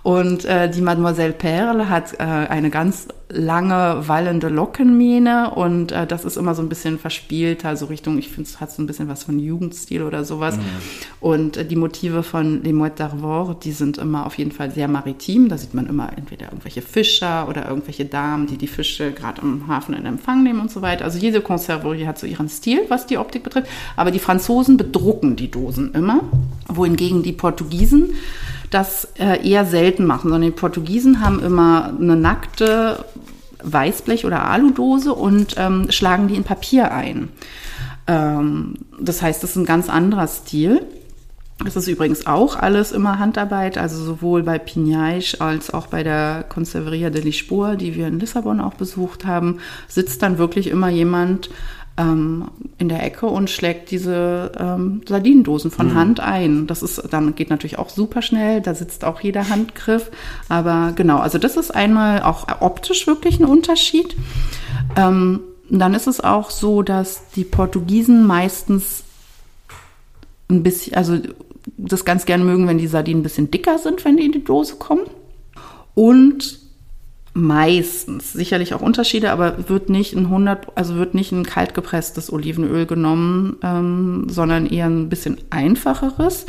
Und 0.08 0.45
äh, 0.45 0.70
die 0.70 0.80
Mademoiselle 0.80 1.34
Perle 1.34 1.89
hat 1.89 2.14
äh, 2.14 2.24
eine 2.24 2.70
ganz 2.70 3.10
lange 3.28 4.08
wallende 4.08 4.47
Lockenmähne 4.47 5.51
und 5.53 5.91
äh, 5.91 6.08
das 6.08 6.24
ist 6.24 6.38
immer 6.38 6.55
so 6.55 6.62
ein 6.62 6.70
bisschen 6.70 6.97
verspielter, 6.97 7.76
so 7.76 7.88
Richtung, 7.88 8.18
ich 8.18 8.30
finde 8.30 8.49
es 8.49 8.62
hat 8.62 8.72
so 8.72 8.82
ein 8.82 8.88
bisschen 8.88 9.10
was 9.10 9.26
von 9.26 9.38
Jugendstil 9.38 10.03
oder 10.03 10.24
sowas. 10.24 10.55
Mhm. 10.55 10.62
Und 11.20 11.58
äh, 11.58 11.66
die 11.66 11.76
Motive 11.76 12.24
von 12.24 12.64
Les 12.64 12.72
Moët 12.72 12.95
d'Arvor, 12.95 13.60
die 13.60 13.74
sind 13.74 13.97
immer 13.97 14.26
auf 14.26 14.38
jeden 14.38 14.53
Fall 14.53 14.72
sehr 14.72 14.88
maritim. 14.88 15.49
Da 15.49 15.58
sieht 15.58 15.74
man 15.74 15.88
immer 15.88 16.18
entweder 16.18 16.45
irgendwelche 16.45 16.82
Fischer 16.82 17.49
oder 17.49 17.68
irgendwelche 17.68 18.05
Damen, 18.05 18.47
die 18.47 18.58
die 18.58 18.68
Fische 18.68 19.12
gerade 19.12 19.41
im 19.41 19.68
Hafen 19.68 19.93
in 19.93 20.05
Empfang 20.05 20.41
nehmen 20.41 20.62
und 20.62 20.72
so 20.72 20.82
weiter. 20.82 21.03
Also 21.03 21.20
jede 21.20 21.41
Conserverie 21.41 22.08
hat 22.08 22.18
so 22.18 22.26
ihren 22.26 22.47
Stil, 22.47 22.80
was 22.88 23.08
die 23.08 23.18
Optik 23.18 23.43
betrifft. 23.43 23.68
Aber 23.97 24.12
die 24.12 24.20
Franzosen 24.20 24.78
bedrucken 24.78 25.36
die 25.36 25.51
Dosen 25.51 25.93
immer, 25.93 26.22
wohingegen 26.70 27.24
die 27.24 27.34
Portugiesen 27.34 28.14
das 28.70 29.07
äh, 29.18 29.47
eher 29.47 29.65
selten 29.65 30.05
machen, 30.05 30.30
sondern 30.30 30.49
die 30.49 30.51
Portugiesen 30.51 31.22
haben 31.22 31.41
immer 31.41 31.93
eine 31.99 32.15
nackte 32.15 33.05
Weißblech- 33.63 34.26
oder 34.26 34.45
Aludose 34.45 35.13
und 35.13 35.55
ähm, 35.57 35.88
schlagen 35.89 36.28
die 36.28 36.36
in 36.36 36.43
Papier 36.43 36.91
ein. 36.91 37.30
Ähm, 38.07 38.76
das 38.99 39.22
heißt, 39.22 39.43
das 39.43 39.51
ist 39.51 39.55
ein 39.55 39.65
ganz 39.65 39.89
anderer 39.89 40.28
Stil. 40.28 40.82
Das 41.63 41.76
ist 41.76 41.88
übrigens 41.88 42.28
auch 42.28 42.55
alles 42.55 42.91
immer 42.91 43.18
Handarbeit, 43.18 43.80
also 43.80 44.03
sowohl 44.03 44.43
bei 44.43 44.59
Pinhais 44.59 45.41
als 45.41 45.74
auch 45.74 45.88
bei 45.88 46.03
der 46.03 46.45
Conserveria 46.47 47.09
de 47.09 47.24
Lisboa, 47.24 47.76
die 47.76 47.95
wir 47.95 48.07
in 48.07 48.20
Lissabon 48.20 48.61
auch 48.61 48.76
besucht 48.76 49.26
haben, 49.26 49.59
sitzt 49.88 50.22
dann 50.22 50.38
wirklich 50.38 50.68
immer 50.68 50.89
jemand 50.89 51.49
ähm, 51.98 52.50
in 52.78 52.89
der 52.89 53.04
Ecke 53.04 53.26
und 53.26 53.50
schlägt 53.50 53.91
diese 53.91 54.52
ähm, 54.58 55.02
Sardinendosen 55.08 55.72
von 55.72 55.88
mhm. 55.88 55.95
Hand 55.95 56.20
ein. 56.20 56.68
Das 56.68 56.84
ist 56.84 57.02
dann 57.12 57.36
geht 57.36 57.50
natürlich 57.50 57.80
auch 57.80 57.89
super 57.89 58.22
schnell, 58.22 58.62
da 58.62 58.76
sitzt 58.76 59.04
auch 59.04 59.20
jeder 59.22 59.50
Handgriff. 59.50 60.12
Aber 60.50 60.93
genau, 60.95 61.18
also 61.18 61.38
das 61.38 61.58
ist 61.58 61.72
einmal 61.72 62.22
auch 62.22 62.48
optisch 62.62 63.08
wirklich 63.08 63.39
ein 63.39 63.45
Unterschied. 63.45 64.16
Ähm, 64.95 65.41
dann 65.70 65.93
ist 65.93 66.08
es 66.08 66.22
auch 66.22 66.50
so, 66.50 66.82
dass 66.82 67.30
die 67.36 67.43
Portugiesen 67.43 68.26
meistens 68.26 69.04
ein 70.50 70.64
bisschen, 70.64 70.95
also 70.95 71.18
das 71.78 72.06
ganz 72.06 72.26
gerne 72.26 72.45
mögen, 72.45 72.68
wenn 72.68 72.78
die 72.78 72.88
Sardinen 72.88 73.20
ein 73.20 73.24
bisschen 73.24 73.52
dicker 73.52 73.78
sind, 73.78 74.06
wenn 74.06 74.18
die 74.18 74.26
in 74.26 74.32
die 74.32 74.43
Dose 74.43 74.76
kommen. 74.76 75.06
Und 75.93 76.66
meistens, 77.38 78.33
sicherlich 78.33 78.73
auch 78.73 78.81
Unterschiede, 78.81 79.31
aber 79.31 79.69
wird 79.69 79.89
nicht 79.89 80.15
ein 80.15 80.25
100, 80.25 80.69
also 80.75 80.95
wird 80.95 81.13
nicht 81.13 81.31
ein 81.31 81.45
kaltgepresstes 81.45 82.33
Olivenöl 82.33 82.88
genommen, 82.88 83.57
ähm, 83.61 84.25
sondern 84.27 84.65
eher 84.65 84.88
ein 84.88 85.07
bisschen 85.07 85.38
einfacheres, 85.51 86.47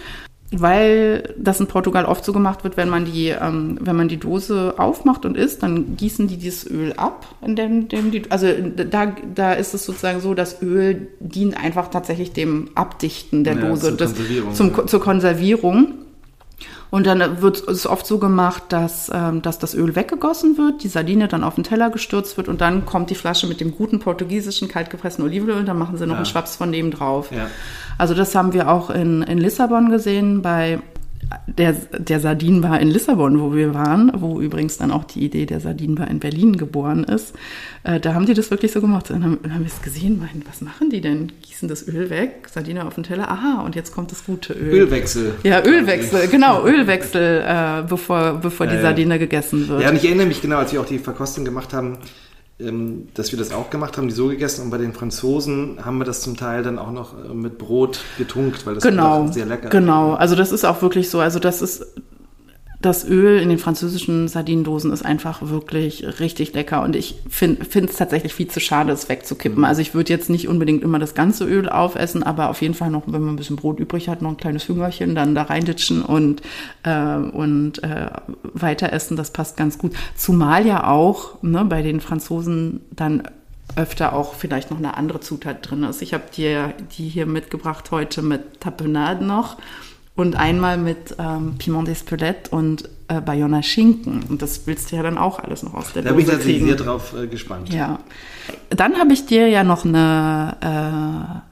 weil 0.50 1.34
das 1.36 1.60
in 1.60 1.66
Portugal 1.66 2.06
oft 2.06 2.24
so 2.24 2.32
gemacht 2.32 2.64
wird, 2.64 2.78
wenn 2.78 2.88
man 2.88 3.04
die, 3.04 3.28
ähm, 3.28 3.76
wenn 3.82 3.96
man 3.96 4.08
die 4.08 4.16
Dose 4.16 4.74
aufmacht 4.78 5.26
und 5.26 5.36
isst, 5.36 5.62
dann 5.62 5.94
gießen 5.96 6.26
die 6.26 6.38
dieses 6.38 6.68
Öl 6.70 6.94
ab, 6.94 7.26
in 7.42 7.54
dem, 7.54 7.88
dem 7.88 8.10
die, 8.10 8.22
also 8.30 8.46
da, 8.74 9.12
da 9.34 9.52
ist 9.52 9.74
es 9.74 9.84
sozusagen 9.84 10.20
so, 10.20 10.32
das 10.32 10.62
Öl 10.62 11.08
dient 11.20 11.62
einfach 11.62 11.88
tatsächlich 11.88 12.32
dem 12.32 12.70
Abdichten 12.74 13.44
der 13.44 13.56
ja, 13.56 13.60
Dose, 13.60 13.94
zur, 13.94 14.06
Konservierung, 14.06 14.54
zum, 14.54 14.70
ja. 14.74 14.86
zur 14.86 15.00
Konservierung. 15.00 15.94
Und 16.90 17.06
dann 17.06 17.42
wird 17.42 17.68
es 17.68 17.86
oft 17.86 18.06
so 18.06 18.18
gemacht, 18.18 18.64
dass, 18.70 19.10
ähm, 19.12 19.42
dass 19.42 19.58
das 19.58 19.74
Öl 19.74 19.94
weggegossen 19.94 20.56
wird, 20.56 20.82
die 20.82 20.88
Sardine 20.88 21.28
dann 21.28 21.44
auf 21.44 21.56
den 21.56 21.64
Teller 21.64 21.90
gestürzt 21.90 22.36
wird 22.36 22.48
und 22.48 22.60
dann 22.60 22.86
kommt 22.86 23.10
die 23.10 23.14
Flasche 23.14 23.46
mit 23.46 23.60
dem 23.60 23.76
guten 23.76 23.98
portugiesischen 23.98 24.68
kaltgepressten 24.68 25.24
Olivenöl 25.24 25.58
und 25.58 25.66
dann 25.66 25.78
machen 25.78 25.98
sie 25.98 26.06
noch 26.06 26.14
ja. 26.14 26.18
einen 26.18 26.26
Schwaps 26.26 26.56
von 26.56 26.72
dem 26.72 26.90
drauf. 26.90 27.30
Ja. 27.30 27.48
Also 27.98 28.14
das 28.14 28.34
haben 28.34 28.52
wir 28.52 28.70
auch 28.70 28.90
in, 28.90 29.22
in 29.22 29.38
Lissabon 29.38 29.90
gesehen 29.90 30.40
bei 30.40 30.80
der, 31.46 31.72
der 31.72 32.20
Sardinenbar 32.20 32.80
in 32.80 32.88
Lissabon, 32.88 33.40
wo 33.40 33.54
wir 33.54 33.74
waren, 33.74 34.12
wo 34.14 34.40
übrigens 34.40 34.78
dann 34.78 34.90
auch 34.90 35.04
die 35.04 35.24
Idee 35.24 35.46
der 35.46 35.60
Sardinenbar 35.60 36.08
in 36.08 36.20
Berlin 36.20 36.56
geboren 36.56 37.04
ist, 37.04 37.34
äh, 37.84 38.00
da 38.00 38.14
haben 38.14 38.26
die 38.26 38.34
das 38.34 38.50
wirklich 38.50 38.72
so 38.72 38.80
gemacht. 38.80 39.10
Dann 39.10 39.24
haben, 39.24 39.38
dann 39.42 39.54
haben 39.54 39.64
wir 39.64 39.72
es 39.72 39.82
gesehen, 39.82 40.18
meinen, 40.18 40.44
was 40.48 40.60
machen 40.60 40.90
die 40.90 41.00
denn? 41.00 41.32
Gießen 41.42 41.68
das 41.68 41.86
Öl 41.86 42.10
weg, 42.10 42.48
Sardine 42.52 42.86
auf 42.86 42.94
den 42.94 43.04
Teller, 43.04 43.30
aha, 43.30 43.62
und 43.62 43.74
jetzt 43.76 43.92
kommt 43.92 44.10
das 44.10 44.24
gute 44.24 44.52
Öl. 44.52 44.82
Ölwechsel. 44.82 45.34
Ja, 45.42 45.62
Ölwechsel, 45.64 46.28
genau, 46.28 46.64
Ölwechsel, 46.64 47.44
äh, 47.46 47.82
bevor, 47.88 48.34
bevor 48.34 48.66
die 48.66 48.80
Sardine 48.80 49.18
gegessen 49.18 49.68
wird. 49.68 49.82
Ja, 49.82 49.90
und 49.90 49.96
ich 49.96 50.04
erinnere 50.04 50.26
mich 50.26 50.40
genau, 50.40 50.58
als 50.58 50.72
wir 50.72 50.80
auch 50.80 50.86
die 50.86 50.98
Verkostung 50.98 51.44
gemacht 51.44 51.72
haben, 51.72 51.98
dass 52.58 53.30
wir 53.30 53.38
das 53.38 53.52
auch 53.52 53.70
gemacht 53.70 53.96
haben, 53.96 54.08
die 54.08 54.14
so 54.14 54.26
gegessen. 54.28 54.62
Und 54.62 54.70
bei 54.70 54.78
den 54.78 54.92
Franzosen 54.92 55.84
haben 55.84 55.98
wir 55.98 56.04
das 56.04 56.22
zum 56.22 56.36
Teil 56.36 56.64
dann 56.64 56.78
auch 56.78 56.90
noch 56.90 57.14
äh, 57.24 57.32
mit 57.32 57.56
Brot 57.56 58.00
getunkt, 58.16 58.66
weil 58.66 58.74
das 58.74 58.82
genau, 58.82 59.28
sehr 59.28 59.46
lecker 59.46 59.66
ist. 59.66 59.70
Genau, 59.70 60.14
also 60.14 60.34
das 60.34 60.50
ist 60.50 60.64
auch 60.64 60.82
wirklich 60.82 61.08
so. 61.08 61.20
Also 61.20 61.38
das 61.38 61.62
ist 61.62 61.86
das 62.80 63.04
Öl 63.04 63.40
in 63.40 63.48
den 63.48 63.58
französischen 63.58 64.28
Sardinendosen 64.28 64.92
ist 64.92 65.04
einfach 65.04 65.40
wirklich 65.42 66.20
richtig 66.20 66.54
lecker 66.54 66.82
und 66.82 66.94
ich 66.94 67.16
finde 67.28 67.66
es 67.66 67.96
tatsächlich 67.96 68.34
viel 68.34 68.46
zu 68.46 68.60
schade, 68.60 68.92
es 68.92 69.08
wegzukippen. 69.08 69.64
Also 69.64 69.82
ich 69.82 69.94
würde 69.94 70.12
jetzt 70.12 70.30
nicht 70.30 70.46
unbedingt 70.46 70.84
immer 70.84 71.00
das 71.00 71.14
ganze 71.14 71.44
Öl 71.44 71.68
aufessen, 71.68 72.22
aber 72.22 72.50
auf 72.50 72.62
jeden 72.62 72.74
Fall 72.74 72.90
noch, 72.90 73.02
wenn 73.06 73.22
man 73.22 73.34
ein 73.34 73.36
bisschen 73.36 73.56
Brot 73.56 73.80
übrig 73.80 74.08
hat, 74.08 74.22
noch 74.22 74.30
ein 74.30 74.36
kleines 74.36 74.68
Hüngerchen, 74.68 75.16
dann 75.16 75.34
da 75.34 75.42
reinditschen 75.42 76.02
und, 76.02 76.40
äh, 76.84 77.16
und 77.16 77.82
äh, 77.82 78.10
weiter 78.54 78.92
essen, 78.92 79.16
das 79.16 79.32
passt 79.32 79.56
ganz 79.56 79.78
gut. 79.78 79.94
Zumal 80.14 80.64
ja 80.64 80.86
auch 80.86 81.42
ne, 81.42 81.64
bei 81.64 81.82
den 81.82 82.00
Franzosen 82.00 82.80
dann 82.92 83.24
öfter 83.74 84.12
auch 84.12 84.34
vielleicht 84.34 84.70
noch 84.70 84.78
eine 84.78 84.96
andere 84.96 85.20
Zutat 85.20 85.68
drin 85.68 85.82
ist. 85.82 86.00
Ich 86.00 86.14
habe 86.14 86.24
dir 86.34 86.74
die 86.96 87.08
hier 87.08 87.26
mitgebracht 87.26 87.90
heute 87.90 88.22
mit 88.22 88.60
Tapenade 88.60 89.24
noch 89.24 89.56
und 90.18 90.34
einmal 90.34 90.76
mit 90.78 91.14
ähm, 91.20 91.54
Piment 91.58 91.88
d'Espelette 91.88 92.50
und 92.50 92.88
äh, 93.06 93.20
Bayonner 93.20 93.62
Schinken. 93.62 94.24
Und 94.28 94.42
das 94.42 94.66
willst 94.66 94.90
du 94.90 94.96
ja 94.96 95.04
dann 95.04 95.16
auch 95.16 95.38
alles 95.38 95.62
noch 95.62 95.74
aus 95.74 95.92
der 95.92 96.02
da 96.02 96.10
Dose 96.10 96.26
bin 96.26 96.38
ich 96.38 96.42
kriegen. 96.42 96.66
sehr 96.66 96.74
drauf 96.74 97.14
äh, 97.16 97.28
gespannt. 97.28 97.72
Ja. 97.72 98.00
Dann 98.68 98.98
habe 98.98 99.12
ich 99.12 99.26
dir 99.26 99.46
ja 99.46 99.62
noch 99.62 99.84
eine 99.84 101.44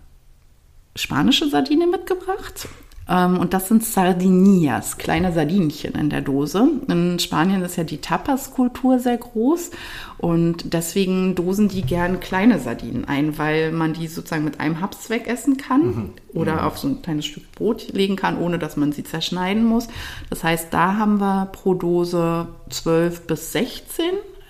äh, 0.97 0.99
spanische 0.99 1.49
Sardine 1.49 1.87
mitgebracht. 1.87 2.67
Ähm, 3.09 3.39
und 3.39 3.55
das 3.55 3.69
sind 3.69 3.85
Sardinias, 3.85 4.99
kleine 4.99 5.33
Sardinchen 5.33 5.95
in 5.95 6.11
der 6.11 6.21
Dose. 6.21 6.69
In 6.89 7.19
Spanien 7.19 7.63
ist 7.63 7.77
ja 7.77 7.85
die 7.85 7.99
Tapas-Kultur 7.99 8.99
sehr 8.99 9.17
groß 9.17 9.71
und 10.19 10.73
deswegen 10.73 11.35
dosen 11.35 11.69
die 11.69 11.83
gern 11.83 12.21
kleine 12.21 12.59
Sardinen 12.59 13.05
ein, 13.05 13.39
weil 13.39 13.73
man 13.73 13.93
die 13.93 14.09
sozusagen 14.09 14.45
mit 14.45 14.61
einem 14.61 14.81
Haps 14.81 15.09
wegessen 15.11 15.57
kann 15.57 15.87
mhm. 15.87 16.11
oder 16.35 16.55
mhm. 16.55 16.61
auf 16.61 16.79
so 16.79 16.89
ein 16.89 17.03
kleines 17.03 17.27
Stück 17.27 17.51
Brot 17.53 17.93
legen 17.93 18.17
kann, 18.17 18.39
ohne 18.39 18.59
dass 18.59 18.77
man 18.77 18.93
sie 18.93 19.05
zerschneiden 19.05 19.65
muss. 19.65 19.89
Das 20.31 20.43
heißt, 20.43 20.73
da 20.73 20.97
haben 20.97 21.21
wir 21.21 21.47
pro 21.53 21.75
Dose 21.75 22.49
12 22.71 23.27
bis 23.27 23.53
16 23.53 24.05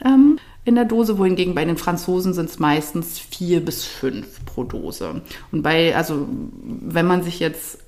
ähm, 0.05 0.39
in 0.65 0.75
der 0.75 0.85
Dose, 0.85 1.17
wohingegen 1.19 1.55
bei 1.55 1.65
den 1.65 1.77
Franzosen 1.77 2.35
sind 2.35 2.51
es 2.51 2.59
meistens 2.59 3.21
vier 3.21 3.65
bis 3.65 3.85
fünf 3.85 4.45
pro 4.47 4.65
Dose. 4.65 5.23
Und 5.53 5.63
bei, 5.63 5.95
also 5.95 6.27
wenn 6.29 7.07
man 7.07 7.23
sich 7.23 7.39
jetzt 7.39 7.79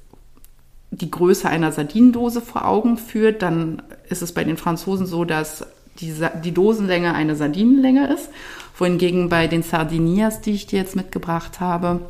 die 0.91 1.11
Größe 1.11 1.49
einer 1.49 1.72
Sardinendose 1.72 2.41
vor 2.41 2.66
Augen 2.66 2.97
führt, 2.97 3.43
dann 3.43 3.82
ist 4.09 4.22
es 4.22 4.32
bei 4.32 4.45
den 4.45 4.57
Franzosen 4.57 5.07
so, 5.07 5.24
dass 5.24 5.66
die, 6.01 6.14
die 6.45 6.53
Dosenlänge 6.53 7.14
eine 7.14 7.36
Sardinenlänge 7.36 8.12
ist, 8.12 8.30
wohingegen 8.76 9.28
bei 9.28 9.49
den 9.49 9.62
Sardinias, 9.62 10.41
die 10.41 10.53
ich 10.53 10.66
dir 10.66 10.78
jetzt 10.78 10.97
mitgebracht 10.97 11.61
habe, 11.61 12.01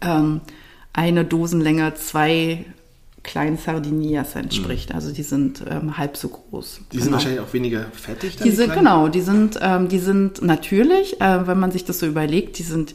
ähm, 0.00 0.40
eine 0.92 1.24
Dosenlänge 1.24 1.94
zwei 1.94 2.64
kleinen 3.22 3.58
Sardinias 3.58 4.36
entspricht. 4.36 4.90
Mhm. 4.90 4.94
Also 4.94 5.12
die 5.12 5.22
sind 5.22 5.62
ähm, 5.68 5.98
halb 5.98 6.16
so 6.16 6.28
groß. 6.28 6.80
Die 6.92 6.96
genau. 6.96 7.04
sind 7.04 7.12
wahrscheinlich 7.12 7.40
auch 7.40 7.52
weniger 7.52 7.86
fettig. 7.92 8.36
Die, 8.36 8.44
die 8.44 8.50
sind 8.52 8.72
genau, 8.72 9.08
die 9.08 9.20
sind, 9.20 9.58
ähm, 9.60 9.88
die 9.88 9.98
sind 9.98 10.40
natürlich, 10.40 11.20
äh, 11.20 11.46
wenn 11.46 11.58
man 11.58 11.70
sich 11.70 11.84
das 11.84 11.98
so 11.98 12.06
überlegt, 12.06 12.58
die 12.58 12.62
sind 12.62 12.94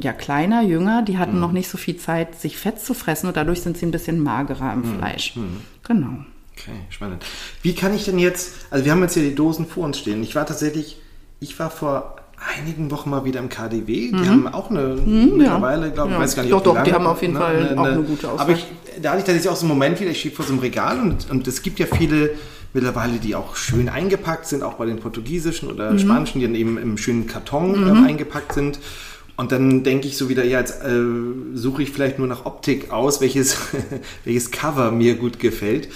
ja 0.00 0.12
kleiner, 0.12 0.62
jünger, 0.62 1.02
die 1.02 1.18
hatten 1.18 1.34
mhm. 1.34 1.40
noch 1.40 1.52
nicht 1.52 1.68
so 1.68 1.78
viel 1.78 1.96
Zeit, 1.96 2.40
sich 2.40 2.56
Fett 2.56 2.80
zu 2.80 2.94
fressen 2.94 3.28
und 3.28 3.36
dadurch 3.36 3.62
sind 3.62 3.76
sie 3.76 3.86
ein 3.86 3.90
bisschen 3.90 4.22
magerer 4.22 4.72
im 4.72 4.80
mhm. 4.80 4.98
Fleisch. 4.98 5.36
Mhm. 5.36 5.60
Genau. 5.84 6.24
Okay, 6.56 6.72
spannend. 6.90 7.24
Wie 7.62 7.74
kann 7.74 7.94
ich 7.94 8.04
denn 8.04 8.18
jetzt, 8.18 8.66
also 8.70 8.84
wir 8.84 8.92
haben 8.92 9.02
jetzt 9.02 9.14
hier 9.14 9.22
die 9.22 9.34
Dosen 9.34 9.66
vor 9.66 9.84
uns 9.84 9.98
stehen. 9.98 10.22
Ich 10.22 10.34
war 10.34 10.46
tatsächlich, 10.46 10.98
ich 11.40 11.58
war 11.58 11.70
vor 11.70 12.16
einigen 12.58 12.90
Wochen 12.90 13.10
mal 13.10 13.24
wieder 13.24 13.40
im 13.40 13.48
KDW. 13.48 13.86
Die 13.86 14.12
mhm. 14.12 14.28
haben 14.28 14.48
auch 14.48 14.70
eine 14.70 14.96
mhm, 14.96 15.36
mittlerweile, 15.36 15.90
glaube 15.90 16.10
ich, 16.10 16.14
ja. 16.14 16.20
weiß 16.20 16.36
gar 16.36 16.42
nicht, 16.42 16.52
doch, 16.52 16.62
doch, 16.62 16.82
die 16.82 16.92
haben 16.92 17.06
auf 17.06 17.22
jeden 17.22 17.34
ne, 17.34 17.40
Fall 17.40 17.68
eine, 17.68 17.80
auch 17.80 17.84
eine 17.84 18.02
gute 18.02 18.30
Auswahl. 18.30 18.46
Aber 18.46 18.52
ich, 18.52 18.66
da 19.00 19.10
hatte 19.10 19.20
ich 19.20 19.24
tatsächlich 19.24 19.48
auch 19.48 19.56
so 19.56 19.66
einen 19.66 19.70
Moment 19.70 20.00
wieder, 20.00 20.10
ich 20.10 20.20
stehe 20.20 20.34
vor 20.34 20.44
so 20.44 20.52
einem 20.52 20.60
Regal 20.60 21.00
und, 21.00 21.30
und 21.30 21.46
es 21.48 21.62
gibt 21.62 21.78
ja 21.78 21.86
viele 21.86 22.30
mittlerweile, 22.72 23.18
die 23.18 23.34
auch 23.34 23.56
schön 23.56 23.88
eingepackt 23.88 24.46
sind, 24.46 24.62
auch 24.62 24.74
bei 24.74 24.86
den 24.86 24.98
portugiesischen 24.98 25.70
oder 25.70 25.92
mhm. 25.92 25.98
spanischen, 26.00 26.40
die 26.40 26.46
dann 26.46 26.54
eben 26.54 26.76
im 26.76 26.98
schönen 26.98 27.26
Karton 27.26 28.04
äh, 28.04 28.08
eingepackt 28.08 28.52
sind. 28.52 28.78
Und 29.36 29.50
dann 29.50 29.82
denke 29.82 30.06
ich 30.06 30.16
so 30.16 30.28
wieder, 30.28 30.44
ja, 30.44 30.60
jetzt 30.60 30.82
äh, 30.84 31.02
suche 31.54 31.82
ich 31.82 31.90
vielleicht 31.90 32.18
nur 32.18 32.28
nach 32.28 32.46
Optik 32.46 32.92
aus, 32.92 33.20
welches, 33.20 33.56
welches 34.24 34.50
Cover 34.50 34.90
mir 34.92 35.16
gut 35.16 35.40
gefällt. 35.40 35.88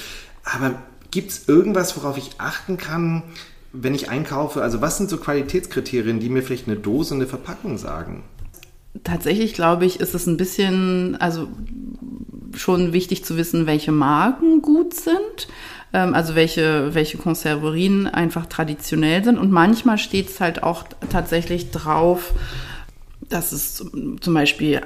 Aber 0.44 0.74
gibt 1.10 1.30
es 1.30 1.48
irgendwas, 1.48 1.96
worauf 1.96 2.18
ich 2.18 2.32
achten 2.38 2.76
kann, 2.76 3.22
wenn 3.72 3.94
ich 3.94 4.10
einkaufe? 4.10 4.62
Also 4.62 4.80
was 4.80 4.96
sind 4.96 5.08
so 5.08 5.18
Qualitätskriterien, 5.18 6.18
die 6.18 6.30
mir 6.30 6.42
vielleicht 6.42 6.66
eine 6.66 6.76
Dose 6.76 7.14
eine 7.14 7.26
Verpackung 7.26 7.78
sagen? 7.78 8.24
Tatsächlich 9.04 9.54
glaube 9.54 9.84
ich, 9.84 10.00
ist 10.00 10.14
es 10.14 10.26
ein 10.26 10.36
bisschen, 10.36 11.16
also 11.20 11.46
schon 12.56 12.92
wichtig 12.92 13.24
zu 13.24 13.36
wissen, 13.36 13.66
welche 13.66 13.92
Marken 13.92 14.62
gut 14.62 14.94
sind 14.94 15.48
ähm, 15.92 16.14
also 16.14 16.34
welche, 16.34 16.94
welche 16.94 17.18
Konserverien 17.18 18.06
einfach 18.06 18.46
traditionell 18.46 19.24
sind. 19.24 19.38
Und 19.38 19.50
manchmal 19.50 19.98
steht 19.98 20.28
es 20.28 20.40
halt 20.40 20.62
auch 20.62 20.84
tatsächlich 21.10 21.70
drauf, 21.70 22.34
dass 23.28 23.52
es 23.52 23.84
zum 24.20 24.34
Beispiel 24.34 24.80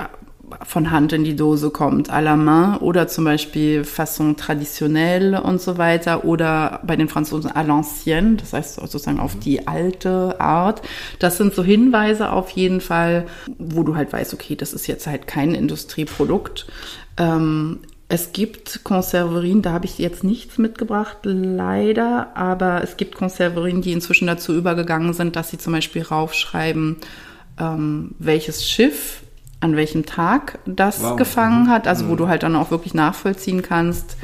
von 0.64 0.90
Hand 0.90 1.12
in 1.12 1.24
die 1.24 1.36
Dose 1.36 1.70
kommt, 1.70 2.10
à 2.10 2.20
la 2.20 2.36
main 2.36 2.76
oder 2.78 3.08
zum 3.08 3.24
Beispiel 3.24 3.84
façon 3.84 4.36
traditionnelle 4.36 5.42
und 5.42 5.60
so 5.60 5.78
weiter 5.78 6.24
oder 6.24 6.80
bei 6.84 6.96
den 6.96 7.08
Franzosen 7.08 7.50
à 7.50 7.64
l'ancienne, 7.64 8.36
das 8.36 8.52
heißt 8.52 8.74
sozusagen 8.76 9.20
auf 9.20 9.38
die 9.38 9.66
alte 9.66 10.40
Art. 10.40 10.82
Das 11.18 11.38
sind 11.38 11.54
so 11.54 11.62
Hinweise 11.64 12.30
auf 12.30 12.50
jeden 12.50 12.80
Fall, 12.80 13.26
wo 13.58 13.82
du 13.82 13.96
halt 13.96 14.12
weißt, 14.12 14.34
okay, 14.34 14.56
das 14.56 14.72
ist 14.72 14.86
jetzt 14.86 15.06
halt 15.06 15.26
kein 15.26 15.54
Industrieprodukt. 15.54 16.66
Ähm, 17.16 17.80
es 18.08 18.32
gibt 18.32 18.84
Konserverien, 18.84 19.62
da 19.62 19.72
habe 19.72 19.86
ich 19.86 19.98
jetzt 19.98 20.22
nichts 20.22 20.58
mitgebracht, 20.58 21.18
leider, 21.22 22.36
aber 22.36 22.82
es 22.82 22.98
gibt 22.98 23.14
Konserverien, 23.14 23.80
die 23.80 23.92
inzwischen 23.92 24.26
dazu 24.26 24.52
übergegangen 24.54 25.14
sind, 25.14 25.34
dass 25.34 25.48
sie 25.48 25.56
zum 25.56 25.72
Beispiel 25.72 26.02
raufschreiben, 26.02 26.98
ähm, 27.58 28.14
welches 28.18 28.68
Schiff 28.68 29.22
an 29.60 29.76
welchem 29.76 30.04
Tag 30.04 30.58
das 30.66 31.02
wow. 31.02 31.16
gefangen 31.16 31.64
mhm. 31.64 31.68
hat, 31.68 31.86
also 31.86 32.08
wo 32.08 32.12
mhm. 32.12 32.16
du 32.16 32.28
halt 32.28 32.42
dann 32.42 32.56
auch 32.56 32.70
wirklich 32.70 32.94
nachvollziehen 32.94 33.62
kannst, 33.62 34.16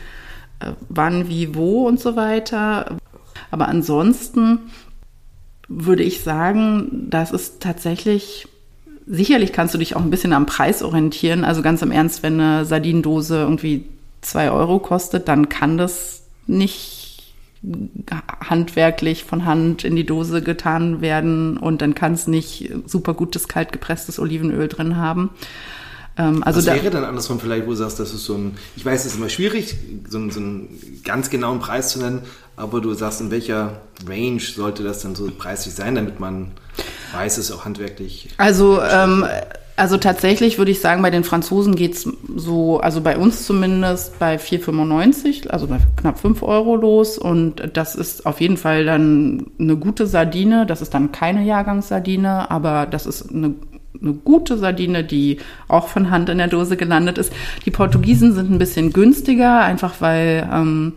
äh, 0.60 0.72
wann, 0.88 1.28
wie, 1.28 1.54
wo 1.54 1.86
und 1.86 2.00
so 2.00 2.16
weiter. 2.16 2.96
Aber 3.50 3.68
ansonsten 3.68 4.58
würde 5.68 6.02
ich 6.02 6.22
sagen, 6.22 7.06
das 7.08 7.30
ist 7.30 7.60
tatsächlich, 7.60 8.48
sicherlich 9.06 9.52
kannst 9.52 9.74
du 9.74 9.78
dich 9.78 9.94
auch 9.94 10.00
ein 10.00 10.10
bisschen 10.10 10.32
am 10.32 10.46
Preis 10.46 10.82
orientieren. 10.82 11.44
Also 11.44 11.62
ganz 11.62 11.82
im 11.82 11.92
Ernst, 11.92 12.22
wenn 12.22 12.40
eine 12.40 12.64
Sardinendose 12.64 13.36
irgendwie 13.36 13.84
zwei 14.22 14.50
Euro 14.50 14.80
kostet, 14.80 15.28
dann 15.28 15.48
kann 15.48 15.78
das 15.78 16.24
nicht 16.46 16.97
handwerklich 18.48 19.24
von 19.24 19.44
Hand 19.44 19.84
in 19.84 19.96
die 19.96 20.06
Dose 20.06 20.42
getan 20.42 21.00
werden 21.00 21.56
und 21.56 21.82
dann 21.82 21.94
kann 21.94 22.14
es 22.14 22.26
nicht 22.26 22.72
super 22.86 23.14
gutes 23.14 23.48
kalt 23.48 23.72
gepresstes 23.72 24.18
Olivenöl 24.18 24.68
drin 24.68 24.96
haben. 24.96 25.30
Ähm, 26.16 26.42
also 26.42 26.58
Was 26.58 26.66
da, 26.66 26.74
wäre 26.74 26.90
dann 26.90 27.04
andersrum 27.04 27.40
vielleicht, 27.40 27.66
wo 27.66 27.70
du 27.70 27.76
sagst, 27.76 27.98
das 27.98 28.12
ist 28.12 28.24
so 28.24 28.34
ein, 28.34 28.56
ich 28.76 28.84
weiß, 28.84 29.00
es 29.00 29.12
ist 29.12 29.18
immer 29.18 29.28
schwierig, 29.28 29.76
so, 30.08 30.18
einen, 30.18 30.30
so 30.30 30.40
einen 30.40 31.00
ganz 31.04 31.30
genauen 31.30 31.60
Preis 31.60 31.90
zu 31.90 32.00
nennen, 32.00 32.22
aber 32.56 32.80
du 32.80 32.92
sagst, 32.94 33.20
in 33.20 33.30
welcher 33.30 33.80
Range 34.06 34.40
sollte 34.40 34.82
das 34.82 35.02
dann 35.02 35.14
so 35.14 35.30
preislich 35.30 35.74
sein, 35.74 35.94
damit 35.94 36.20
man 36.20 36.52
weiß, 37.12 37.38
es 37.38 37.50
auch 37.50 37.64
handwerklich. 37.64 38.28
Also 38.36 38.82
ähm, 38.82 39.24
also 39.78 39.96
tatsächlich 39.96 40.58
würde 40.58 40.72
ich 40.72 40.80
sagen, 40.80 41.02
bei 41.02 41.10
den 41.10 41.22
Franzosen 41.22 41.76
geht's 41.76 42.08
so, 42.34 42.80
also 42.80 43.00
bei 43.00 43.16
uns 43.16 43.46
zumindest 43.46 44.18
bei 44.18 44.36
4,95, 44.36 45.48
also 45.48 45.68
bei 45.68 45.78
knapp 45.96 46.18
5 46.18 46.42
Euro 46.42 46.74
los. 46.74 47.16
Und 47.16 47.70
das 47.74 47.94
ist 47.94 48.26
auf 48.26 48.40
jeden 48.40 48.56
Fall 48.56 48.84
dann 48.84 49.46
eine 49.58 49.76
gute 49.76 50.06
Sardine. 50.06 50.66
Das 50.66 50.82
ist 50.82 50.94
dann 50.94 51.12
keine 51.12 51.44
Jahrgangssardine, 51.44 52.50
aber 52.50 52.86
das 52.86 53.06
ist 53.06 53.32
eine, 53.32 53.54
eine 54.02 54.12
gute 54.14 54.58
Sardine, 54.58 55.04
die 55.04 55.38
auch 55.68 55.86
von 55.86 56.10
Hand 56.10 56.28
in 56.28 56.38
der 56.38 56.48
Dose 56.48 56.76
gelandet 56.76 57.16
ist. 57.16 57.32
Die 57.64 57.70
Portugiesen 57.70 58.34
sind 58.34 58.50
ein 58.50 58.58
bisschen 58.58 58.92
günstiger, 58.92 59.60
einfach 59.60 60.00
weil 60.00 60.48
ähm, 60.52 60.94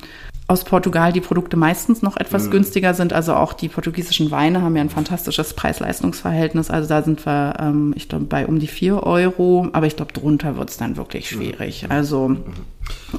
aus 0.51 0.65
Portugal 0.65 1.13
die 1.13 1.21
Produkte 1.21 1.55
meistens 1.55 2.01
noch 2.01 2.17
etwas 2.17 2.47
mhm. 2.47 2.51
günstiger 2.51 2.93
sind. 2.93 3.13
Also 3.13 3.33
auch 3.33 3.53
die 3.53 3.69
portugiesischen 3.69 4.31
Weine 4.31 4.61
haben 4.61 4.75
ja 4.75 4.81
ein 4.81 4.89
fantastisches 4.89 5.53
Preis-Leistungs-Verhältnis. 5.53 6.69
Also 6.69 6.89
da 6.89 7.01
sind 7.01 7.25
wir, 7.25 7.55
ähm, 7.59 7.93
ich 7.95 8.09
glaube, 8.09 8.25
bei 8.25 8.45
um 8.45 8.59
die 8.59 8.67
vier 8.67 9.03
Euro. 9.03 9.69
Aber 9.71 9.87
ich 9.87 9.95
glaube, 9.95 10.11
drunter 10.11 10.57
wird 10.57 10.69
es 10.69 10.77
dann 10.77 10.97
wirklich 10.97 11.31
mhm. 11.31 11.37
schwierig. 11.37 11.83
Mhm. 11.83 11.91
Also 11.91 12.27
mhm. 12.27 12.43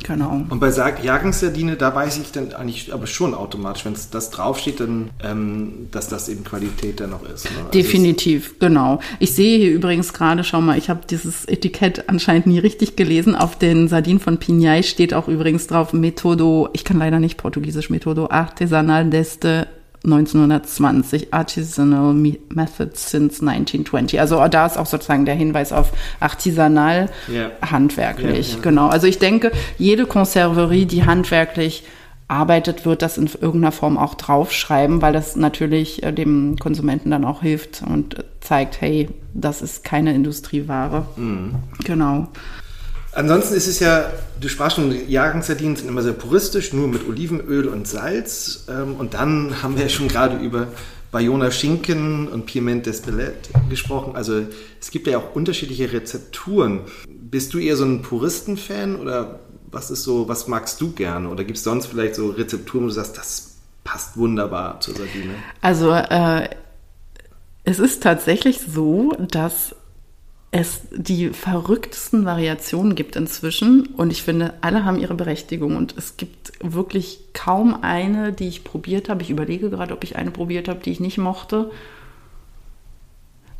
Genau. 0.03 0.43
Und 0.49 0.59
bei 0.59 0.71
Jagensardine, 0.71 1.77
da 1.77 1.95
weiß 1.95 2.19
ich 2.19 2.33
dann 2.33 2.53
eigentlich 2.53 2.93
aber 2.93 3.07
schon 3.07 3.35
automatisch, 3.35 3.85
wenn 3.85 3.95
das 4.11 4.31
draufsteht, 4.31 4.81
dann, 4.81 5.11
ähm, 5.23 5.89
dass 5.91 6.09
das 6.09 6.29
eben 6.29 6.45
Qualität 6.45 7.01
dann 7.01 7.11
noch 7.11 7.23
ist. 7.23 7.45
Ne? 7.45 7.51
Also 7.59 7.71
Definitiv, 7.71 8.59
genau. 8.59 9.01
Ich 9.19 9.35
sehe 9.35 9.59
hier 9.59 9.73
übrigens 9.73 10.13
gerade, 10.13 10.45
schau 10.45 10.61
mal, 10.61 10.79
ich 10.79 10.91
habe 10.91 11.01
dieses 11.09 11.45
Etikett 11.45 12.09
anscheinend 12.09 12.47
nie 12.47 12.59
richtig 12.59 12.97
gelesen. 12.97 13.35
Auf 13.35 13.57
den 13.59 13.89
Sardinen 13.89 14.21
von 14.21 14.39
Pinhais 14.39 14.89
steht 14.89 15.15
auch 15.15 15.29
übrigens 15.29 15.67
drauf 15.67 15.93
Metodo, 15.93 16.69
ich 16.73 16.85
kann 16.85 16.99
leider 16.99 17.21
nicht 17.21 17.37
Portugiesisch, 17.37 17.91
Metodo 17.91 18.29
Artesanal 18.31 19.09
deste 19.09 19.67
1920, 20.05 21.33
Artisanal 21.33 22.13
Methods 22.15 23.11
since 23.11 23.41
1920. 23.41 24.19
Also 24.21 24.45
da 24.49 24.67
ist 24.67 24.77
auch 24.77 24.87
sozusagen 24.87 25.25
der 25.25 25.37
Hinweis 25.37 25.73
auf 25.73 25.93
artisanal, 26.19 27.09
yeah. 27.29 27.51
handwerklich. 27.63 28.49
Yeah, 28.49 28.57
yeah. 28.57 28.63
Genau. 28.63 28.89
Also 28.89 29.07
ich 29.07 29.19
denke, 29.19 29.53
jede 29.79 30.07
Konserverie, 30.07 30.87
die 30.87 31.05
handwerklich 31.05 31.85
arbeitet, 32.27 32.85
wird 32.85 33.03
das 33.03 33.19
in 33.19 33.27
irgendeiner 33.27 33.73
Form 33.73 33.99
auch 33.99 34.15
draufschreiben, 34.15 35.03
weil 35.03 35.13
das 35.13 35.37
natürlich 35.37 36.03
äh, 36.03 36.13
dem 36.13 36.57
Konsumenten 36.59 37.11
dann 37.11 37.25
auch 37.25 37.43
hilft 37.43 37.83
und 37.87 38.25
zeigt, 38.41 38.81
hey, 38.81 39.09
das 39.35 39.63
ist 39.63 39.85
keine 39.85 40.15
Industrieware. 40.15 41.07
Mhm. 41.17 41.55
Genau. 41.85 42.29
Ansonsten 43.15 43.55
ist 43.55 43.67
es 43.67 43.79
ja, 43.81 44.11
du 44.41 44.49
sprachst 44.49 44.77
schon, 44.77 45.09
Jahrgangssardinen 45.09 45.77
sind 45.77 45.89
immer 45.89 46.03
sehr 46.03 46.15
puristisch, 46.15 46.73
nur 46.73 46.89
mit 46.89 47.07
Olivenöl 47.07 47.69
und 47.69 47.87
Salz. 47.87 48.65
Ähm, 48.69 48.97
und 48.97 49.15
dann 49.15 49.63
haben 49.63 49.77
wir 49.77 49.83
ja 49.85 49.89
schon 49.89 50.09
gerade 50.09 50.39
über 50.39 50.69
Bayona 51.11 51.51
Schinken 51.51 52.27
und 52.27 52.47
Piment 52.47 52.87
d'Espelette 52.87 53.51
gesprochen. 53.69 54.17
Also 54.17 54.47
es 54.81 54.91
gibt 54.91 55.07
ja 55.07 55.19
auch 55.19 55.35
unterschiedliche 55.35 55.93
Rezepturen. 55.93 56.81
Bist 57.07 57.53
du 57.53 57.59
eher 57.59 57.77
so 57.77 57.85
ein 57.85 58.01
Puristen-Fan 58.01 58.97
oder 58.97 59.41
was 59.71 59.91
ist 59.91 60.05
so, 60.05 60.29
was 60.29 60.49
magst 60.49 60.81
du 60.81 60.93
gerne? 60.93 61.29
Oder 61.29 61.45
gibt 61.45 61.59
es 61.59 61.65
sonst 61.65 61.87
vielleicht 61.87 62.15
so 62.15 62.31
Rezepturen, 62.31 62.85
wo 62.85 62.89
du 62.89 62.95
sagst, 62.95 63.19
das 63.19 63.57
passt 63.85 64.17
wunderbar 64.17 64.81
zur 64.81 64.95
Sardine? 64.95 65.35
Also 65.61 65.93
äh, 65.93 66.49
es 67.65 67.79
ist 67.79 68.03
tatsächlich 68.03 68.61
so, 68.61 69.13
dass 69.31 69.75
es 70.55 70.83
die 70.95 71.31
verrücktesten 71.31 72.27
Variationen 72.27 72.95
gibt 72.95 73.17
inzwischen 73.17 73.87
und 73.87 74.11
ich 74.11 74.23
finde, 74.23 74.53
alle 74.61 74.85
haben 74.85 74.99
ihre 74.99 75.15
Berechtigung 75.15 75.77
und 75.77 75.97
es 75.97 76.19
gibt 76.19 76.53
wirklich 76.61 77.21
kaum 77.33 77.83
eine, 77.83 78.35
die 78.35 78.49
ich 78.49 78.63
probiert 78.63 79.09
habe. 79.09 79.23
Ich 79.23 79.31
überlege 79.31 79.71
gerade, 79.71 79.95
ob 79.95 80.05
ich 80.05 80.17
eine 80.17 80.31
probiert 80.31 80.69
habe, 80.69 80.81
die 80.81 80.93
ich 80.93 81.01
nicht 81.01 81.17
mochte. 81.17 81.71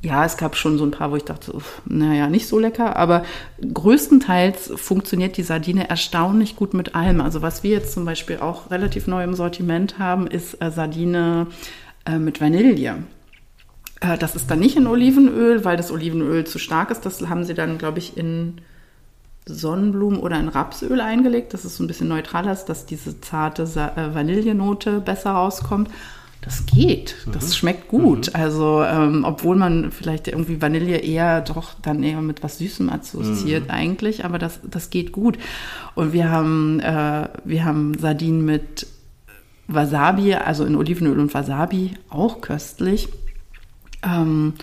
Ja, 0.03 0.27
es 0.27 0.37
gab 0.37 0.55
schon 0.55 0.77
so 0.77 0.85
ein 0.85 0.91
paar, 0.91 1.11
wo 1.11 1.17
ich 1.17 1.25
dachte, 1.25 1.57
naja, 1.87 2.29
nicht 2.29 2.47
so 2.47 2.59
lecker, 2.59 2.97
aber 2.97 3.25
größtenteils 3.73 4.73
funktioniert 4.77 5.39
die 5.39 5.45
Sardine 5.45 5.89
erstaunlich 5.89 6.57
gut 6.57 6.75
mit 6.75 6.95
allem. 6.95 7.23
Also 7.23 7.41
was 7.41 7.63
wir 7.63 7.71
jetzt 7.71 7.95
zum 7.95 8.05
Beispiel 8.05 8.39
auch 8.39 8.71
relativ 8.71 9.07
neu 9.07 9.25
im 9.25 9.35
Sortiment 9.35 9.99
haben, 9.99 10.27
ist 10.27 10.61
äh, 10.61 10.71
Sardine 10.71 11.47
äh, 12.05 12.19
mit 12.19 12.43
Vanille. 12.43 12.75
Äh, 14.03 14.19
das 14.19 14.35
ist 14.35 14.51
dann 14.51 14.59
nicht 14.59 14.77
in 14.77 14.87
Olivenöl, 14.87 15.65
weil 15.65 15.77
das 15.77 15.91
Olivenöl 15.91 16.45
zu 16.45 16.59
stark 16.59 16.91
ist. 16.91 17.07
Das 17.07 17.21
haben 17.29 17.45
sie 17.45 17.55
dann, 17.55 17.79
glaube 17.79 17.99
ich, 17.99 18.17
in 18.17 18.61
Sonnenblumen 19.47 20.21
oder 20.21 20.39
in 20.39 20.49
Rapsöl 20.49 21.01
eingelegt, 21.01 21.55
dass 21.55 21.65
es 21.65 21.77
so 21.77 21.83
ein 21.83 21.87
bisschen 21.87 22.09
neutraler 22.09 22.53
ist, 22.53 22.67
dass 22.67 22.87
diese 22.87 23.21
zarte 23.21 23.63
äh, 23.63 24.15
Vanillenote 24.15 25.01
besser 25.01 25.33
rauskommt. 25.33 25.89
Das 26.43 26.67
geht, 26.67 27.15
das 27.33 27.49
mhm. 27.49 27.53
schmeckt 27.53 27.89
gut. 27.89 28.29
Mhm. 28.29 28.41
Also, 28.41 28.83
ähm, 28.83 29.25
obwohl 29.25 29.55
man 29.55 29.93
vielleicht 29.93 30.27
irgendwie 30.27 30.61
Vanille 30.61 30.97
eher 30.97 31.41
doch 31.41 31.75
dann 31.83 32.03
eher 32.03 32.21
mit 32.21 32.43
was 32.43 32.59
Süßem 32.59 32.91
assoziiert 32.91 33.65
mhm. 33.65 33.71
eigentlich, 33.71 34.25
aber 34.25 34.41
das, 34.41 34.59
das 34.69 34.91
geht 34.91 35.13
gut. 35.13 35.39
Und 35.95 36.13
wir 36.13 36.31
haben, 36.31 36.81
äh, 36.81 37.29
wir 37.45 37.65
haben 37.65 37.97
Sardinen 37.97 38.45
mit 38.45 38.89
Wasabi, 39.69 40.35
also 40.35 40.65
in 40.65 40.75
Olivenöl 40.75 41.21
und 41.21 41.33
Wasabi, 41.33 41.95
auch 42.11 42.41
köstlich. 42.41 43.09
Ähm, 44.03 44.55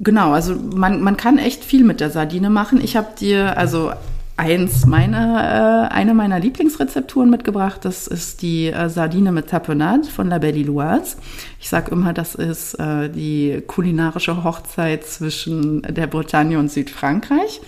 genau, 0.00 0.32
also 0.32 0.54
man, 0.54 1.00
man 1.02 1.16
kann 1.16 1.38
echt 1.38 1.64
viel 1.64 1.84
mit 1.84 2.00
der 2.00 2.10
Sardine 2.10 2.50
machen. 2.50 2.80
Ich 2.82 2.96
habe 2.96 3.08
dir 3.18 3.56
also 3.56 3.92
eins 4.36 4.84
meiner, 4.84 5.88
äh, 5.90 5.94
eine 5.94 6.14
meiner 6.14 6.40
Lieblingsrezepturen 6.40 7.30
mitgebracht. 7.30 7.84
Das 7.84 8.06
ist 8.06 8.42
die 8.42 8.66
äh, 8.66 8.88
Sardine 8.88 9.30
mit 9.30 9.48
Tapenade 9.48 10.08
von 10.08 10.28
La 10.28 10.38
Belle 10.38 10.58
Illoise. 10.58 11.16
Ich 11.60 11.68
sage 11.68 11.92
immer, 11.92 12.12
das 12.12 12.34
ist 12.34 12.74
äh, 12.74 13.08
die 13.08 13.62
kulinarische 13.66 14.42
Hochzeit 14.42 15.04
zwischen 15.04 15.82
der 15.82 16.08
Bretagne 16.08 16.58
und 16.58 16.70
Südfrankreich. 16.70 17.60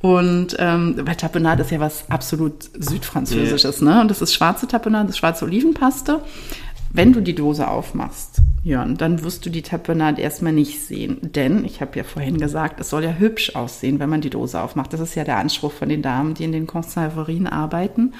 Und 0.00 0.54
ähm, 0.58 0.94
weil 1.02 1.16
Tapenade 1.16 1.62
ist 1.62 1.70
ja 1.70 1.80
was 1.80 2.08
absolut 2.10 2.70
Südfranzösisches, 2.78 3.80
yeah. 3.80 3.94
ne? 3.94 4.00
Und 4.02 4.10
das 4.10 4.22
ist 4.22 4.34
schwarze 4.34 4.68
Tapenade, 4.68 5.06
das 5.06 5.16
ist 5.16 5.18
schwarze 5.18 5.44
Olivenpaste. 5.46 6.20
Wenn 6.92 7.12
du 7.12 7.20
die 7.20 7.34
Dose 7.34 7.68
aufmachst, 7.68 8.40
Jörn, 8.62 8.96
dann 8.96 9.22
wirst 9.22 9.46
du 9.46 9.50
die 9.50 9.62
Tapenade 9.62 10.20
erstmal 10.20 10.52
nicht 10.52 10.80
sehen. 10.80 11.18
Denn, 11.22 11.64
ich 11.64 11.80
habe 11.80 11.96
ja 11.96 12.04
vorhin 12.04 12.38
gesagt, 12.38 12.80
es 12.80 12.90
soll 12.90 13.04
ja 13.04 13.12
hübsch 13.12 13.54
aussehen, 13.54 14.00
wenn 14.00 14.10
man 14.10 14.22
die 14.22 14.30
Dose 14.30 14.60
aufmacht. 14.60 14.92
Das 14.92 15.00
ist 15.00 15.14
ja 15.14 15.22
der 15.22 15.36
Anspruch 15.36 15.72
von 15.72 15.88
den 15.88 16.02
Damen, 16.02 16.34
die 16.34 16.44
in 16.44 16.52
den 16.52 16.66
Konserverien 16.66 17.46
arbeiten. 17.46 18.14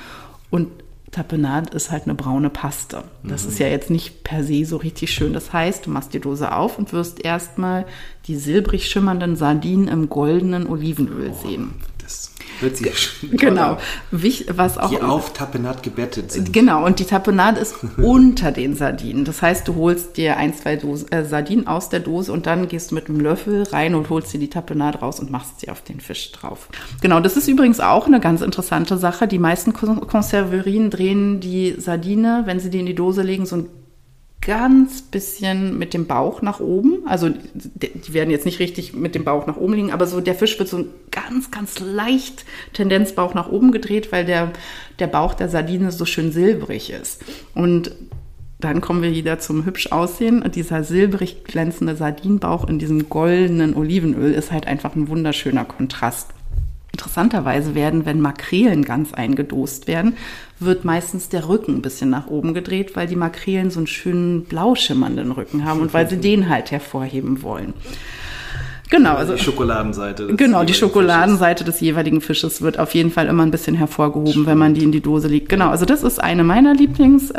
Und 0.50 0.68
Tapenade 1.10 1.74
ist 1.74 1.90
halt 1.90 2.04
eine 2.04 2.14
braune 2.14 2.50
Paste. 2.50 3.04
Das 3.24 3.44
mhm. 3.44 3.48
ist 3.48 3.58
ja 3.58 3.68
jetzt 3.68 3.90
nicht 3.90 4.22
per 4.22 4.44
se 4.44 4.64
so 4.64 4.76
richtig 4.76 5.10
schön. 5.12 5.32
Das 5.32 5.52
heißt, 5.52 5.86
du 5.86 5.90
machst 5.90 6.14
die 6.14 6.20
Dose 6.20 6.52
auf 6.52 6.78
und 6.78 6.92
wirst 6.92 7.24
erstmal 7.24 7.86
die 8.26 8.36
silbrig 8.36 8.86
schimmernden 8.86 9.34
Sardinen 9.34 9.88
im 9.88 10.08
goldenen 10.08 10.68
Olivenöl 10.68 11.32
oh, 11.32 11.46
sehen. 11.46 11.74
Das 12.06 12.30
wird 12.60 12.76
sie 12.76 12.90
Genau. 13.36 13.78
Was 14.10 14.78
auch, 14.78 14.90
die 14.90 15.00
auf 15.00 15.32
Tapenade 15.32 15.80
gebettet 15.82 16.30
sind. 16.30 16.52
Genau, 16.52 16.84
und 16.84 17.00
die 17.00 17.04
Tapenade 17.04 17.60
ist 17.60 17.74
unter 17.96 18.52
den 18.52 18.76
Sardinen. 18.76 19.24
Das 19.24 19.42
heißt, 19.42 19.66
du 19.66 19.74
holst 19.74 20.16
dir 20.16 20.36
ein, 20.36 20.54
zwei 20.54 20.76
Dose, 20.76 21.10
äh, 21.10 21.24
Sardinen 21.24 21.66
aus 21.66 21.88
der 21.88 22.00
Dose 22.00 22.32
und 22.32 22.46
dann 22.46 22.68
gehst 22.68 22.90
du 22.90 22.94
mit 22.94 23.08
einem 23.08 23.20
Löffel 23.20 23.64
rein 23.64 23.94
und 23.94 24.08
holst 24.08 24.32
dir 24.32 24.38
die 24.38 24.50
Tapenade 24.50 24.98
raus 24.98 25.18
und 25.18 25.30
machst 25.30 25.60
sie 25.60 25.68
auf 25.68 25.82
den 25.82 26.00
Fisch 26.00 26.30
drauf. 26.32 26.68
Genau, 27.00 27.20
das 27.20 27.36
ist 27.36 27.48
übrigens 27.48 27.80
auch 27.80 28.06
eine 28.06 28.20
ganz 28.20 28.40
interessante 28.40 28.96
Sache. 28.98 29.26
Die 29.26 29.38
meisten 29.38 29.72
Konserverien 29.72 30.90
drehen 30.90 31.40
die 31.40 31.74
Sardine, 31.78 32.42
wenn 32.46 32.60
sie 32.60 32.70
die 32.70 32.80
in 32.80 32.86
die 32.86 32.94
Dose 32.94 33.22
legen, 33.22 33.46
so 33.46 33.56
ein 33.56 33.68
ganz 34.46 35.02
bisschen 35.02 35.76
mit 35.76 35.92
dem 35.92 36.06
Bauch 36.06 36.40
nach 36.40 36.60
oben. 36.60 37.00
Also 37.04 37.30
die 37.54 38.12
werden 38.12 38.30
jetzt 38.30 38.46
nicht 38.46 38.60
richtig 38.60 38.94
mit 38.94 39.16
dem 39.16 39.24
Bauch 39.24 39.44
nach 39.48 39.56
oben 39.56 39.74
liegen, 39.74 39.90
aber 39.90 40.06
so 40.06 40.20
der 40.20 40.36
Fisch 40.36 40.56
wird 40.60 40.68
so 40.68 40.84
ganz, 41.10 41.50
ganz 41.50 41.80
leicht 41.80 42.44
Tendenz 42.72 43.12
Bauch 43.12 43.34
nach 43.34 43.50
oben 43.50 43.72
gedreht, 43.72 44.12
weil 44.12 44.24
der, 44.24 44.52
der 45.00 45.08
Bauch 45.08 45.34
der 45.34 45.48
Sardine 45.48 45.90
so 45.90 46.04
schön 46.04 46.30
silbrig 46.30 46.90
ist. 46.90 47.24
Und 47.56 47.90
dann 48.60 48.80
kommen 48.80 49.02
wir 49.02 49.10
wieder 49.10 49.40
zum 49.40 49.66
hübsch 49.66 49.90
aussehen. 49.90 50.44
Dieser 50.54 50.84
silbrig 50.84 51.42
glänzende 51.42 51.96
Sardinenbauch 51.96 52.68
in 52.68 52.78
diesem 52.78 53.08
goldenen 53.08 53.74
Olivenöl 53.74 54.32
ist 54.32 54.52
halt 54.52 54.68
einfach 54.68 54.94
ein 54.94 55.08
wunderschöner 55.08 55.64
Kontrast. 55.64 56.35
Interessanterweise 56.96 57.74
werden, 57.74 58.06
wenn 58.06 58.22
Makrelen 58.22 58.82
ganz 58.82 59.12
eingedost 59.12 59.86
werden, 59.86 60.16
wird 60.60 60.86
meistens 60.86 61.28
der 61.28 61.46
Rücken 61.46 61.74
ein 61.74 61.82
bisschen 61.82 62.08
nach 62.08 62.26
oben 62.28 62.54
gedreht, 62.54 62.96
weil 62.96 63.06
die 63.06 63.16
Makrelen 63.16 63.70
so 63.70 63.80
einen 63.80 63.86
schönen 63.86 64.44
blau 64.44 64.74
schimmernden 64.74 65.30
Rücken 65.30 65.66
haben 65.66 65.80
und 65.82 65.92
weil 65.92 66.08
sie 66.08 66.16
den 66.16 66.48
halt 66.48 66.70
hervorheben 66.70 67.42
wollen. 67.42 67.74
Genau, 68.88 69.14
also 69.14 69.34
die 69.34 69.42
Schokoladenseite. 69.42 70.28
genau, 70.36 70.62
die 70.64 70.74
Schokoladenseite 70.74 71.64
Fisches. 71.64 71.78
des 71.78 71.80
jeweiligen 71.80 72.20
Fisches 72.20 72.62
wird 72.62 72.78
auf 72.78 72.94
jeden 72.94 73.10
Fall 73.10 73.26
immer 73.26 73.42
ein 73.42 73.50
bisschen 73.50 73.74
hervorgehoben, 73.74 74.46
wenn 74.46 74.58
man 74.58 74.74
die 74.74 74.84
in 74.84 74.92
die 74.92 75.00
Dose 75.00 75.26
legt. 75.26 75.48
Genau, 75.48 75.70
also 75.70 75.84
das 75.84 76.04
ist 76.04 76.22
eine 76.22 76.44
meiner 76.44 76.72
Lieblingsdosen. 76.74 77.34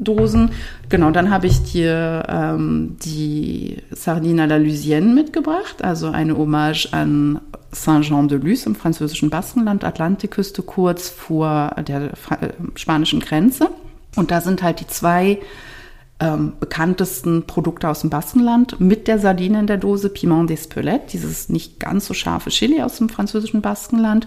Ähm, 0.00 0.50
genau, 0.88 1.10
dann 1.10 1.30
habe 1.30 1.48
ich 1.48 1.62
dir 1.64 2.24
ähm, 2.28 2.96
die 3.04 3.78
Sardine 3.90 4.44
à 4.44 4.46
la 4.46 4.58
Lusienne 4.58 5.12
mitgebracht, 5.12 5.82
also 5.82 6.08
eine 6.08 6.36
Hommage 6.36 6.88
an 6.92 7.40
Saint-Jean-de-Luz 7.72 8.66
im 8.66 8.76
französischen 8.76 9.30
Baskenland, 9.30 9.84
Atlantikküste 9.84 10.62
kurz 10.62 11.08
vor 11.08 11.74
der 11.86 12.02
äh, 12.02 12.48
spanischen 12.76 13.18
Grenze. 13.20 13.70
Und 14.16 14.30
da 14.30 14.40
sind 14.40 14.62
halt 14.62 14.80
die 14.80 14.86
zwei 14.86 15.38
ähm, 16.20 16.52
bekanntesten 16.60 17.46
Produkte 17.46 17.88
aus 17.88 18.02
dem 18.02 18.10
Baskenland 18.10 18.78
mit 18.78 19.08
der 19.08 19.18
Sardine 19.18 19.60
in 19.60 19.66
der 19.66 19.78
Dose, 19.78 20.10
Piment 20.10 20.50
d'Espelette, 20.50 21.06
dieses 21.12 21.48
nicht 21.48 21.80
ganz 21.80 22.06
so 22.06 22.14
scharfe 22.14 22.50
Chili 22.50 22.82
aus 22.82 22.98
dem 22.98 23.08
französischen 23.08 23.62
Baskenland 23.62 24.26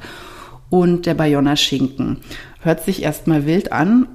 und 0.70 1.06
der 1.06 1.14
Bayonner 1.14 1.56
Schinken. 1.56 2.18
Hört 2.62 2.84
sich 2.84 3.04
erstmal 3.04 3.46
wild 3.46 3.72
an, 3.72 4.08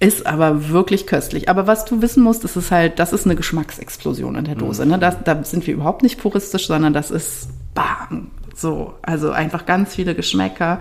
ist 0.00 0.26
aber 0.26 0.68
wirklich 0.68 1.06
köstlich. 1.06 1.48
Aber 1.48 1.66
was 1.66 1.84
du 1.86 2.02
wissen 2.02 2.22
musst, 2.22 2.44
ist 2.44 2.56
es 2.56 2.70
halt, 2.70 2.98
das 2.98 3.12
ist 3.12 3.24
eine 3.24 3.36
Geschmacksexplosion 3.36 4.34
in 4.34 4.44
der 4.44 4.56
Dose. 4.56 4.84
Ne? 4.84 4.98
Das, 4.98 5.16
da 5.24 5.42
sind 5.44 5.66
wir 5.66 5.74
überhaupt 5.74 6.02
nicht 6.02 6.20
puristisch, 6.20 6.66
sondern 6.66 6.92
das 6.92 7.10
ist 7.10 7.48
bam, 7.72 8.32
so. 8.54 8.94
Also 9.00 9.30
einfach 9.30 9.64
ganz 9.64 9.94
viele 9.94 10.14
Geschmäcker, 10.14 10.80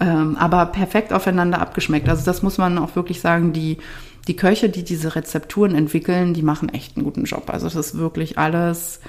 ähm, 0.00 0.36
aber 0.40 0.66
perfekt 0.66 1.12
aufeinander 1.12 1.60
abgeschmeckt. 1.60 2.08
Also 2.08 2.24
das 2.24 2.42
muss 2.42 2.58
man 2.58 2.78
auch 2.78 2.96
wirklich 2.96 3.20
sagen, 3.20 3.52
die 3.52 3.76
die 4.30 4.36
Köche, 4.36 4.68
die 4.68 4.84
diese 4.84 5.16
Rezepturen 5.16 5.74
entwickeln, 5.74 6.34
die 6.34 6.42
machen 6.42 6.68
echt 6.68 6.96
einen 6.96 7.04
guten 7.04 7.24
Job. 7.24 7.50
Also 7.50 7.66
das 7.66 7.74
ist 7.74 7.98
wirklich 7.98 8.38
alles, 8.38 9.00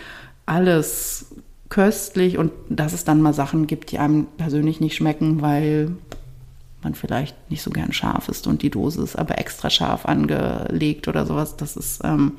alles 0.47 1.27
köstlich 1.69 2.39
und 2.39 2.51
dass 2.69 2.91
es 2.91 3.03
dann 3.03 3.21
mal 3.21 3.31
Sachen 3.31 3.67
gibt, 3.67 3.91
die 3.91 3.99
einem 3.99 4.25
persönlich 4.37 4.81
nicht 4.81 4.95
schmecken, 4.95 5.43
weil 5.43 5.91
man 6.81 6.95
vielleicht 6.95 7.35
nicht 7.51 7.61
so 7.61 7.69
gern 7.69 7.93
scharf 7.93 8.29
ist 8.29 8.47
und 8.47 8.63
die 8.63 8.71
Dose 8.71 9.03
ist 9.03 9.15
aber 9.15 9.37
extra 9.37 9.69
scharf 9.69 10.07
angelegt 10.07 11.07
oder 11.07 11.27
sowas. 11.27 11.55
Das 11.55 11.77
ist, 11.77 12.01
ähm, 12.03 12.31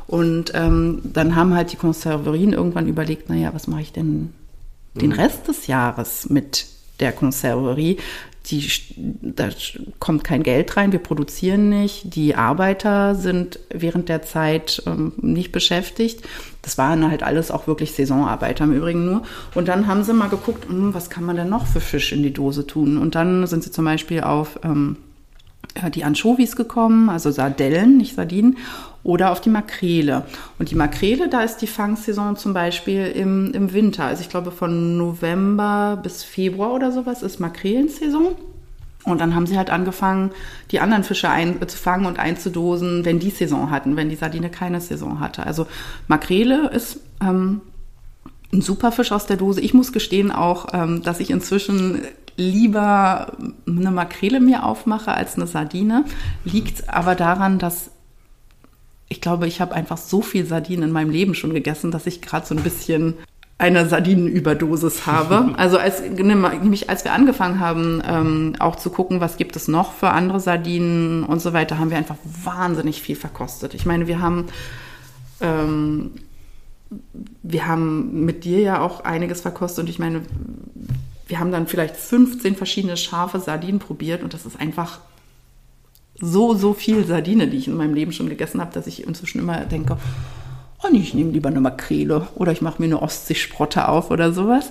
Und 0.08 0.52
ähm, 0.54 1.00
dann 1.06 1.38
haben 1.38 1.56
halt 1.56 1.72
die 1.72 1.78
Konserverien 1.78 2.52
irgendwann 2.52 2.90
überlegt, 2.90 3.30
naja, 3.30 3.54
was 3.54 3.68
mache 3.68 3.84
ich 3.84 3.94
denn 3.94 4.34
den 4.96 5.12
mhm. 5.12 5.16
Rest 5.16 5.48
des 5.48 5.68
Jahres 5.68 6.30
mit 6.30 6.66
der 7.02 7.12
Konserverie? 7.12 7.98
die, 8.48 8.68
da 9.22 9.50
kommt 10.00 10.24
kein 10.24 10.42
Geld 10.44 10.76
rein, 10.76 10.92
wir 10.92 11.00
produzieren 11.00 11.70
nicht, 11.70 12.16
die 12.16 12.36
Arbeiter 12.36 13.14
sind 13.14 13.60
während 13.70 14.10
der 14.10 14.24
Zeit 14.24 14.82
ähm, 14.88 15.14
nicht 15.18 15.52
beschäftigt. 15.52 16.28
Das 16.64 16.78
waren 16.78 17.10
halt 17.10 17.24
alles 17.24 17.52
auch 17.52 17.68
wirklich 17.68 17.94
Saisonarbeiter 17.94 18.64
im 18.64 18.74
Übrigen 18.74 19.06
nur. 19.06 19.24
Und 19.54 19.68
dann 19.68 19.88
haben 19.88 20.04
sie 20.04 20.14
mal 20.14 20.30
geguckt, 20.30 20.68
hm, 20.68 20.94
was 20.94 21.10
kann 21.10 21.24
man 21.24 21.36
denn 21.36 21.50
noch 21.50 21.68
für 21.68 21.80
Fisch 21.80 22.12
in 22.12 22.24
die 22.24 22.34
Dose 22.34 22.66
tun? 22.66 22.98
Und 22.98 23.16
dann 23.16 23.46
sind 23.46 23.64
sie 23.64 23.72
zum 23.72 23.86
Beispiel 23.86 24.22
auf 24.22 24.60
ähm, 24.64 24.98
die 25.94 26.04
Anchovies 26.04 26.56
gekommen, 26.56 27.10
also 27.10 27.32
Sardellen, 27.32 27.98
nicht 27.98 28.16
Sardinen, 28.16 28.58
oder 29.04 29.32
auf 29.32 29.42
die 29.42 29.50
Makrele. 29.50 30.26
Und 30.60 30.70
die 30.70 30.76
Makrele, 30.76 31.28
da 31.28 31.42
ist 31.42 31.58
die 31.58 31.68
Fangsaison 31.68 32.36
zum 32.36 32.54
Beispiel 32.54 33.08
im, 33.08 33.52
im 33.54 33.74
Winter. 33.74 34.06
Also 34.06 34.22
ich 34.22 34.30
glaube 34.30 34.52
von 34.52 34.98
November 34.98 36.00
bis 36.02 36.24
Februar 36.24 36.74
oder 36.74 36.92
sowas 36.92 37.24
ist 37.24 37.40
Makrelensaison. 37.40 38.36
Und 39.04 39.20
dann 39.20 39.34
haben 39.34 39.48
sie 39.48 39.58
halt 39.58 39.72
angefangen, 39.72 40.32
die 40.70 40.80
anderen 40.80 41.04
Fische 41.04 41.30
einzufangen 41.30 42.06
und 42.06 42.20
einzudosen, 42.20 43.04
wenn 43.04 43.18
die 43.18 43.32
Saison 43.32 43.72
hatten, 43.72 43.96
wenn 43.96 44.10
die 44.10 44.16
Sardine 44.16 44.52
keine 44.52 44.80
Saison 44.80 45.20
hatte. 45.20 45.44
Also 45.48 45.66
Makrele 46.08 46.70
ist 46.70 47.00
ähm, 47.20 47.62
ein 48.54 48.62
super 48.62 48.92
Fisch 48.92 49.12
aus 49.12 49.26
der 49.26 49.38
Dose. 49.38 49.62
Ich 49.62 49.74
muss 49.74 49.92
gestehen 49.92 50.32
auch, 50.32 50.68
ähm, 50.74 51.02
dass 51.02 51.20
ich 51.20 51.32
inzwischen 51.32 52.02
lieber 52.42 53.34
eine 53.68 53.92
Makrele 53.92 54.40
mir 54.40 54.66
aufmache 54.66 55.14
als 55.14 55.36
eine 55.36 55.48
Sardine. 55.48 56.06
Liegt 56.44 56.90
aber 56.90 57.16
daran, 57.16 57.60
dass 57.60 57.92
ich 59.08 59.20
glaube, 59.20 59.46
ich 59.48 59.60
habe 59.60 59.76
einfach 59.76 59.98
so 59.98 60.22
viel 60.22 60.46
Sardinen 60.46 60.84
in 60.84 60.92
meinem 60.92 61.10
Leben 61.10 61.36
schon 61.36 61.54
gegessen, 61.54 61.92
dass 61.92 62.08
ich 62.08 62.22
gerade 62.22 62.46
so 62.46 62.56
ein 62.56 62.64
bisschen 62.64 63.16
eine 63.58 63.86
Sardinenüberdosis 63.88 65.06
habe. 65.06 65.54
Also 65.58 65.78
als, 65.78 66.02
nämlich 66.02 66.90
als 66.90 67.04
wir 67.04 67.14
angefangen 67.14 67.60
haben, 67.60 68.02
ähm, 68.08 68.54
auch 68.60 68.78
zu 68.78 68.90
gucken, 68.90 69.20
was 69.20 69.38
gibt 69.38 69.56
es 69.56 69.68
noch 69.68 69.92
für 69.92 70.10
andere 70.10 70.40
Sardinen 70.40 71.24
und 71.24 71.42
so 71.42 71.52
weiter, 71.54 71.78
haben 71.78 71.92
wir 71.92 71.98
einfach 71.98 72.16
wahnsinnig 72.44 73.02
viel 73.02 73.18
verkostet. 73.18 73.74
Ich 73.74 73.86
meine, 73.86 74.08
wir 74.08 74.22
haben 74.22 74.48
ähm, 75.42 76.12
wir 77.44 77.68
haben 77.68 78.26
mit 78.26 78.44
dir 78.44 78.60
ja 78.60 78.82
auch 78.82 79.04
einiges 79.04 79.42
verkostet 79.42 79.86
und 79.86 79.90
ich 79.90 80.00
meine, 80.00 80.22
wir 81.32 81.40
haben 81.40 81.52
dann 81.52 81.66
vielleicht 81.66 81.96
15 81.96 82.56
verschiedene 82.56 82.98
scharfe 82.98 83.40
Sardinen 83.40 83.80
probiert 83.80 84.22
und 84.22 84.34
das 84.34 84.46
ist 84.46 84.60
einfach 84.60 85.00
so, 86.20 86.54
so 86.54 86.74
viel 86.74 87.06
Sardine, 87.06 87.48
die 87.48 87.58
ich 87.58 87.68
in 87.68 87.78
meinem 87.78 87.94
Leben 87.94 88.12
schon 88.12 88.30
gegessen 88.30 88.60
habe, 88.60 88.74
dass 88.74 88.86
ich 88.86 89.08
inzwischen 89.08 89.40
immer 89.40 89.62
denke, 89.62 89.98
oh 90.84 90.88
nee, 90.92 91.00
ich 91.00 91.14
nehme 91.14 91.32
lieber 91.32 91.50
eine 91.50 91.62
Makrele 91.62 92.28
oder 92.36 92.52
ich 92.52 92.62
mache 92.62 92.82
mir 92.82 92.88
eine 92.88 93.02
Ostseesprotte 93.02 93.88
auf 93.88 94.12
oder 94.12 94.34
sowas. 94.34 94.70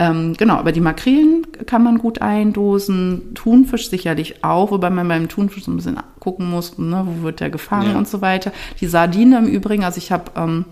Ähm, 0.00 0.34
genau, 0.34 0.54
aber 0.54 0.72
die 0.72 0.80
Makrelen 0.80 1.46
kann 1.66 1.82
man 1.82 1.98
gut 1.98 2.22
eindosen, 2.22 3.34
Thunfisch 3.34 3.90
sicherlich 3.90 4.44
auch, 4.44 4.70
wobei 4.70 4.90
man 4.90 5.08
beim 5.08 5.28
Thunfisch 5.28 5.64
so 5.64 5.72
ein 5.72 5.76
bisschen 5.76 6.00
gucken 6.20 6.48
muss, 6.48 6.78
ne, 6.78 7.04
wo 7.04 7.22
wird 7.22 7.40
der 7.40 7.50
gefangen 7.50 7.92
ja. 7.92 7.98
und 7.98 8.08
so 8.08 8.22
weiter. 8.22 8.52
Die 8.80 8.86
Sardine 8.86 9.38
im 9.38 9.46
Übrigen, 9.46 9.84
also 9.84 9.98
ich 9.98 10.10
habe 10.10 10.30
ähm, 10.36 10.64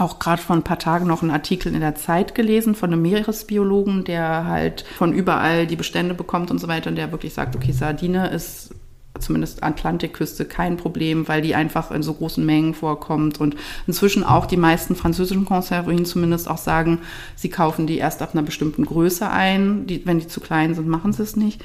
auch 0.00 0.18
gerade 0.18 0.40
vor 0.40 0.56
ein 0.56 0.62
paar 0.62 0.78
Tagen 0.78 1.06
noch 1.06 1.22
einen 1.22 1.30
Artikel 1.30 1.74
in 1.74 1.80
der 1.80 1.94
Zeit 1.94 2.34
gelesen 2.34 2.74
von 2.74 2.92
einem 2.92 3.02
Meeresbiologen, 3.02 4.04
der 4.04 4.44
halt 4.44 4.84
von 4.96 5.12
überall 5.12 5.66
die 5.66 5.76
Bestände 5.76 6.14
bekommt 6.14 6.50
und 6.50 6.58
so 6.58 6.68
weiter 6.68 6.90
und 6.90 6.96
der 6.96 7.12
wirklich 7.12 7.34
sagt, 7.34 7.56
okay, 7.56 7.72
Sardine 7.72 8.28
ist 8.28 8.70
zumindest 9.18 9.62
Atlantikküste 9.62 10.44
kein 10.44 10.76
Problem, 10.76 11.28
weil 11.28 11.42
die 11.42 11.54
einfach 11.54 11.90
in 11.90 12.02
so 12.02 12.14
großen 12.14 12.44
Mengen 12.44 12.74
vorkommt 12.74 13.40
und 13.40 13.56
inzwischen 13.86 14.24
auch 14.24 14.46
die 14.46 14.56
meisten 14.56 14.94
französischen 14.94 15.44
Konserverien 15.44 16.04
zumindest 16.04 16.48
auch 16.48 16.58
sagen, 16.58 17.00
sie 17.34 17.48
kaufen 17.48 17.86
die 17.86 17.98
erst 17.98 18.22
ab 18.22 18.30
einer 18.32 18.42
bestimmten 18.42 18.84
Größe 18.84 19.28
ein. 19.28 19.86
Die, 19.86 20.06
wenn 20.06 20.20
die 20.20 20.28
zu 20.28 20.40
klein 20.40 20.74
sind, 20.74 20.88
machen 20.88 21.12
sie 21.12 21.22
es 21.22 21.36
nicht. 21.36 21.64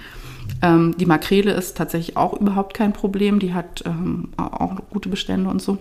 Ähm, 0.61 0.95
die 0.97 1.05
Makrele 1.05 1.51
ist 1.53 1.77
tatsächlich 1.77 2.17
auch 2.17 2.33
überhaupt 2.33 2.73
kein 2.73 2.93
Problem. 2.93 3.39
Die 3.39 3.53
hat 3.53 3.83
ähm, 3.85 4.29
auch 4.37 4.75
gute 4.89 5.09
Bestände 5.09 5.49
und 5.49 5.61
so. 5.61 5.77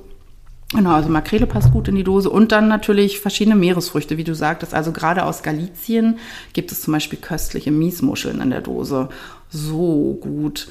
Genau, 0.73 0.93
also 0.93 1.09
Makrele 1.09 1.47
passt 1.47 1.71
gut 1.71 1.89
in 1.89 1.97
die 1.97 2.05
Dose 2.05 2.31
und 2.31 2.51
dann 2.51 2.67
natürlich 2.67 3.21
verschiedene 3.21 3.57
Meeresfrüchte, 3.57 4.17
wie 4.17 4.25
du 4.25 4.35
sagtest. 4.35 4.73
Also 4.73 4.93
gerade 4.93 5.25
aus 5.25 5.43
Galizien 5.43 6.19
gibt 6.55 6.73
es 6.73 6.81
zum 6.81 6.93
Beispiel 6.93 7.19
köstliche 7.19 7.71
Miesmuscheln 7.71 8.41
in 8.41 8.51
der 8.51 8.63
Dose. 8.63 9.09
So 9.51 10.19
gut 10.21 10.69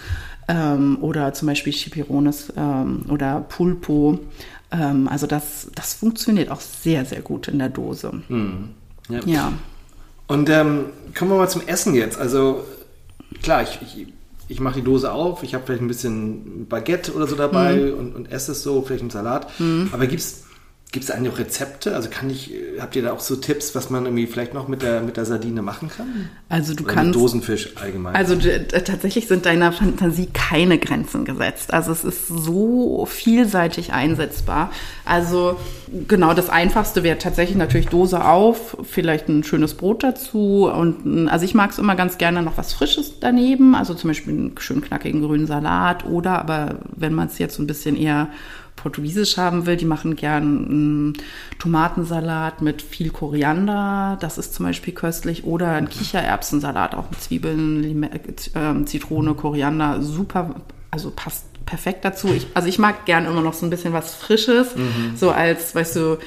ähm, 0.48 0.98
oder 1.02 1.34
zum 1.34 1.48
Beispiel 1.48 1.74
Chipirones 1.74 2.52
ähm, 2.58 3.06
oder 3.10 3.42
Pulpo. 3.42 4.20
Ähm, 4.72 5.08
also 5.08 5.28
das, 5.28 5.70
das 5.76 5.94
funktioniert 5.94 6.50
auch 6.50 6.62
sehr, 6.62 7.06
sehr 7.06 7.22
gut 7.22 7.48
in 7.48 7.60
der 7.60 7.70
Dose. 7.70 8.12
Mhm. 8.28 8.70
Ja. 9.10 9.20
ja. 9.26 9.54
Und 10.28 10.50
ähm, 10.50 10.86
kommen 11.18 11.32
wir 11.32 11.38
mal 11.38 11.50
zum 11.50 11.68
Essen 11.68 11.94
jetzt. 11.94 12.18
Also 12.18 12.64
klar, 13.44 13.64
ich, 13.64 13.80
ich, 13.82 14.08
ich 14.52 14.60
mache 14.60 14.76
die 14.76 14.84
Dose 14.84 15.12
auf, 15.12 15.44
ich 15.44 15.54
habe 15.54 15.64
vielleicht 15.66 15.82
ein 15.82 15.88
bisschen 15.88 16.68
Baguette 16.68 17.14
oder 17.14 17.26
so 17.26 17.36
dabei 17.36 17.76
mhm. 17.76 17.94
und, 17.94 18.16
und 18.16 18.32
esse 18.32 18.52
es 18.52 18.64
so, 18.64 18.82
vielleicht 18.82 19.02
einen 19.02 19.10
Salat. 19.10 19.48
Mhm. 19.60 19.90
Aber 19.94 20.06
gibt 20.08 20.22
es 20.22 20.44
Gibt 20.92 21.06
es 21.06 21.12
eigentlich 21.12 21.32
auch 21.32 21.40
Rezepte? 21.40 21.96
Also 21.96 22.10
kann 22.10 22.30
ich, 22.30 22.52
habt 22.78 22.98
ihr 22.98 23.04
da 23.04 23.14
auch 23.14 23.22
so 23.22 23.38
Tipps, 23.38 23.74
was 23.76 23.90
man 23.90 24.04
irgendwie 24.04 24.28
vielleicht 24.28 24.54
noch 24.54 24.68
mit 24.68 24.82
der, 24.82 25.00
mit 25.00 25.16
der 25.16 25.24
Sardine 25.24 25.62
machen 25.62 25.90
kann? 25.90 26.30
Also 26.50 26.74
du 26.74 26.84
Oder 26.84 26.94
kannst. 26.94 27.16
Dosenfisch 27.16 27.70
allgemein. 27.82 28.14
Also 28.14 28.36
tatsächlich 28.36 29.30
sind 29.30 29.46
deiner 29.46 29.72
Fantasie 29.72 30.28
keine 30.34 30.78
Grenzen 30.78 31.24
gesetzt. 31.24 31.74
Also 31.74 31.94
es 31.94 32.04
ist 32.04 32.28
so 32.28 33.06
vielseitig 33.06 33.94
einsetzbar. 33.94 34.70
Also 35.06 35.58
genau, 36.10 36.34
das 36.34 36.50
Einfachste 36.50 37.04
wäre 37.04 37.18
tatsächlich 37.18 37.56
natürlich 37.56 37.88
Dose 37.88 38.26
auf, 38.26 38.76
vielleicht 38.84 39.30
ein 39.30 39.46
schönes 39.46 39.76
Brot 39.76 40.04
dazu. 40.04 40.70
Und 40.70 41.30
also 41.30 41.46
ich 41.46 41.54
mag 41.54 41.72
es 41.72 41.80
immer 41.80 41.96
ganz 41.96 42.18
gerne 42.18 42.42
noch 42.44 42.58
was 42.58 42.74
Frisches 42.74 43.14
daneben. 43.22 43.76
Also 43.76 43.94
zum 43.94 44.10
Beispiel 44.10 44.34
einen 44.34 44.56
schön 44.60 44.82
knackigen 44.82 45.22
grünen 45.22 45.48
Salat 45.48 46.04
oder 46.06 46.38
aber 46.38 46.80
wenn 46.94 47.14
man 47.14 47.28
es 47.28 47.38
jetzt 47.38 47.56
so 47.56 47.64
ein 47.64 47.68
bisschen 47.68 47.96
eher 47.96 48.28
portugiesisch 48.82 49.38
haben 49.38 49.66
will, 49.66 49.78
die 49.78 49.86
machen 49.86 50.16
gern 50.16 50.44
einen 50.44 51.14
Tomatensalat 51.60 52.62
mit 52.62 52.82
viel 52.82 53.12
Koriander, 53.12 54.18
das 54.20 54.38
ist 54.38 54.54
zum 54.54 54.66
Beispiel 54.66 54.94
köstlich, 54.94 55.44
oder 55.44 55.70
ein 55.72 55.90
Kichererbsensalat, 55.90 56.96
auch 56.96 57.10
mit 57.10 57.22
Zwiebeln, 57.22 57.82
Lime 57.82 58.10
äh, 58.14 58.86
Zitrone, 58.86 59.36
Koriander, 59.36 60.02
super, 60.02 60.56
also 60.90 61.12
passt 61.16 61.46
perfekt 61.66 62.04
dazu. 62.04 62.30
Ich, 62.30 62.48
also 62.54 62.68
ich 62.68 62.80
mag 62.80 63.06
gern 63.06 63.26
immer 63.26 63.42
noch 63.42 63.54
so 63.54 63.66
ein 63.66 63.70
bisschen 63.70 63.94
was 63.94 64.16
Frisches, 64.16 64.76
mhm. 64.76 65.16
so 65.16 65.32
als, 65.32 65.76
weißt 65.76 65.96
du, 65.96 66.18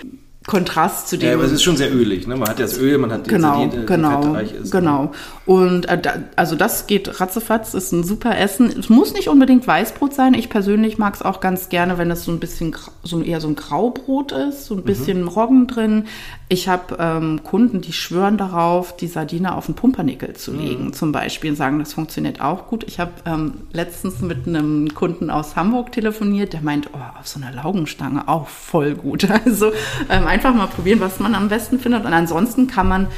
Kontrast 0.46 1.08
zu 1.08 1.16
dem. 1.16 1.28
Ja, 1.30 1.34
aber 1.36 1.44
es 1.44 1.52
ist 1.52 1.62
schon 1.62 1.78
sehr 1.78 1.92
ölig, 1.94 2.26
ne? 2.26 2.36
Man 2.36 2.48
hat 2.48 2.58
ja 2.58 2.66
das 2.66 2.78
Öl, 2.78 2.98
man 2.98 3.10
hat 3.10 3.26
die 3.26 3.30
genau, 3.30 3.66
genau, 3.86 4.20
die 4.20 4.26
fettreich 4.26 4.52
ist. 4.52 4.70
Genau. 4.70 5.12
Und 5.46 5.86
äh, 5.86 6.00
also 6.36 6.56
das 6.56 6.86
geht 6.86 7.20
ratzefatz, 7.20 7.74
ist 7.74 7.92
ein 7.92 8.02
super 8.02 8.38
Essen. 8.38 8.66
Es 8.78 8.88
muss 8.88 9.12
nicht 9.12 9.28
unbedingt 9.28 9.66
Weißbrot 9.66 10.14
sein. 10.14 10.32
Ich 10.32 10.48
persönlich 10.48 10.96
mag 10.96 11.14
es 11.14 11.22
auch 11.22 11.40
ganz 11.40 11.68
gerne, 11.68 11.98
wenn 11.98 12.10
es 12.10 12.24
so 12.24 12.32
ein 12.32 12.40
bisschen 12.40 12.74
so 13.02 13.20
eher 13.20 13.42
so 13.42 13.48
ein 13.48 13.54
Graubrot 13.54 14.32
ist, 14.32 14.64
so 14.64 14.74
ein 14.74 14.80
mhm. 14.80 14.84
bisschen 14.84 15.20
mhm. 15.22 15.28
Roggen 15.28 15.66
drin. 15.66 16.04
Ich 16.48 16.68
habe 16.68 16.96
ähm, 16.98 17.40
Kunden, 17.44 17.82
die 17.82 17.92
schwören 17.92 18.38
darauf, 18.38 18.96
die 18.96 19.06
Sardine 19.06 19.54
auf 19.54 19.66
den 19.66 19.74
Pumpernickel 19.74 20.34
zu 20.34 20.52
mhm. 20.52 20.60
legen, 20.60 20.84
mhm. 20.86 20.92
zum 20.94 21.12
Beispiel, 21.12 21.50
und 21.50 21.56
sagen, 21.56 21.78
das 21.78 21.92
funktioniert 21.92 22.40
auch 22.40 22.68
gut. 22.68 22.84
Ich 22.84 22.98
habe 22.98 23.12
ähm, 23.26 23.54
letztens 23.72 24.20
mit 24.20 24.46
einem 24.46 24.94
Kunden 24.94 25.28
aus 25.28 25.56
Hamburg 25.56 25.92
telefoniert, 25.92 26.54
der 26.54 26.62
meint, 26.62 26.88
oh, 26.94 27.20
auf 27.20 27.28
so 27.28 27.38
einer 27.38 27.52
Laugenstange 27.52 28.28
auch 28.28 28.48
voll 28.48 28.94
gut. 28.94 29.28
Also 29.44 29.72
ähm, 30.08 30.26
einfach 30.26 30.54
mal 30.54 30.68
probieren, 30.68 31.00
was 31.00 31.18
man 31.18 31.34
am 31.34 31.48
besten 31.48 31.78
findet. 31.78 32.06
Und 32.06 32.12
ansonsten 32.12 32.66
kann 32.66 32.88
man 32.88 33.08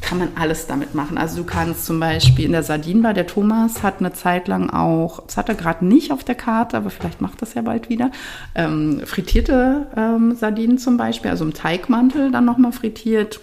kann 0.00 0.18
man 0.18 0.28
alles 0.34 0.66
damit 0.66 0.94
machen. 0.94 1.18
Also 1.18 1.38
du 1.38 1.44
kannst 1.44 1.86
zum 1.86 2.00
Beispiel 2.00 2.44
in 2.44 2.52
der 2.52 2.62
Sardinenbar, 2.62 3.14
der 3.14 3.26
Thomas 3.26 3.82
hat 3.82 4.00
eine 4.00 4.12
Zeit 4.12 4.48
lang 4.48 4.70
auch, 4.70 5.24
das 5.26 5.36
hat 5.36 5.48
er 5.48 5.54
gerade 5.54 5.84
nicht 5.84 6.12
auf 6.12 6.24
der 6.24 6.34
Karte, 6.34 6.76
aber 6.76 6.90
vielleicht 6.90 7.20
macht 7.20 7.42
das 7.42 7.54
ja 7.54 7.62
bald 7.62 7.88
wieder, 7.88 8.10
ähm, 8.54 9.02
frittierte 9.04 9.86
ähm, 9.96 10.34
Sardinen 10.34 10.78
zum 10.78 10.96
Beispiel, 10.96 11.30
also 11.30 11.44
im 11.44 11.54
Teigmantel 11.54 12.30
dann 12.30 12.44
nochmal 12.44 12.72
frittiert. 12.72 13.40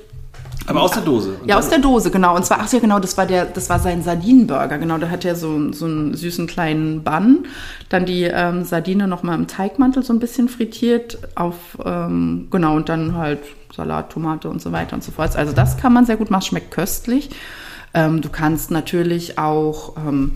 Aber 0.66 0.82
aus 0.82 0.91
der 0.91 1.01
Dose. 1.01 1.36
Ja, 1.45 1.57
aus 1.57 1.70
der 1.70 1.80
Dose, 1.80 2.09
genau. 2.09 2.36
Und 2.36 2.45
zwar, 2.45 2.59
ach 2.61 2.72
ja, 2.72 2.80
genau, 2.80 2.99
das 2.99 3.18
war 3.18 3.26
der, 3.26 3.45
das 3.45 3.70
war 3.70 3.80
sein 3.80 4.01
Sardinenburger. 4.01 4.78
Genau, 4.78 4.97
da 4.97 5.09
hat 5.09 5.26
er 5.26 5.36
so, 5.36 5.72
so 5.74 5.86
einen 5.86 6.14
süßen 6.16 6.47
kleinen 6.47 7.03
Bun. 7.03 7.45
Dann 7.89 8.05
die 8.05 8.24
ähm, 8.24 8.64
Sardine 8.64 9.07
nochmal 9.07 9.38
im 9.38 9.47
Teigmantel 9.47 10.03
so 10.03 10.14
ein 10.14 10.20
bisschen 10.20 10.47
frittiert 10.47 11.18
auf, 11.36 11.78
ähm, 11.84 12.47
genau, 12.49 12.76
und 12.76 12.89
dann 12.89 13.16
halt 13.16 13.39
Salat, 13.76 14.11
Tomate 14.11 14.49
und 14.49 14.61
so 14.61 14.72
weiter 14.72 14.95
und 14.95 15.03
so 15.03 15.11
fort. 15.11 15.36
Also 15.36 15.51
das 15.51 15.78
kann 15.78 15.93
man 15.93 16.05
sehr 16.05 16.18
gut 16.18 16.30
machen, 16.30 16.43
schmeckt 16.43 16.72
köstlich. 16.72 17.30
Ähm, 17.93 18.22
du 18.22 18.30
kannst 18.30 18.72
natürlich 18.72 19.38
auch 19.38 19.97
ähm, 19.97 20.34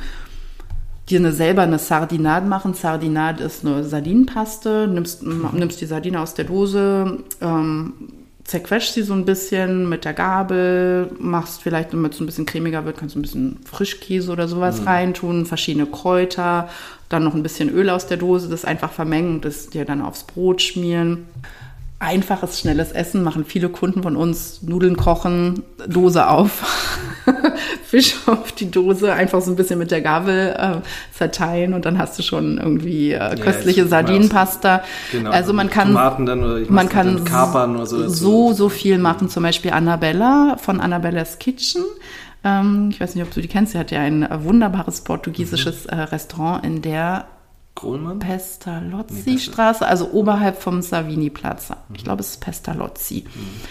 dir 1.10 1.20
eine, 1.20 1.32
selber 1.32 1.62
eine 1.62 1.80
Sardinade 1.80 2.48
machen. 2.48 2.74
Sardinade 2.74 3.44
ist 3.44 3.66
eine 3.66 3.84
Sardinenpaste, 3.84 4.88
nimmst, 4.92 5.24
nimmst 5.24 5.80
die 5.82 5.86
Sardine 5.86 6.20
aus 6.20 6.34
der 6.34 6.46
Dose, 6.46 7.20
ähm, 7.42 7.94
zerquetscht 8.48 8.94
sie 8.94 9.04
so 9.04 9.14
ein 9.14 9.26
bisschen 9.26 9.88
mit 9.88 10.06
der 10.06 10.14
Gabel, 10.14 11.12
machst 11.20 11.62
vielleicht, 11.62 11.94
damit 11.94 12.14
es 12.14 12.20
ein 12.20 12.26
bisschen 12.26 12.46
cremiger 12.46 12.86
wird, 12.86 12.98
kannst 12.98 13.14
du 13.14 13.20
ein 13.20 13.22
bisschen 13.22 13.60
Frischkäse 13.66 14.32
oder 14.32 14.48
sowas 14.48 14.82
mhm. 14.82 14.88
reintun, 14.88 15.46
verschiedene 15.46 15.86
Kräuter, 15.86 16.70
dann 17.10 17.24
noch 17.24 17.36
ein 17.36 17.44
bisschen 17.44 17.70
Öl 17.70 17.90
aus 17.90 18.08
der 18.08 18.18
Dose, 18.18 18.50
das 18.50 18.66
einfach 18.66 18.92
vermengen 18.92 19.36
und 19.36 19.46
das 19.46 19.70
dir 19.70 19.86
dann 19.86 20.02
aufs 20.02 20.24
Brot 20.24 20.62
schmieren 20.62 21.26
einfaches, 22.00 22.60
schnelles 22.60 22.92
Essen 22.92 23.24
machen 23.24 23.46
viele 23.46 23.70
Kunden 23.70 24.04
von 24.04 24.16
uns. 24.16 24.62
Nudeln 24.62 24.98
kochen, 24.98 25.64
Dose 25.88 26.28
auf, 26.28 26.64
Fisch 27.88 28.16
auf 28.26 28.52
die 28.52 28.70
Dose, 28.70 29.14
einfach 29.14 29.42
so 29.42 29.52
ein 29.52 29.56
bisschen 29.56 29.80
mit 29.80 29.92
der 29.92 30.02
Gabel 30.02 30.56
äh, 30.58 31.16
zerteilen 31.16 31.74
und 31.74 31.86
dann 31.86 31.98
hast 31.98 32.20
du 32.20 32.24
schon 32.24 32.58
irgendwie 32.58 33.14
äh, 33.14 33.36
köstliche 33.38 33.82
ja, 33.82 33.88
Sardinenpasta. 33.88 34.84
Genau, 35.12 35.32
also 35.32 35.54
man 35.54 35.70
kann, 35.70 35.94
dann, 35.94 36.44
oder 36.44 36.58
ich 36.58 36.70
man 36.70 36.90
kann 36.90 37.24
kapern 37.24 37.78
oder 37.78 37.86
so, 37.86 38.10
so, 38.10 38.54
so 38.54 38.70
viel 38.70 38.98
machen. 38.98 39.30
Zum 39.30 39.44
Beispiel 39.44 39.72
Annabella 39.72 40.58
von 40.60 40.82
Annabella's 40.82 41.40
Kitchen. 41.40 41.84
Ähm, 42.44 42.90
ich 42.92 43.00
weiß 43.00 43.16
nicht, 43.16 43.24
ob 43.24 43.34
du 43.34 43.42
die 43.42 43.48
kennst. 43.48 43.72
Sie 43.72 43.80
hat 43.80 43.92
ja 43.92 44.02
ein 44.02 44.28
wunderbares 44.44 45.02
portugiesisches 45.02 45.86
mhm. 45.86 45.90
äh, 45.92 46.02
Restaurant 46.04 46.66
in 46.66 46.82
der 46.82 47.28
Kohlmann? 47.78 48.20
Pestalozzi-Straße, 48.20 49.86
also 49.86 50.12
oberhalb 50.12 50.62
vom 50.62 50.82
Savini-Platz. 50.82 51.70
Ich 51.94 52.04
glaube, 52.04 52.22
es 52.22 52.32
ist 52.32 52.42
Pestalozzi. 52.42 53.24
Mhm. 53.26 53.62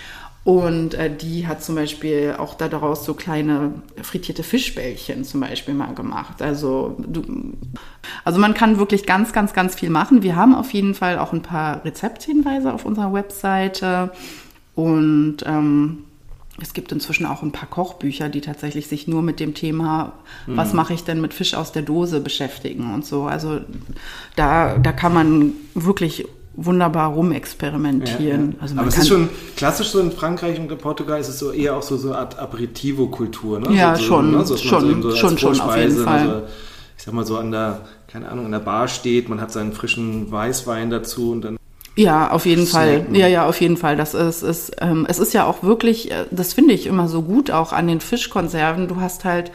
Und 0.47 0.94
äh, 0.94 1.11
die 1.12 1.49
hat 1.49 1.64
zum 1.64 1.74
Beispiel 1.74 2.36
auch 2.38 2.55
da 2.55 2.68
daraus 2.68 3.05
so 3.05 3.14
kleine 3.14 3.82
frittierte 4.01 4.44
Fischbällchen 4.44 5.24
zum 5.24 5.40
Beispiel 5.40 5.74
mal 5.74 5.92
gemacht. 5.92 6.40
Also, 6.40 6.97
du, 7.05 7.24
also 8.24 8.38
man 8.38 8.55
kann 8.55 8.78
wirklich 8.78 9.07
ganz, 9.07 9.32
ganz, 9.32 9.55
ganz 9.55 9.74
viel 9.74 9.90
machen. 9.90 10.22
Wir 10.22 10.36
haben 10.36 10.55
auf 10.55 10.72
jeden 10.72 10.94
Fall 10.94 11.18
auch 11.18 11.32
ein 11.32 11.42
paar 11.42 11.84
Rezepthinweise 11.84 12.72
auf 12.72 12.84
unserer 12.84 13.12
Webseite. 13.12 14.12
Und 14.76 15.38
ähm, 15.47 16.05
es 16.62 16.74
gibt 16.74 16.92
inzwischen 16.92 17.26
auch 17.26 17.42
ein 17.42 17.51
paar 17.51 17.68
Kochbücher, 17.68 18.28
die 18.28 18.40
tatsächlich 18.40 18.86
sich 18.86 19.09
nur 19.09 19.22
mit 19.22 19.40
dem 19.40 19.53
Thema, 19.53 20.12
mhm. 20.47 20.57
was 20.57 20.72
mache 20.72 20.94
ich 20.94 21.03
denn 21.03 21.20
mit 21.20 21.34
Fisch 21.34 21.55
aus 21.55 21.72
der 21.72 21.82
Dose 21.82 22.20
beschäftigen 22.20 22.94
und 22.94 23.05
so. 23.05 23.24
Also 23.24 23.62
da, 24.36 24.78
da 24.78 24.92
kann 24.92 25.12
man 25.12 25.55
wirklich 25.74 26.24
wunderbar 26.57 27.11
rumexperimentieren. 27.13 28.41
Ja, 28.41 28.57
ja. 28.57 28.61
Also 28.61 28.79
Aber 28.79 28.89
es 28.89 28.99
ist 28.99 29.09
schon 29.09 29.29
klassisch 29.57 29.89
so 29.89 30.01
in 30.01 30.11
Frankreich 30.11 30.59
und 30.59 30.71
in 30.71 30.79
Portugal 30.79 31.21
ist 31.21 31.29
es 31.29 31.39
so 31.39 31.53
eher 31.53 31.77
auch 31.77 31.83
so, 31.83 31.97
so 31.97 32.09
eine 32.09 32.19
Art 32.19 32.39
Aperitivo-Kultur, 32.39 33.61
ne? 33.61 33.77
Ja, 33.77 33.95
so, 33.97 34.03
schon, 34.03 34.33
ne? 34.33 34.45
so, 34.45 34.57
schon, 34.57 35.03
so 35.03 35.15
schon, 35.15 35.39
schon, 35.39 35.61
auf 35.61 35.77
jeden 35.77 35.99
Fall. 35.99 36.45
Ich 36.97 37.05
sag 37.05 37.15
mal 37.15 37.27
so 37.27 37.37
an 37.37 37.51
der, 37.51 37.83
keine 38.09 38.29
Ahnung, 38.29 38.47
an 38.47 38.53
der 38.53 38.61
Bar 38.61 38.89
steht, 38.89 39.29
man 39.29 39.41
hat 39.41 39.53
seinen 39.53 39.73
frischen 39.73 40.31
Weißwein 40.33 40.91
dazu 40.91 41.33
und 41.33 41.43
dann 41.43 41.57
ja, 41.99 42.31
auf 42.31 42.45
jeden 42.45 42.67
Fall. 42.67 43.07
Ja, 43.13 43.27
ja, 43.27 43.49
auf 43.49 43.59
jeden 43.59 43.79
Fall. 43.79 43.97
Das 43.97 44.13
ist, 44.13 44.43
ist 44.43 44.77
ähm, 44.83 45.07
es 45.09 45.19
ist 45.19 45.33
ja 45.33 45.47
auch 45.47 45.63
wirklich, 45.63 46.11
äh, 46.11 46.27
das 46.31 46.53
finde 46.53 46.75
ich 46.75 46.87
immer 46.87 47.09
so 47.09 47.23
gut 47.23 47.51
auch 47.51 47.73
an 47.73 47.89
den 47.89 48.01
Fischkonserven. 48.01 48.87
Du 48.87 49.01
hast 49.01 49.25
halt 49.25 49.51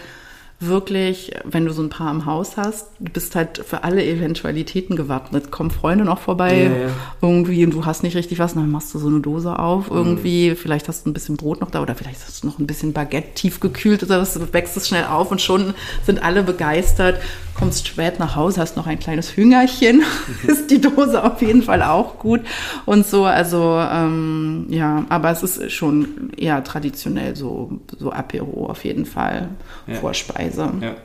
wirklich, 0.62 1.32
wenn 1.43 1.66
du 1.66 1.74
so 1.74 1.82
ein 1.82 1.89
paar 1.89 2.12
im 2.12 2.26
Haus 2.26 2.55
hast, 2.55 2.88
du 2.99 3.12
bist 3.12 3.36
halt 3.36 3.57
für 3.57 3.84
alle 3.84 4.05
Eventualitäten 4.05 4.95
gewappnet. 4.95 5.51
Kommen 5.51 5.72
Freunde 5.72 6.05
noch 6.05 6.20
vorbei 6.20 6.55
ja, 6.55 6.88
ja. 6.88 6.89
irgendwie 7.22 7.66
und 7.66 7.74
du 7.74 7.86
hast 7.86 8.03
nicht 8.03 8.16
richtig 8.16 8.39
was, 8.39 8.53
dann 8.53 8.70
machst 8.70 8.93
du 8.93 8.99
so 8.99 9.07
eine 9.07 9.20
Dose 9.20 9.57
auf 9.57 9.89
irgendwie. 9.89 10.51
Mhm. 10.51 10.55
Vielleicht 10.55 10.88
hast 10.88 11.05
du 11.05 11.09
ein 11.09 11.14
bisschen 11.14 11.36
Brot 11.38 11.62
noch 11.62 11.72
da 11.72 11.82
oder 11.82 11.95
vielleicht 11.95 12.22
hast 12.26 12.43
du 12.43 12.47
noch 12.47 12.59
ein 12.59 12.68
bisschen 12.68 12.93
Baguette 12.93 13.34
tiefgekühlt 13.34 14.03
oder 14.03 14.22
was, 14.22 14.36
du 14.36 14.53
wächst 14.53 14.78
es 14.78 14.88
schnell 14.88 15.05
auf 15.05 15.32
und 15.32 15.41
schon 15.41 15.74
sind 16.05 16.24
alle 16.24 16.43
begeistert. 16.43 17.20
Kommst 17.62 17.88
spät 17.88 18.18
nach 18.18 18.36
Hause, 18.36 18.59
hast 18.59 18.76
noch 18.76 18.88
ein 18.88 18.97
kleines 18.97 19.38
Hüngerchen, 19.38 20.01
ist 20.47 20.72
die 20.72 20.82
Dose 20.82 21.24
auf 21.24 21.43
jeden 21.43 21.62
Fall 21.62 21.84
auch 21.84 22.18
gut 22.18 22.41
und 22.88 23.05
so. 23.05 23.26
Also 23.26 23.78
ähm, 23.80 24.66
ja, 24.70 25.05
aber 25.09 25.30
es 25.30 25.43
ist 25.43 25.72
schon 25.72 26.32
eher 26.36 26.64
traditionell 26.64 27.36
so, 27.36 27.80
so 27.99 28.12
Apero 28.12 28.66
auf 28.66 28.84
jeden 28.84 29.05
Fall, 29.05 29.49
ja. 29.86 29.93
Vorspeise. 29.93 30.72
Ja. 30.82 30.95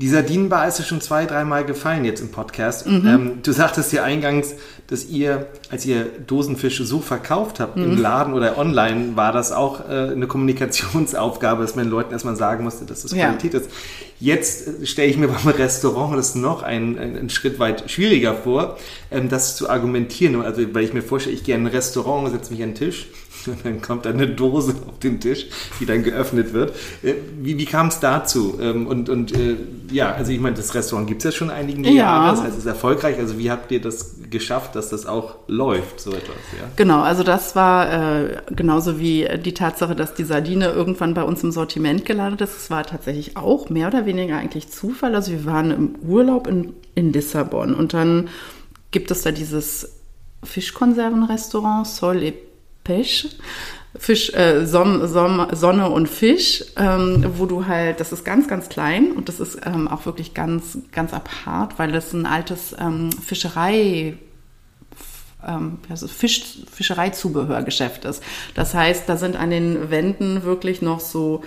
Die 0.00 0.08
Sardinenbar 0.08 0.66
ist 0.66 0.78
ja 0.78 0.84
schon 0.86 1.02
zwei, 1.02 1.26
dreimal 1.26 1.66
gefallen 1.66 2.06
jetzt 2.06 2.22
im 2.22 2.30
Podcast. 2.30 2.86
Mhm. 2.86 3.06
Ähm, 3.06 3.32
du 3.42 3.52
sagtest 3.52 3.92
ja 3.92 4.02
eingangs, 4.02 4.54
dass 4.86 5.04
ihr, 5.04 5.48
als 5.68 5.84
ihr 5.84 6.06
Dosenfische 6.26 6.86
so 6.86 7.00
verkauft 7.00 7.60
habt 7.60 7.76
mhm. 7.76 7.84
im 7.84 7.98
Laden 7.98 8.32
oder 8.32 8.56
online, 8.56 9.14
war 9.14 9.34
das 9.34 9.52
auch 9.52 9.86
äh, 9.90 10.08
eine 10.12 10.26
Kommunikationsaufgabe, 10.26 11.60
dass 11.60 11.76
man 11.76 11.84
den 11.84 11.90
Leuten 11.90 12.12
erstmal 12.12 12.34
sagen 12.34 12.64
musste, 12.64 12.86
dass 12.86 13.02
das 13.02 13.12
ja. 13.12 13.26
Qualität 13.26 13.52
ist. 13.52 13.70
Jetzt 14.18 14.68
äh, 14.68 14.86
stelle 14.86 15.10
ich 15.10 15.18
mir 15.18 15.28
beim 15.28 15.46
Restaurant 15.46 16.16
das 16.16 16.34
noch 16.34 16.62
einen, 16.62 16.98
einen 16.98 17.28
Schritt 17.28 17.58
weit 17.58 17.90
schwieriger 17.90 18.32
vor, 18.32 18.78
ähm, 19.10 19.28
das 19.28 19.54
zu 19.54 19.68
argumentieren. 19.68 20.40
Also, 20.40 20.62
weil 20.72 20.84
ich 20.84 20.94
mir 20.94 21.02
vorstelle, 21.02 21.36
ich 21.36 21.44
gehe 21.44 21.54
in 21.54 21.64
ein 21.64 21.66
Restaurant, 21.66 22.30
setze 22.30 22.54
mich 22.54 22.62
an 22.62 22.70
den 22.70 22.74
Tisch 22.74 23.08
und 23.46 23.58
dann 23.64 23.80
kommt 23.80 24.06
eine 24.06 24.26
Dose 24.26 24.74
auf 24.88 24.98
den 24.98 25.20
Tisch, 25.20 25.46
die 25.78 25.86
dann 25.86 26.02
geöffnet 26.02 26.52
wird. 26.52 26.74
Äh, 27.02 27.14
wie, 27.40 27.58
wie 27.58 27.64
kam 27.64 27.88
es 27.88 28.00
dazu? 28.00 28.58
Ähm, 28.60 28.86
und, 28.86 29.08
und 29.08 29.36
äh, 29.36 29.56
ja, 29.90 30.12
also 30.12 30.32
ich 30.32 30.40
meine, 30.40 30.56
das 30.56 30.74
Restaurant 30.74 31.06
gibt 31.06 31.24
es 31.24 31.24
ja 31.24 31.32
schon 31.32 31.50
einige 31.50 31.82
ja. 31.88 31.94
Jahre, 31.94 32.30
das 32.30 32.42
heißt, 32.42 32.52
es 32.52 32.58
ist 32.58 32.66
erfolgreich. 32.66 33.18
Also 33.18 33.38
wie 33.38 33.50
habt 33.50 33.70
ihr 33.72 33.80
das 33.80 34.16
geschafft, 34.30 34.76
dass 34.76 34.88
das 34.88 35.06
auch 35.06 35.36
läuft, 35.46 36.00
so 36.00 36.10
etwas? 36.10 36.36
Ja? 36.58 36.68
Genau, 36.76 37.00
also 37.00 37.22
das 37.22 37.56
war 37.56 38.22
äh, 38.22 38.36
genauso 38.50 38.98
wie 38.98 39.28
die 39.44 39.54
Tatsache, 39.54 39.94
dass 39.94 40.14
die 40.14 40.24
Sardine 40.24 40.70
irgendwann 40.70 41.14
bei 41.14 41.22
uns 41.22 41.42
im 41.42 41.52
Sortiment 41.52 42.04
gelandet 42.04 42.40
ist. 42.42 42.56
Es 42.56 42.70
war 42.70 42.84
tatsächlich 42.84 43.36
auch 43.36 43.70
mehr 43.70 43.88
oder 43.88 44.06
weniger 44.06 44.36
eigentlich 44.36 44.70
Zufall. 44.70 45.14
Also 45.14 45.32
wir 45.32 45.44
waren 45.44 45.70
im 45.70 45.94
Urlaub 46.06 46.46
in, 46.46 46.74
in 46.94 47.12
Lissabon 47.12 47.74
und 47.74 47.94
dann 47.94 48.28
gibt 48.90 49.10
es 49.10 49.22
da 49.22 49.30
dieses 49.30 50.00
Fischkonservenrestaurant 50.42 51.86
Sol 51.86 52.22
et 52.22 52.49
Pêche. 52.90 53.28
Fisch, 53.98 54.32
äh, 54.34 54.66
Son, 54.66 55.08
Son, 55.08 55.48
Sonne 55.52 55.90
und 55.90 56.08
Fisch, 56.08 56.64
ähm, 56.76 57.24
wo 57.36 57.46
du 57.46 57.66
halt, 57.66 57.98
das 57.98 58.12
ist 58.12 58.24
ganz, 58.24 58.46
ganz 58.46 58.68
klein 58.68 59.12
und 59.12 59.28
das 59.28 59.40
ist 59.40 59.58
ähm, 59.66 59.88
auch 59.88 60.06
wirklich 60.06 60.32
ganz, 60.32 60.78
ganz 60.92 61.12
apart, 61.12 61.78
weil 61.78 61.90
das 61.90 62.12
ein 62.12 62.24
altes 62.24 62.74
ähm, 62.78 63.10
Fischerei 63.12 64.16
also 65.88 66.06
Fisch, 66.06 66.58
Fischereizubehörgeschäft 66.70 68.04
ist. 68.04 68.22
Das 68.54 68.74
heißt, 68.74 69.08
da 69.08 69.16
sind 69.16 69.36
an 69.36 69.48
den 69.48 69.90
Wänden 69.90 70.42
wirklich 70.42 70.82
noch 70.82 71.00
so 71.00 71.42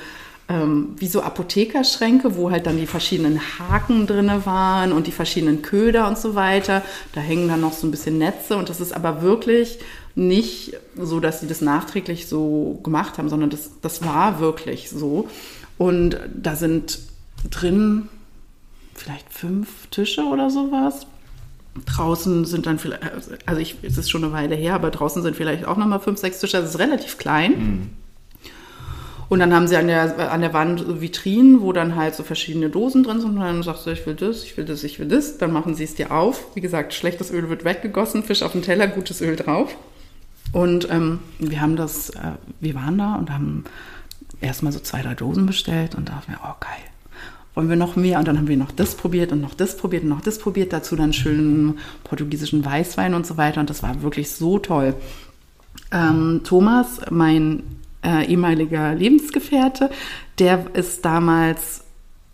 ähm, 0.49 0.95
wie 0.97 1.07
so 1.07 1.21
Apothekerschränke, 1.21 2.35
wo 2.35 2.51
halt 2.51 2.65
dann 2.65 2.77
die 2.77 2.87
verschiedenen 2.87 3.39
Haken 3.59 4.07
drinne 4.07 4.45
waren 4.45 4.91
und 4.91 5.07
die 5.07 5.11
verschiedenen 5.11 5.61
Köder 5.61 6.07
und 6.07 6.17
so 6.17 6.35
weiter. 6.35 6.81
Da 7.13 7.21
hängen 7.21 7.47
dann 7.47 7.61
noch 7.61 7.73
so 7.73 7.87
ein 7.87 7.91
bisschen 7.91 8.17
Netze 8.17 8.57
und 8.57 8.69
das 8.69 8.81
ist 8.81 8.93
aber 8.93 9.21
wirklich 9.21 9.79
nicht 10.15 10.77
so, 10.95 11.19
dass 11.19 11.41
sie 11.41 11.47
das 11.47 11.61
nachträglich 11.61 12.27
so 12.27 12.79
gemacht 12.83 13.17
haben, 13.17 13.29
sondern 13.29 13.49
das, 13.49 13.71
das 13.81 14.03
war 14.03 14.39
wirklich 14.39 14.89
so. 14.89 15.27
Und 15.77 16.17
da 16.35 16.55
sind 16.55 16.99
drin 17.49 18.09
vielleicht 18.93 19.31
fünf 19.33 19.87
Tische 19.89 20.21
oder 20.23 20.49
sowas. 20.49 21.07
Draußen 21.85 22.45
sind 22.45 22.67
dann 22.67 22.77
vielleicht, 22.77 23.01
also 23.47 23.59
ich, 23.59 23.77
es 23.81 23.97
ist 23.97 24.11
schon 24.11 24.23
eine 24.23 24.33
Weile 24.33 24.55
her, 24.55 24.75
aber 24.75 24.91
draußen 24.91 25.23
sind 25.23 25.35
vielleicht 25.35 25.65
auch 25.65 25.77
nochmal 25.77 25.99
fünf, 25.99 26.19
sechs 26.19 26.39
Tische. 26.39 26.57
Das 26.57 26.69
ist 26.69 26.79
relativ 26.79 27.17
klein. 27.17 27.51
Mhm. 27.51 27.89
Und 29.29 29.39
dann 29.39 29.51
haben 29.51 29.67
sie 29.67 29.77
an 29.77 29.87
der, 29.87 30.31
an 30.31 30.41
der 30.41 30.53
Wand 30.53 31.01
Vitrinen, 31.01 31.61
wo 31.61 31.73
dann 31.73 31.95
halt 31.95 32.13
so 32.13 32.21
verschiedene 32.21 32.69
Dosen 32.69 33.01
drin 33.01 33.19
sind. 33.19 33.31
Und 33.31 33.39
dann 33.39 33.63
sagst 33.63 33.87
du, 33.87 33.89
ich 33.89 34.05
will 34.05 34.13
das, 34.13 34.43
ich 34.43 34.55
will 34.57 34.65
das, 34.65 34.83
ich 34.83 34.99
will 34.99 35.07
das. 35.07 35.39
Dann 35.39 35.51
machen 35.51 35.73
sie 35.73 35.85
es 35.85 35.95
dir 35.95 36.11
auf. 36.11 36.55
Wie 36.55 36.61
gesagt, 36.61 36.93
schlechtes 36.93 37.31
Öl 37.31 37.49
wird 37.49 37.65
weggegossen, 37.65 38.23
Fisch 38.23 38.43
auf 38.43 38.51
dem 38.51 38.61
Teller, 38.61 38.85
gutes 38.85 39.21
Öl 39.21 39.35
drauf. 39.35 39.75
Und 40.53 40.89
ähm, 40.89 41.19
wir 41.39 41.59
haben 41.59 41.75
das, 41.75 42.11
äh, 42.11 42.33
wir 42.61 42.75
waren 42.75 42.97
da 42.97 43.15
und 43.15 43.29
haben 43.31 43.65
erstmal 44.39 44.71
so 44.71 44.79
zwei, 44.79 45.01
drei 45.01 45.15
Dosen 45.15 45.45
bestellt 45.45 45.95
und 45.95 46.07
dachten 46.07 46.31
wir, 46.31 46.39
oh 46.43 46.55
geil, 46.59 46.69
wollen 47.55 47.69
wir 47.69 47.75
noch 47.75 47.95
mehr? 47.95 48.19
Und 48.19 48.27
dann 48.27 48.37
haben 48.37 48.47
wir 48.47 48.55
noch 48.55 48.71
das 48.71 48.95
probiert 48.95 49.31
und 49.31 49.41
noch 49.41 49.55
das 49.55 49.77
probiert 49.77 50.03
und 50.03 50.09
noch 50.09 50.21
das 50.21 50.39
probiert. 50.39 50.71
Dazu 50.71 50.95
dann 50.95 51.11
schönen 51.11 51.79
portugiesischen 52.03 52.63
Weißwein 52.63 53.13
und 53.13 53.25
so 53.25 53.35
weiter. 53.35 53.59
Und 53.59 53.69
das 53.69 53.83
war 53.83 54.01
wirklich 54.01 54.31
so 54.31 54.59
toll. 54.59 54.95
Ähm, 55.91 56.41
Thomas, 56.43 57.01
mein 57.09 57.63
äh, 58.03 58.25
ehemaliger 58.25 58.93
Lebensgefährte. 58.93 59.89
Der 60.39 60.65
ist 60.73 61.03
damals 61.05 61.82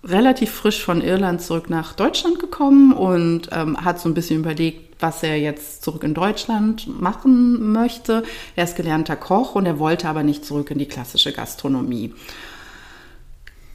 relativ 0.03 0.51
frisch 0.51 0.83
von 0.83 1.01
Irland 1.01 1.41
zurück 1.41 1.69
nach 1.69 1.93
Deutschland 1.93 2.39
gekommen 2.39 2.93
und 2.93 3.49
ähm, 3.51 3.83
hat 3.83 3.99
so 3.99 4.09
ein 4.09 4.13
bisschen 4.13 4.39
überlegt, 4.39 5.01
was 5.01 5.23
er 5.23 5.37
jetzt 5.37 5.83
zurück 5.83 6.03
in 6.03 6.13
Deutschland 6.13 6.87
machen 6.99 7.71
möchte. 7.71 8.23
Er 8.55 8.63
ist 8.63 8.75
gelernter 8.75 9.15
Koch 9.15 9.55
und 9.55 9.65
er 9.65 9.79
wollte 9.79 10.07
aber 10.07 10.23
nicht 10.23 10.45
zurück 10.45 10.71
in 10.71 10.77
die 10.77 10.87
klassische 10.87 11.31
Gastronomie 11.31 12.13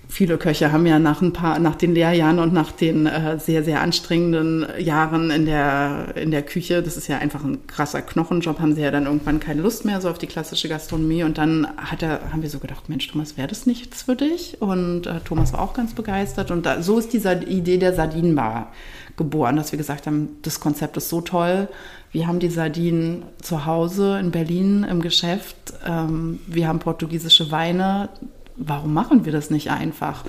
viele 0.08 0.38
Köche 0.38 0.72
haben 0.72 0.86
ja 0.86 0.98
nach 0.98 1.22
ein 1.22 1.32
paar, 1.32 1.58
nach 1.58 1.74
den 1.74 1.94
Lehrjahren 1.94 2.38
und 2.38 2.52
nach 2.52 2.72
den 2.72 3.06
äh, 3.06 3.38
sehr, 3.38 3.64
sehr 3.64 3.80
anstrengenden 3.80 4.66
Jahren 4.78 5.30
in 5.30 5.46
der, 5.46 6.14
in 6.16 6.30
der 6.30 6.42
Küche, 6.42 6.82
das 6.82 6.96
ist 6.96 7.08
ja 7.08 7.18
einfach 7.18 7.44
ein 7.44 7.66
krasser 7.66 8.02
Knochenjob, 8.02 8.60
haben 8.60 8.74
sie 8.74 8.82
ja 8.82 8.90
dann 8.90 9.06
irgendwann 9.06 9.40
keine 9.40 9.62
Lust 9.62 9.84
mehr 9.84 10.00
so 10.00 10.08
auf 10.08 10.18
die 10.18 10.26
klassische 10.26 10.68
Gastronomie. 10.68 11.24
Und 11.24 11.38
dann 11.38 11.66
hat 11.76 12.02
er, 12.02 12.32
haben 12.32 12.42
wir 12.42 12.50
so 12.50 12.58
gedacht, 12.58 12.88
Mensch, 12.88 13.08
Thomas, 13.08 13.36
wäre 13.36 13.48
das 13.48 13.66
nichts 13.66 14.02
für 14.02 14.16
dich? 14.16 14.60
Und 14.60 15.06
äh, 15.06 15.20
Thomas 15.24 15.52
war 15.52 15.60
auch 15.60 15.74
ganz 15.74 15.94
begeistert. 15.94 16.50
Und 16.50 16.66
da, 16.66 16.82
so 16.82 16.98
ist 16.98 17.12
diese 17.12 17.32
Idee 17.32 17.78
der 17.78 17.94
Sardinenbar 17.94 18.72
geboren, 19.16 19.56
dass 19.56 19.72
wir 19.72 19.76
gesagt 19.76 20.06
haben, 20.06 20.36
das 20.42 20.60
Konzept 20.60 20.96
ist 20.96 21.08
so 21.08 21.20
toll. 21.20 21.68
Wir 22.12 22.26
haben 22.26 22.38
die 22.38 22.48
Sardinen 22.48 23.22
zu 23.42 23.66
Hause 23.66 24.18
in 24.20 24.30
Berlin 24.30 24.86
im 24.88 25.02
Geschäft. 25.02 25.56
Ähm, 25.86 26.40
wir 26.46 26.68
haben 26.68 26.78
portugiesische 26.78 27.50
Weine 27.50 28.08
warum 28.56 28.94
machen 28.94 29.24
wir 29.24 29.32
das 29.32 29.50
nicht 29.50 29.70
einfach? 29.70 30.24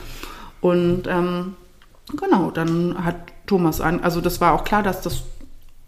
Und 0.62 1.04
ähm, 1.08 1.56
genau, 2.20 2.52
dann 2.52 3.04
hat 3.04 3.16
Thomas 3.46 3.82
an, 3.82 4.00
also 4.02 4.22
das 4.22 4.42
war 4.42 4.54
auch 4.54 4.64
klar, 4.64 4.84
dass 4.84 5.02
das 5.02 5.24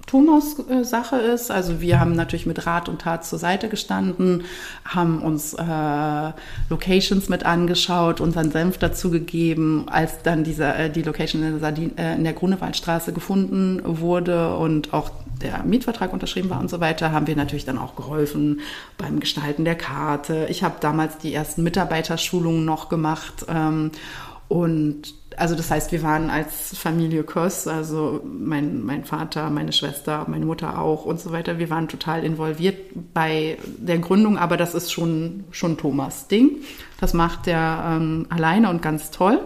Thomas 0.07 0.55
äh, 0.69 0.83
Sache 0.83 1.17
ist. 1.17 1.51
Also 1.51 1.81
wir 1.81 1.99
haben 1.99 2.13
natürlich 2.13 2.45
mit 2.45 2.65
Rat 2.65 2.89
und 2.89 3.01
Tat 3.01 3.25
zur 3.25 3.37
Seite 3.37 3.67
gestanden, 3.67 4.45
haben 4.85 5.21
uns 5.21 5.53
äh, 5.53 6.31
Locations 6.69 7.27
mit 7.29 7.45
angeschaut, 7.45 8.21
unseren 8.21 8.49
Senf 8.49 8.77
dazu 8.77 9.11
gegeben, 9.11 9.85
als 9.87 10.23
dann 10.23 10.43
diese, 10.43 10.65
äh, 10.73 10.89
die 10.89 11.03
Location 11.03 11.43
in 11.43 11.51
der, 11.51 11.59
Sardin, 11.59 11.97
äh, 11.97 12.15
in 12.15 12.23
der 12.23 12.33
Grunewaldstraße 12.33 13.11
gefunden 13.11 13.81
wurde 13.83 14.55
und 14.55 14.93
auch 14.93 15.11
der 15.41 15.63
Mietvertrag 15.63 16.13
unterschrieben 16.13 16.49
war 16.49 16.59
und 16.59 16.69
so 16.69 16.79
weiter, 16.79 17.11
haben 17.11 17.27
wir 17.27 17.35
natürlich 17.35 17.65
dann 17.65 17.77
auch 17.77 17.95
geholfen 17.95 18.61
beim 18.97 19.19
Gestalten 19.19 19.65
der 19.65 19.75
Karte. 19.75 20.47
Ich 20.49 20.63
habe 20.63 20.75
damals 20.79 21.17
die 21.17 21.33
ersten 21.33 21.63
Mitarbeiterschulungen 21.63 22.65
noch 22.65 22.89
gemacht 22.89 23.45
ähm, 23.47 23.91
und 24.47 25.13
also 25.37 25.53
das 25.55 25.69
heißt, 25.69 25.91
wir 25.91 26.01
waren 26.01 26.29
als 26.31 26.75
Familie 26.75 27.23
Köss, 27.23 27.67
also 27.67 28.21
mein, 28.25 28.83
mein 28.83 29.05
Vater, 29.05 29.49
meine 29.51 29.71
Schwester, 29.71 30.25
meine 30.27 30.45
Mutter 30.45 30.79
auch 30.79 31.05
und 31.05 31.19
so 31.19 31.31
weiter, 31.31 31.59
wir 31.59 31.69
waren 31.69 31.87
total 31.87 32.23
involviert 32.23 32.77
bei 33.13 33.57
der 33.77 33.99
Gründung, 33.99 34.37
aber 34.37 34.57
das 34.57 34.73
ist 34.73 34.91
schon, 34.91 35.43
schon 35.51 35.77
Thomas 35.77 36.27
Ding. 36.27 36.63
Das 36.99 37.13
macht 37.13 37.47
er 37.47 37.97
ähm, 37.97 38.25
alleine 38.29 38.69
und 38.69 38.81
ganz 38.81 39.11
toll. 39.11 39.39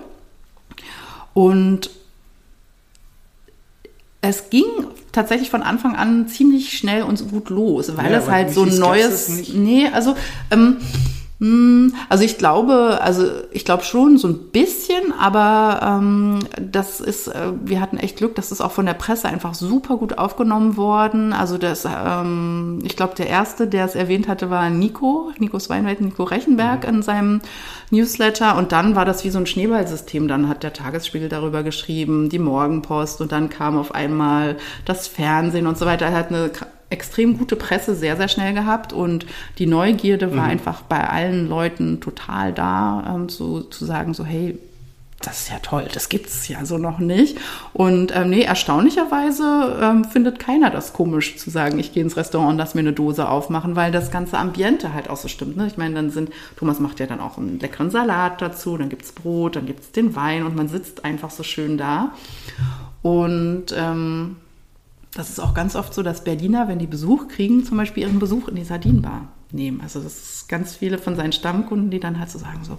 Und 1.34 1.90
es 4.22 4.50
ging 4.50 4.66
tatsächlich 5.12 5.50
von 5.50 5.64
Anfang 5.64 5.96
an 5.96 6.28
ziemlich 6.28 6.78
schnell 6.78 7.04
und 7.04 7.30
gut 7.32 7.50
los, 7.50 7.98
weil 7.98 8.12
ja, 8.12 8.20
es 8.20 8.30
halt 8.30 8.54
so 8.54 8.64
ein 8.64 8.78
neues. 8.78 9.30
Nee, 9.54 9.88
also 9.92 10.16
ähm, 10.52 10.78
hm, 10.78 10.78
also 12.10 12.24
ich 12.24 12.38
glaube, 12.38 13.00
also 13.02 13.26
ich 13.52 13.66
glaube 13.66 13.84
schon 13.84 14.20
so 14.20 14.28
ein 14.28 14.52
bisschen, 14.52 15.12
aber 15.20 15.80
ähm, 15.82 16.40
das 16.62 17.02
ist, 17.02 17.30
äh, 17.30 17.54
wir 17.64 17.82
hatten 17.82 17.98
echt 17.98 18.18
Glück, 18.18 18.36
das 18.36 18.52
ist 18.52 18.62
auch 18.62 18.72
von 18.72 18.86
der 18.86 18.94
Presse 18.94 19.28
einfach 19.28 19.56
super 19.56 19.98
gut 19.98 20.20
aufgenommen 20.20 20.78
worden. 20.78 21.34
Also 21.34 21.58
das, 21.58 21.86
ähm, 21.86 22.78
ich 22.84 22.96
glaube, 22.96 23.16
der 23.16 23.26
erste, 23.26 23.66
der 23.66 23.86
es 23.86 23.96
erwähnt 23.96 24.28
hatte, 24.28 24.52
war 24.52 24.70
Nico, 24.70 25.32
Nico 25.40 25.58
Sweinwald, 25.58 26.02
Nico 26.02 26.26
Rechenberg 26.26 26.84
mhm. 26.84 26.96
in 26.96 27.02
seinem 27.02 27.42
Newsletter. 27.90 28.56
Und 28.56 28.72
dann 28.72 28.96
war 28.96 29.06
das 29.06 29.24
wie 29.24 29.32
so 29.32 29.40
ein 29.40 29.48
Schneeballsystem. 29.48 30.28
Dann 30.28 30.48
hat 30.48 30.62
der 30.62 30.74
Tagesspiegel 30.74 31.28
darüber 31.28 31.64
geschrieben, 31.64 32.30
die 32.30 32.38
Morgenpost 32.38 33.20
und 33.20 33.32
dann 33.32 33.50
kam 33.50 33.80
auf 33.80 33.96
einmal 33.96 34.58
das 34.86 35.08
Fernsehen 35.08 35.66
und 35.66 35.80
so 35.80 35.88
weiter. 35.88 36.06
Er 36.06 36.18
hat 36.18 36.30
eine 36.30 36.52
extrem 36.92 37.38
gute 37.38 37.56
Presse 37.56 37.96
sehr, 37.96 38.18
sehr 38.18 38.28
schnell 38.28 38.54
gehabt 38.54 38.94
und 38.94 39.26
die 39.58 39.66
Neugierde 39.66 40.32
war 40.36 40.46
mhm. 40.46 40.52
einfach 40.52 40.82
bei 40.84 41.08
allen 41.08 41.48
Leuten 41.48 42.02
total 42.02 42.54
da, 42.54 43.16
ähm, 43.16 43.30
zu, 43.30 43.62
zu 43.62 43.86
sagen 43.86 44.14
so, 44.14 44.26
hey, 44.26 44.58
das 45.22 45.42
ist 45.42 45.50
ja 45.50 45.60
toll, 45.60 45.88
das 45.94 46.10
gibt's 46.10 46.48
ja 46.48 46.66
so 46.66 46.78
noch 46.78 47.00
nicht. 47.00 47.38
Und 47.74 48.16
ähm, 48.16 48.30
nee, 48.32 48.42
erstaunlicherweise 48.42 49.78
ähm, 49.82 50.06
findet 50.06 50.40
keiner 50.40 50.70
das 50.70 50.94
komisch 50.94 51.38
zu 51.38 51.50
sagen, 51.50 51.80
ich 51.80 51.94
gehe 51.94 52.04
ins 52.04 52.18
Restaurant 52.18 52.54
und 52.54 52.58
lass 52.58 52.74
mir 52.74 52.82
eine 52.82 52.94
Dose 52.94 53.30
aufmachen, 53.30 53.76
weil 53.76 53.92
das 53.92 54.12
ganze 54.12 54.38
Ambiente 54.38 54.94
halt 54.94 55.10
auch 55.10 55.18
so 55.18 55.28
stimmt. 55.28 55.58
Ne? 55.58 55.68
Ich 55.68 55.78
meine, 55.78 55.96
dann 55.96 56.10
sind, 56.10 56.32
Thomas 56.58 56.80
macht 56.80 57.00
ja 57.00 57.06
dann 57.06 57.20
auch 57.20 57.38
einen 57.38 57.60
leckeren 57.60 57.92
Salat 57.92 58.42
dazu, 58.42 58.78
dann 58.78 58.90
gibt's 58.90 59.12
Brot, 59.12 59.56
dann 59.56 59.66
gibt's 59.66 59.92
den 59.92 60.16
Wein 60.16 60.46
und 60.46 60.56
man 60.56 60.68
sitzt 60.68 61.06
einfach 61.06 61.30
so 61.30 61.44
schön 61.44 61.78
da. 61.78 62.14
Und 63.04 63.68
ähm, 63.78 64.38
das 65.14 65.30
ist 65.30 65.40
auch 65.40 65.54
ganz 65.54 65.76
oft 65.76 65.94
so, 65.94 66.04
dass 66.04 66.24
Berliner, 66.24 66.68
wenn 66.68 66.80
die 66.80 66.88
Besuch 66.88 67.28
kriegen, 67.28 67.66
zum 67.66 67.78
Beispiel 67.78 68.04
ihren 68.04 68.20
Besuch 68.20 68.48
in 68.48 68.56
die 68.56 68.64
Sardinenbar 68.64 69.28
nehmen. 69.52 69.82
Also 69.82 70.00
das 70.00 70.18
ist 70.18 70.50
ganz 70.50 70.76
viele 70.76 70.98
von 70.98 71.16
seinen 71.16 71.34
Stammkunden, 71.34 71.92
die 71.92 72.00
dann 72.00 72.20
halt 72.20 72.30
so 72.30 72.40
sagen 72.40 72.64
so, 72.64 72.78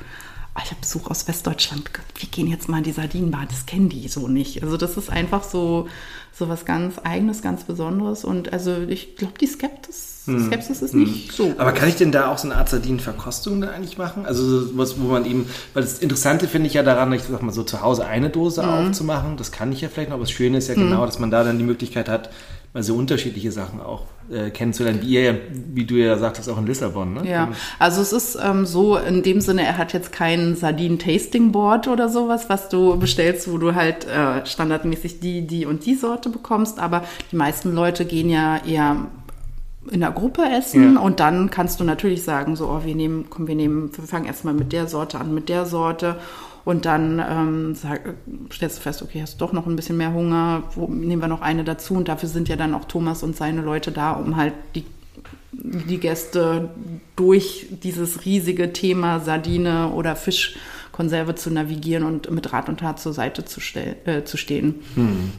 ich 0.58 0.70
habe 0.70 0.80
Besuch 0.80 1.10
aus 1.10 1.26
Westdeutschland, 1.28 1.90
wir 2.16 2.28
gehen 2.28 2.46
jetzt 2.46 2.68
mal 2.68 2.78
in 2.78 2.84
die 2.84 2.92
Sardinenbar, 2.92 3.46
das 3.48 3.66
kennen 3.66 3.88
die 3.88 4.06
so 4.08 4.28
nicht. 4.28 4.62
Also 4.62 4.76
das 4.76 4.96
ist 4.96 5.10
einfach 5.10 5.44
so, 5.44 5.88
so 6.32 6.48
was 6.48 6.64
ganz 6.64 6.98
Eigenes, 6.98 7.42
ganz 7.42 7.64
Besonderes 7.64 8.24
und 8.24 8.52
also 8.52 8.76
ich 8.82 9.16
glaube, 9.16 9.34
die 9.40 9.46
Skeptis 9.46 10.12
hm. 10.26 10.46
Skepsis 10.46 10.82
ist 10.82 10.94
nicht 10.94 11.32
hm. 11.32 11.36
so. 11.36 11.54
Aber 11.58 11.72
kann 11.72 11.88
ich 11.88 11.96
denn 11.96 12.12
da 12.12 12.28
auch 12.28 12.38
so 12.38 12.48
eine 12.48 12.56
Art 12.56 12.68
Sardinenverkostung 12.68 13.60
dann 13.60 13.70
eigentlich 13.70 13.98
machen? 13.98 14.24
Also 14.24 14.76
was, 14.76 15.00
wo 15.00 15.08
man 15.08 15.24
eben, 15.24 15.46
weil 15.74 15.82
das 15.82 15.98
Interessante 15.98 16.46
finde 16.46 16.68
ich 16.68 16.74
ja 16.74 16.82
daran, 16.82 17.12
ich 17.12 17.22
sag 17.22 17.42
mal 17.42 17.52
so 17.52 17.64
zu 17.64 17.82
Hause 17.82 18.06
eine 18.06 18.30
Dose 18.30 18.62
mhm. 18.62 18.68
aufzumachen, 18.68 19.36
das 19.36 19.50
kann 19.50 19.72
ich 19.72 19.80
ja 19.80 19.88
vielleicht 19.88 20.10
noch, 20.10 20.16
aber 20.16 20.24
das 20.24 20.30
Schöne 20.30 20.58
ist 20.58 20.68
ja 20.68 20.76
mhm. 20.76 20.90
genau, 20.90 21.06
dass 21.06 21.18
man 21.18 21.30
da 21.30 21.42
dann 21.42 21.58
die 21.58 21.64
Möglichkeit 21.64 22.08
hat, 22.08 22.30
mal 22.72 22.82
so 22.82 22.94
unterschiedliche 22.94 23.50
Sachen 23.50 23.80
auch 23.80 24.04
äh, 24.30 24.50
kennenzulernen, 24.50 25.00
wie 25.02 25.14
ihr, 25.14 25.40
wie 25.72 25.84
du 25.84 25.94
ja 25.94 26.16
sagtest, 26.18 26.48
auch 26.48 26.58
in 26.58 26.66
Lissabon. 26.66 27.14
Ne? 27.14 27.30
Ja, 27.30 27.48
also 27.78 28.00
es 28.00 28.12
ist 28.12 28.38
ähm, 28.42 28.66
so 28.66 28.96
in 28.96 29.22
dem 29.22 29.40
Sinne, 29.40 29.64
er 29.64 29.78
hat 29.78 29.92
jetzt 29.92 30.12
kein 30.12 30.54
Sardinen-Tasting-Board 30.54 31.88
oder 31.88 32.08
sowas, 32.08 32.48
was 32.48 32.68
du 32.68 32.96
bestellst, 32.98 33.50
wo 33.50 33.58
du 33.58 33.74
halt 33.74 34.06
äh, 34.06 34.44
standardmäßig 34.46 35.20
die, 35.20 35.46
die 35.46 35.66
und 35.66 35.86
die 35.86 35.94
Sorte 35.94 36.28
bekommst, 36.28 36.78
aber 36.78 37.04
die 37.30 37.36
meisten 37.36 37.74
Leute 37.74 38.04
gehen 38.04 38.28
ja 38.28 38.60
eher 38.64 38.96
in 39.90 40.00
der 40.00 40.12
Gruppe 40.12 40.42
essen 40.42 40.94
ja. 40.94 41.00
und 41.00 41.18
dann 41.18 41.50
kannst 41.50 41.80
du 41.80 41.84
natürlich 41.84 42.22
sagen, 42.22 42.54
so, 42.54 42.68
oh, 42.68 42.82
wir 42.84 42.94
nehmen, 42.94 43.26
komm, 43.28 43.48
wir 43.48 43.56
nehmen, 43.56 43.90
wir 43.96 44.04
fangen 44.04 44.26
erstmal 44.26 44.54
mit 44.54 44.72
der 44.72 44.86
Sorte 44.86 45.18
an, 45.18 45.34
mit 45.34 45.48
der 45.48 45.66
Sorte 45.66 46.16
und 46.64 46.84
dann 46.84 47.18
ähm, 47.18 47.74
sag, 47.74 48.14
stellst 48.52 48.78
du 48.78 48.82
fest, 48.82 49.02
okay, 49.02 49.22
hast 49.22 49.34
du 49.34 49.38
doch 49.38 49.52
noch 49.52 49.66
ein 49.66 49.76
bisschen 49.76 49.96
mehr 49.96 50.12
Hunger, 50.12 50.64
wo, 50.74 50.86
nehmen 50.86 51.20
wir 51.20 51.28
noch 51.28 51.40
eine 51.40 51.64
dazu 51.64 51.94
und 51.94 52.08
dafür 52.08 52.28
sind 52.28 52.48
ja 52.48 52.56
dann 52.56 52.74
auch 52.74 52.84
Thomas 52.84 53.22
und 53.22 53.36
seine 53.36 53.62
Leute 53.62 53.90
da, 53.90 54.12
um 54.12 54.36
halt 54.36 54.54
die, 54.74 54.84
die 55.52 55.98
Gäste 55.98 56.70
durch 57.16 57.66
dieses 57.82 58.24
riesige 58.24 58.72
Thema 58.72 59.20
Sardine 59.20 59.90
oder 59.90 60.14
Fischkonserve 60.14 61.34
zu 61.34 61.50
navigieren 61.50 62.04
und 62.04 62.30
mit 62.30 62.52
Rat 62.52 62.68
und 62.68 62.80
Tat 62.80 63.00
zur 63.00 63.12
Seite 63.12 63.44
zu, 63.44 63.60
äh, 63.78 64.24
zu 64.24 64.36
stehen. 64.36 64.76
Hm. 64.94 65.32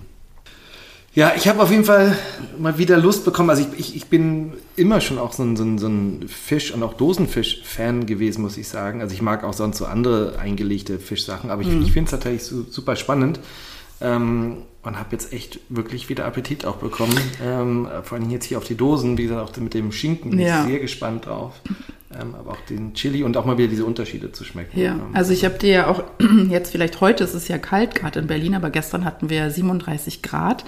Ja, 1.15 1.33
ich 1.35 1.47
habe 1.47 1.61
auf 1.61 1.69
jeden 1.69 1.85
Fall 1.85 2.17
mal 2.57 2.79
wieder 2.79 2.97
Lust 2.97 3.23
bekommen. 3.23 3.51
Also 3.51 3.63
ich, 3.63 3.79
ich, 3.79 3.95
ich 3.95 4.05
bin 4.07 4.53
immer 4.75 4.99
schon 4.99 5.19
auch 5.19 5.31
so 5.31 5.43
ein, 5.43 5.55
so 5.55 5.63
ein, 5.63 5.77
so 5.77 5.87
ein 5.87 6.27
Fisch- 6.27 6.73
und 6.73 6.81
auch 6.81 6.95
Dosenfisch-Fan 6.95 8.07
gewesen, 8.07 8.41
muss 8.41 8.57
ich 8.57 8.67
sagen. 8.67 9.01
Also 9.01 9.13
ich 9.13 9.21
mag 9.21 9.43
auch 9.43 9.53
sonst 9.53 9.77
so 9.77 9.85
andere 9.85 10.39
eingelegte 10.39 10.97
Fischsachen, 10.97 11.51
aber 11.51 11.61
ich, 11.61 11.67
mhm. 11.67 11.83
ich 11.83 11.91
finde 11.91 12.05
es 12.05 12.11
tatsächlich 12.11 12.43
so, 12.43 12.63
super 12.63 12.95
spannend. 12.95 13.39
Ähm, 14.01 14.63
und 14.81 14.99
habe 14.99 15.09
jetzt 15.11 15.31
echt 15.31 15.59
wirklich 15.69 16.09
wieder 16.09 16.25
Appetit 16.25 16.65
auch 16.65 16.77
bekommen. 16.77 17.17
Ähm, 17.41 17.87
vor 18.03 18.17
allem 18.17 18.29
jetzt 18.31 18.45
hier 18.45 18.57
auf 18.57 18.65
die 18.65 18.75
Dosen, 18.75 19.17
wie 19.17 19.23
gesagt, 19.23 19.41
auch 19.41 19.55
mit 19.57 19.73
dem 19.73 19.91
Schinken, 19.91 20.31
bin 20.31 20.39
ja. 20.39 20.63
ich 20.63 20.71
sehr 20.71 20.79
gespannt 20.79 21.27
drauf 21.27 21.53
ähm, 22.19 22.35
aber 22.35 22.51
auch 22.51 22.61
den 22.69 22.93
Chili 22.93 23.23
und 23.23 23.37
auch 23.37 23.45
mal 23.45 23.57
wieder 23.57 23.69
diese 23.69 23.85
Unterschiede 23.85 24.31
zu 24.31 24.43
schmecken. 24.43 24.79
Ja, 24.79 24.99
also 25.13 25.33
ich 25.33 25.45
habe 25.45 25.57
dir 25.57 25.69
ja 25.69 25.87
auch 25.87 26.03
jetzt 26.49 26.71
vielleicht 26.71 27.01
heute 27.01 27.23
ist 27.23 27.33
es 27.33 27.47
ja 27.47 27.57
kalt 27.57 27.95
gerade 27.95 28.19
in 28.19 28.27
Berlin, 28.27 28.55
aber 28.55 28.69
gestern 28.69 29.05
hatten 29.05 29.29
wir 29.29 29.49
37 29.49 30.21
Grad. 30.21 30.65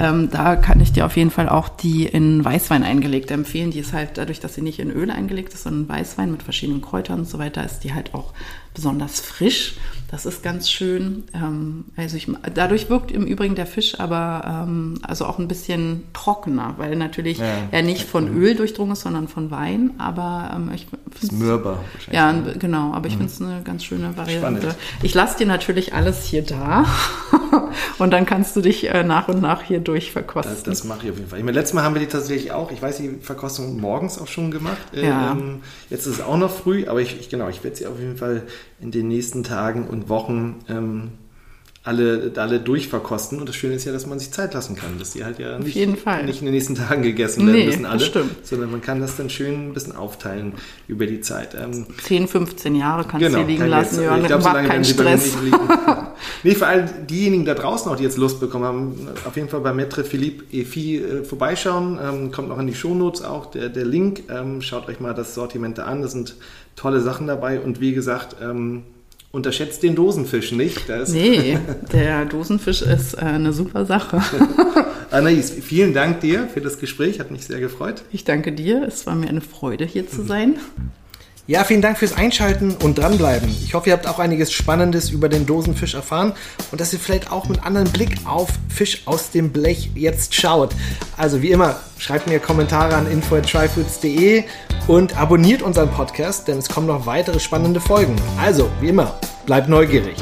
Ähm, 0.00 0.28
da 0.30 0.56
kann 0.56 0.80
ich 0.80 0.92
dir 0.92 1.06
auf 1.06 1.16
jeden 1.16 1.30
Fall 1.30 1.48
auch 1.48 1.68
die 1.68 2.04
in 2.04 2.44
Weißwein 2.44 2.82
eingelegt 2.82 3.30
empfehlen. 3.30 3.70
Die 3.70 3.80
ist 3.80 3.92
halt 3.92 4.18
dadurch, 4.18 4.40
dass 4.40 4.54
sie 4.54 4.62
nicht 4.62 4.78
in 4.78 4.90
Öl 4.90 5.10
eingelegt 5.10 5.54
ist, 5.54 5.64
sondern 5.64 5.82
in 5.82 5.88
Weißwein 5.88 6.30
mit 6.30 6.42
verschiedenen 6.42 6.82
Kräutern 6.82 7.20
und 7.20 7.28
so 7.28 7.38
weiter, 7.38 7.64
ist 7.64 7.80
die 7.80 7.94
halt 7.94 8.14
auch 8.14 8.32
besonders 8.74 9.20
frisch. 9.20 9.76
Das 10.10 10.26
ist 10.26 10.44
ganz 10.44 10.70
schön. 10.70 11.24
Ähm, 11.34 11.86
also 11.96 12.16
ich, 12.16 12.28
dadurch 12.54 12.88
wirkt 12.88 13.10
im 13.10 13.26
Übrigen 13.26 13.56
der 13.56 13.66
Fisch 13.66 13.98
aber 13.98 14.64
ähm, 14.68 15.00
also 15.02 15.24
auch 15.24 15.40
ein 15.40 15.48
bisschen 15.48 16.04
trockener, 16.12 16.74
weil 16.76 16.94
natürlich 16.94 17.38
ja, 17.38 17.46
er 17.72 17.82
nicht 17.82 18.06
von 18.06 18.28
Öl 18.36 18.54
durchdrungen 18.54 18.92
ist, 18.92 19.00
sondern 19.00 19.26
von 19.26 19.50
Wein. 19.50 19.90
Aber 19.98 20.52
ähm, 20.54 20.70
ich 20.72 20.86
finde 21.10 21.34
mürber 21.34 21.80
wahrscheinlich. 21.94 22.52
Ja, 22.52 22.52
genau. 22.58 22.92
Aber 22.92 23.08
ich 23.08 23.14
mhm. 23.14 23.28
finde 23.28 23.32
es 23.32 23.42
eine 23.42 23.62
ganz 23.62 23.82
schöne 23.82 24.16
Variante. 24.16 24.60
Spannend. 24.60 24.76
Ich 25.02 25.14
lasse 25.14 25.38
dir 25.38 25.46
natürlich 25.46 25.94
alles 25.94 26.24
hier 26.24 26.42
da. 26.42 26.84
und 27.98 28.12
dann 28.12 28.24
kannst 28.24 28.54
du 28.54 28.60
dich 28.60 28.88
äh, 28.88 29.02
nach 29.02 29.26
und 29.26 29.40
nach 29.40 29.62
hier 29.62 29.80
durchverkosten. 29.80 30.54
Das, 30.54 30.62
das 30.62 30.84
mache 30.84 31.06
ich 31.06 31.10
auf 31.10 31.16
jeden 31.16 31.28
Fall. 31.28 31.40
Ich 31.40 31.44
meine, 31.44 31.58
letztes 31.58 31.74
Mal 31.74 31.82
haben 31.82 31.94
wir 31.94 32.00
die 32.00 32.06
tatsächlich 32.06 32.52
auch, 32.52 32.70
ich 32.70 32.80
weiß, 32.80 32.98
die 32.98 33.16
Verkostung 33.20 33.80
morgens 33.80 34.18
auch 34.18 34.28
schon 34.28 34.52
gemacht. 34.52 34.78
Ja. 34.92 35.32
Ähm, 35.32 35.62
jetzt 35.90 36.06
ist 36.06 36.14
es 36.14 36.20
auch 36.20 36.36
noch 36.36 36.52
früh, 36.52 36.86
aber 36.86 37.00
ich, 37.00 37.18
ich 37.18 37.30
genau, 37.30 37.48
ich 37.48 37.64
werde 37.64 37.76
sie 37.76 37.86
auf 37.86 37.98
jeden 37.98 38.16
Fall 38.16 38.42
in 38.80 38.90
den 38.90 39.08
nächsten 39.08 39.42
Tagen 39.42 39.86
und 39.86 40.08
Wochen 40.08 40.60
ähm, 40.68 41.12
alle, 41.84 42.32
alle 42.36 42.60
durchverkosten. 42.60 43.38
Und 43.38 43.48
das 43.48 43.56
Schöne 43.56 43.74
ist 43.74 43.84
ja, 43.84 43.92
dass 43.92 44.06
man 44.06 44.18
sich 44.18 44.30
Zeit 44.30 44.54
lassen 44.54 44.74
kann, 44.74 44.98
dass 44.98 45.10
die 45.10 45.22
halt 45.22 45.38
ja 45.38 45.58
nicht, 45.58 45.76
nicht 45.76 46.40
in 46.40 46.46
den 46.46 46.54
nächsten 46.54 46.74
Tagen 46.74 47.02
gegessen 47.02 47.46
werden 47.46 47.58
nee, 47.58 47.66
müssen 47.66 47.84
alle, 47.84 48.00
stimmt. 48.00 48.46
sondern 48.46 48.70
man 48.70 48.80
kann 48.80 49.00
das 49.00 49.16
dann 49.16 49.28
schön 49.28 49.68
ein 49.68 49.74
bisschen 49.74 49.94
aufteilen 49.94 50.54
über 50.88 51.06
die 51.06 51.20
Zeit. 51.20 51.54
Ähm, 51.54 51.86
10, 52.02 52.26
15 52.26 52.74
Jahre 52.74 53.04
kannst 53.04 53.26
genau, 53.26 53.40
du 53.40 53.44
liegen 53.44 53.66
lassen, 53.66 54.02
Jörn, 54.02 54.22
ich 54.22 54.26
glaub, 54.28 54.42
so 54.42 54.48
lange 54.48 54.66
keinen 54.66 54.84
Stress. 54.84 55.36
nee, 56.42 56.54
vor 56.54 56.68
allem 56.68 56.88
diejenigen 57.06 57.44
da 57.44 57.52
draußen 57.52 57.92
auch, 57.92 57.96
die 57.96 58.04
jetzt 58.04 58.16
Lust 58.16 58.40
bekommen 58.40 58.64
haben, 58.64 59.08
auf 59.26 59.36
jeden 59.36 59.50
Fall 59.50 59.60
bei 59.60 59.72
Maître 59.72 60.04
Philippe 60.04 60.44
Efi 60.56 60.96
äh, 60.96 61.22
vorbeischauen. 61.22 61.98
Ähm, 62.02 62.32
kommt 62.32 62.48
noch 62.48 62.58
in 62.58 62.66
die 62.66 62.74
Shownotes 62.74 63.22
auch 63.22 63.50
der, 63.50 63.68
der 63.68 63.84
Link. 63.84 64.22
Ähm, 64.30 64.62
schaut 64.62 64.88
euch 64.88 65.00
mal 65.00 65.12
das 65.12 65.34
Sortiment 65.34 65.76
da 65.76 65.84
an. 65.84 66.00
Das 66.00 66.12
sind 66.12 66.36
tolle 66.76 67.02
Sachen 67.02 67.26
dabei. 67.26 67.60
Und 67.60 67.80
wie 67.80 67.92
gesagt, 67.92 68.36
ähm, 68.42 68.84
Unterschätzt 69.34 69.82
den 69.82 69.96
Dosenfisch 69.96 70.52
nicht. 70.52 70.88
Das 70.88 71.08
nee, 71.08 71.58
der 71.92 72.24
Dosenfisch 72.24 72.82
ist 72.82 73.14
äh, 73.14 73.22
eine 73.22 73.52
super 73.52 73.84
Sache. 73.84 74.22
Anais, 75.10 75.50
vielen 75.50 75.92
Dank 75.92 76.20
dir 76.20 76.46
für 76.46 76.60
das 76.60 76.78
Gespräch, 76.78 77.18
hat 77.18 77.32
mich 77.32 77.44
sehr 77.44 77.58
gefreut. 77.58 78.04
Ich 78.12 78.22
danke 78.22 78.52
dir, 78.52 78.84
es 78.86 79.06
war 79.06 79.16
mir 79.16 79.28
eine 79.28 79.40
Freude, 79.40 79.86
hier 79.86 80.08
zu 80.08 80.22
sein. 80.22 80.54
Ja, 81.46 81.62
vielen 81.62 81.82
Dank 81.82 81.98
fürs 81.98 82.16
Einschalten 82.16 82.74
und 82.82 82.96
dranbleiben. 82.96 83.54
Ich 83.62 83.74
hoffe, 83.74 83.90
ihr 83.90 83.92
habt 83.92 84.06
auch 84.06 84.18
einiges 84.18 84.50
Spannendes 84.50 85.10
über 85.10 85.28
den 85.28 85.44
Dosenfisch 85.44 85.92
erfahren 85.92 86.32
und 86.72 86.80
dass 86.80 86.94
ihr 86.94 86.98
vielleicht 86.98 87.30
auch 87.30 87.48
mit 87.50 87.66
anderen 87.66 87.90
Blick 87.92 88.16
auf 88.24 88.48
Fisch 88.70 89.02
aus 89.04 89.30
dem 89.30 89.52
Blech 89.52 89.90
jetzt 89.94 90.34
schaut. 90.34 90.74
Also 91.18 91.42
wie 91.42 91.50
immer, 91.50 91.80
schreibt 91.98 92.28
mir 92.28 92.38
Kommentare 92.38 92.94
an 92.94 93.10
info@tryfoods.de 93.10 94.44
und 94.86 95.18
abonniert 95.18 95.60
unseren 95.60 95.90
Podcast, 95.90 96.48
denn 96.48 96.56
es 96.56 96.68
kommen 96.70 96.86
noch 96.86 97.04
weitere 97.04 97.38
spannende 97.38 97.80
Folgen. 97.80 98.16
Also, 98.40 98.70
wie 98.80 98.88
immer, 98.88 99.14
bleibt 99.44 99.68
neugierig. 99.68 100.16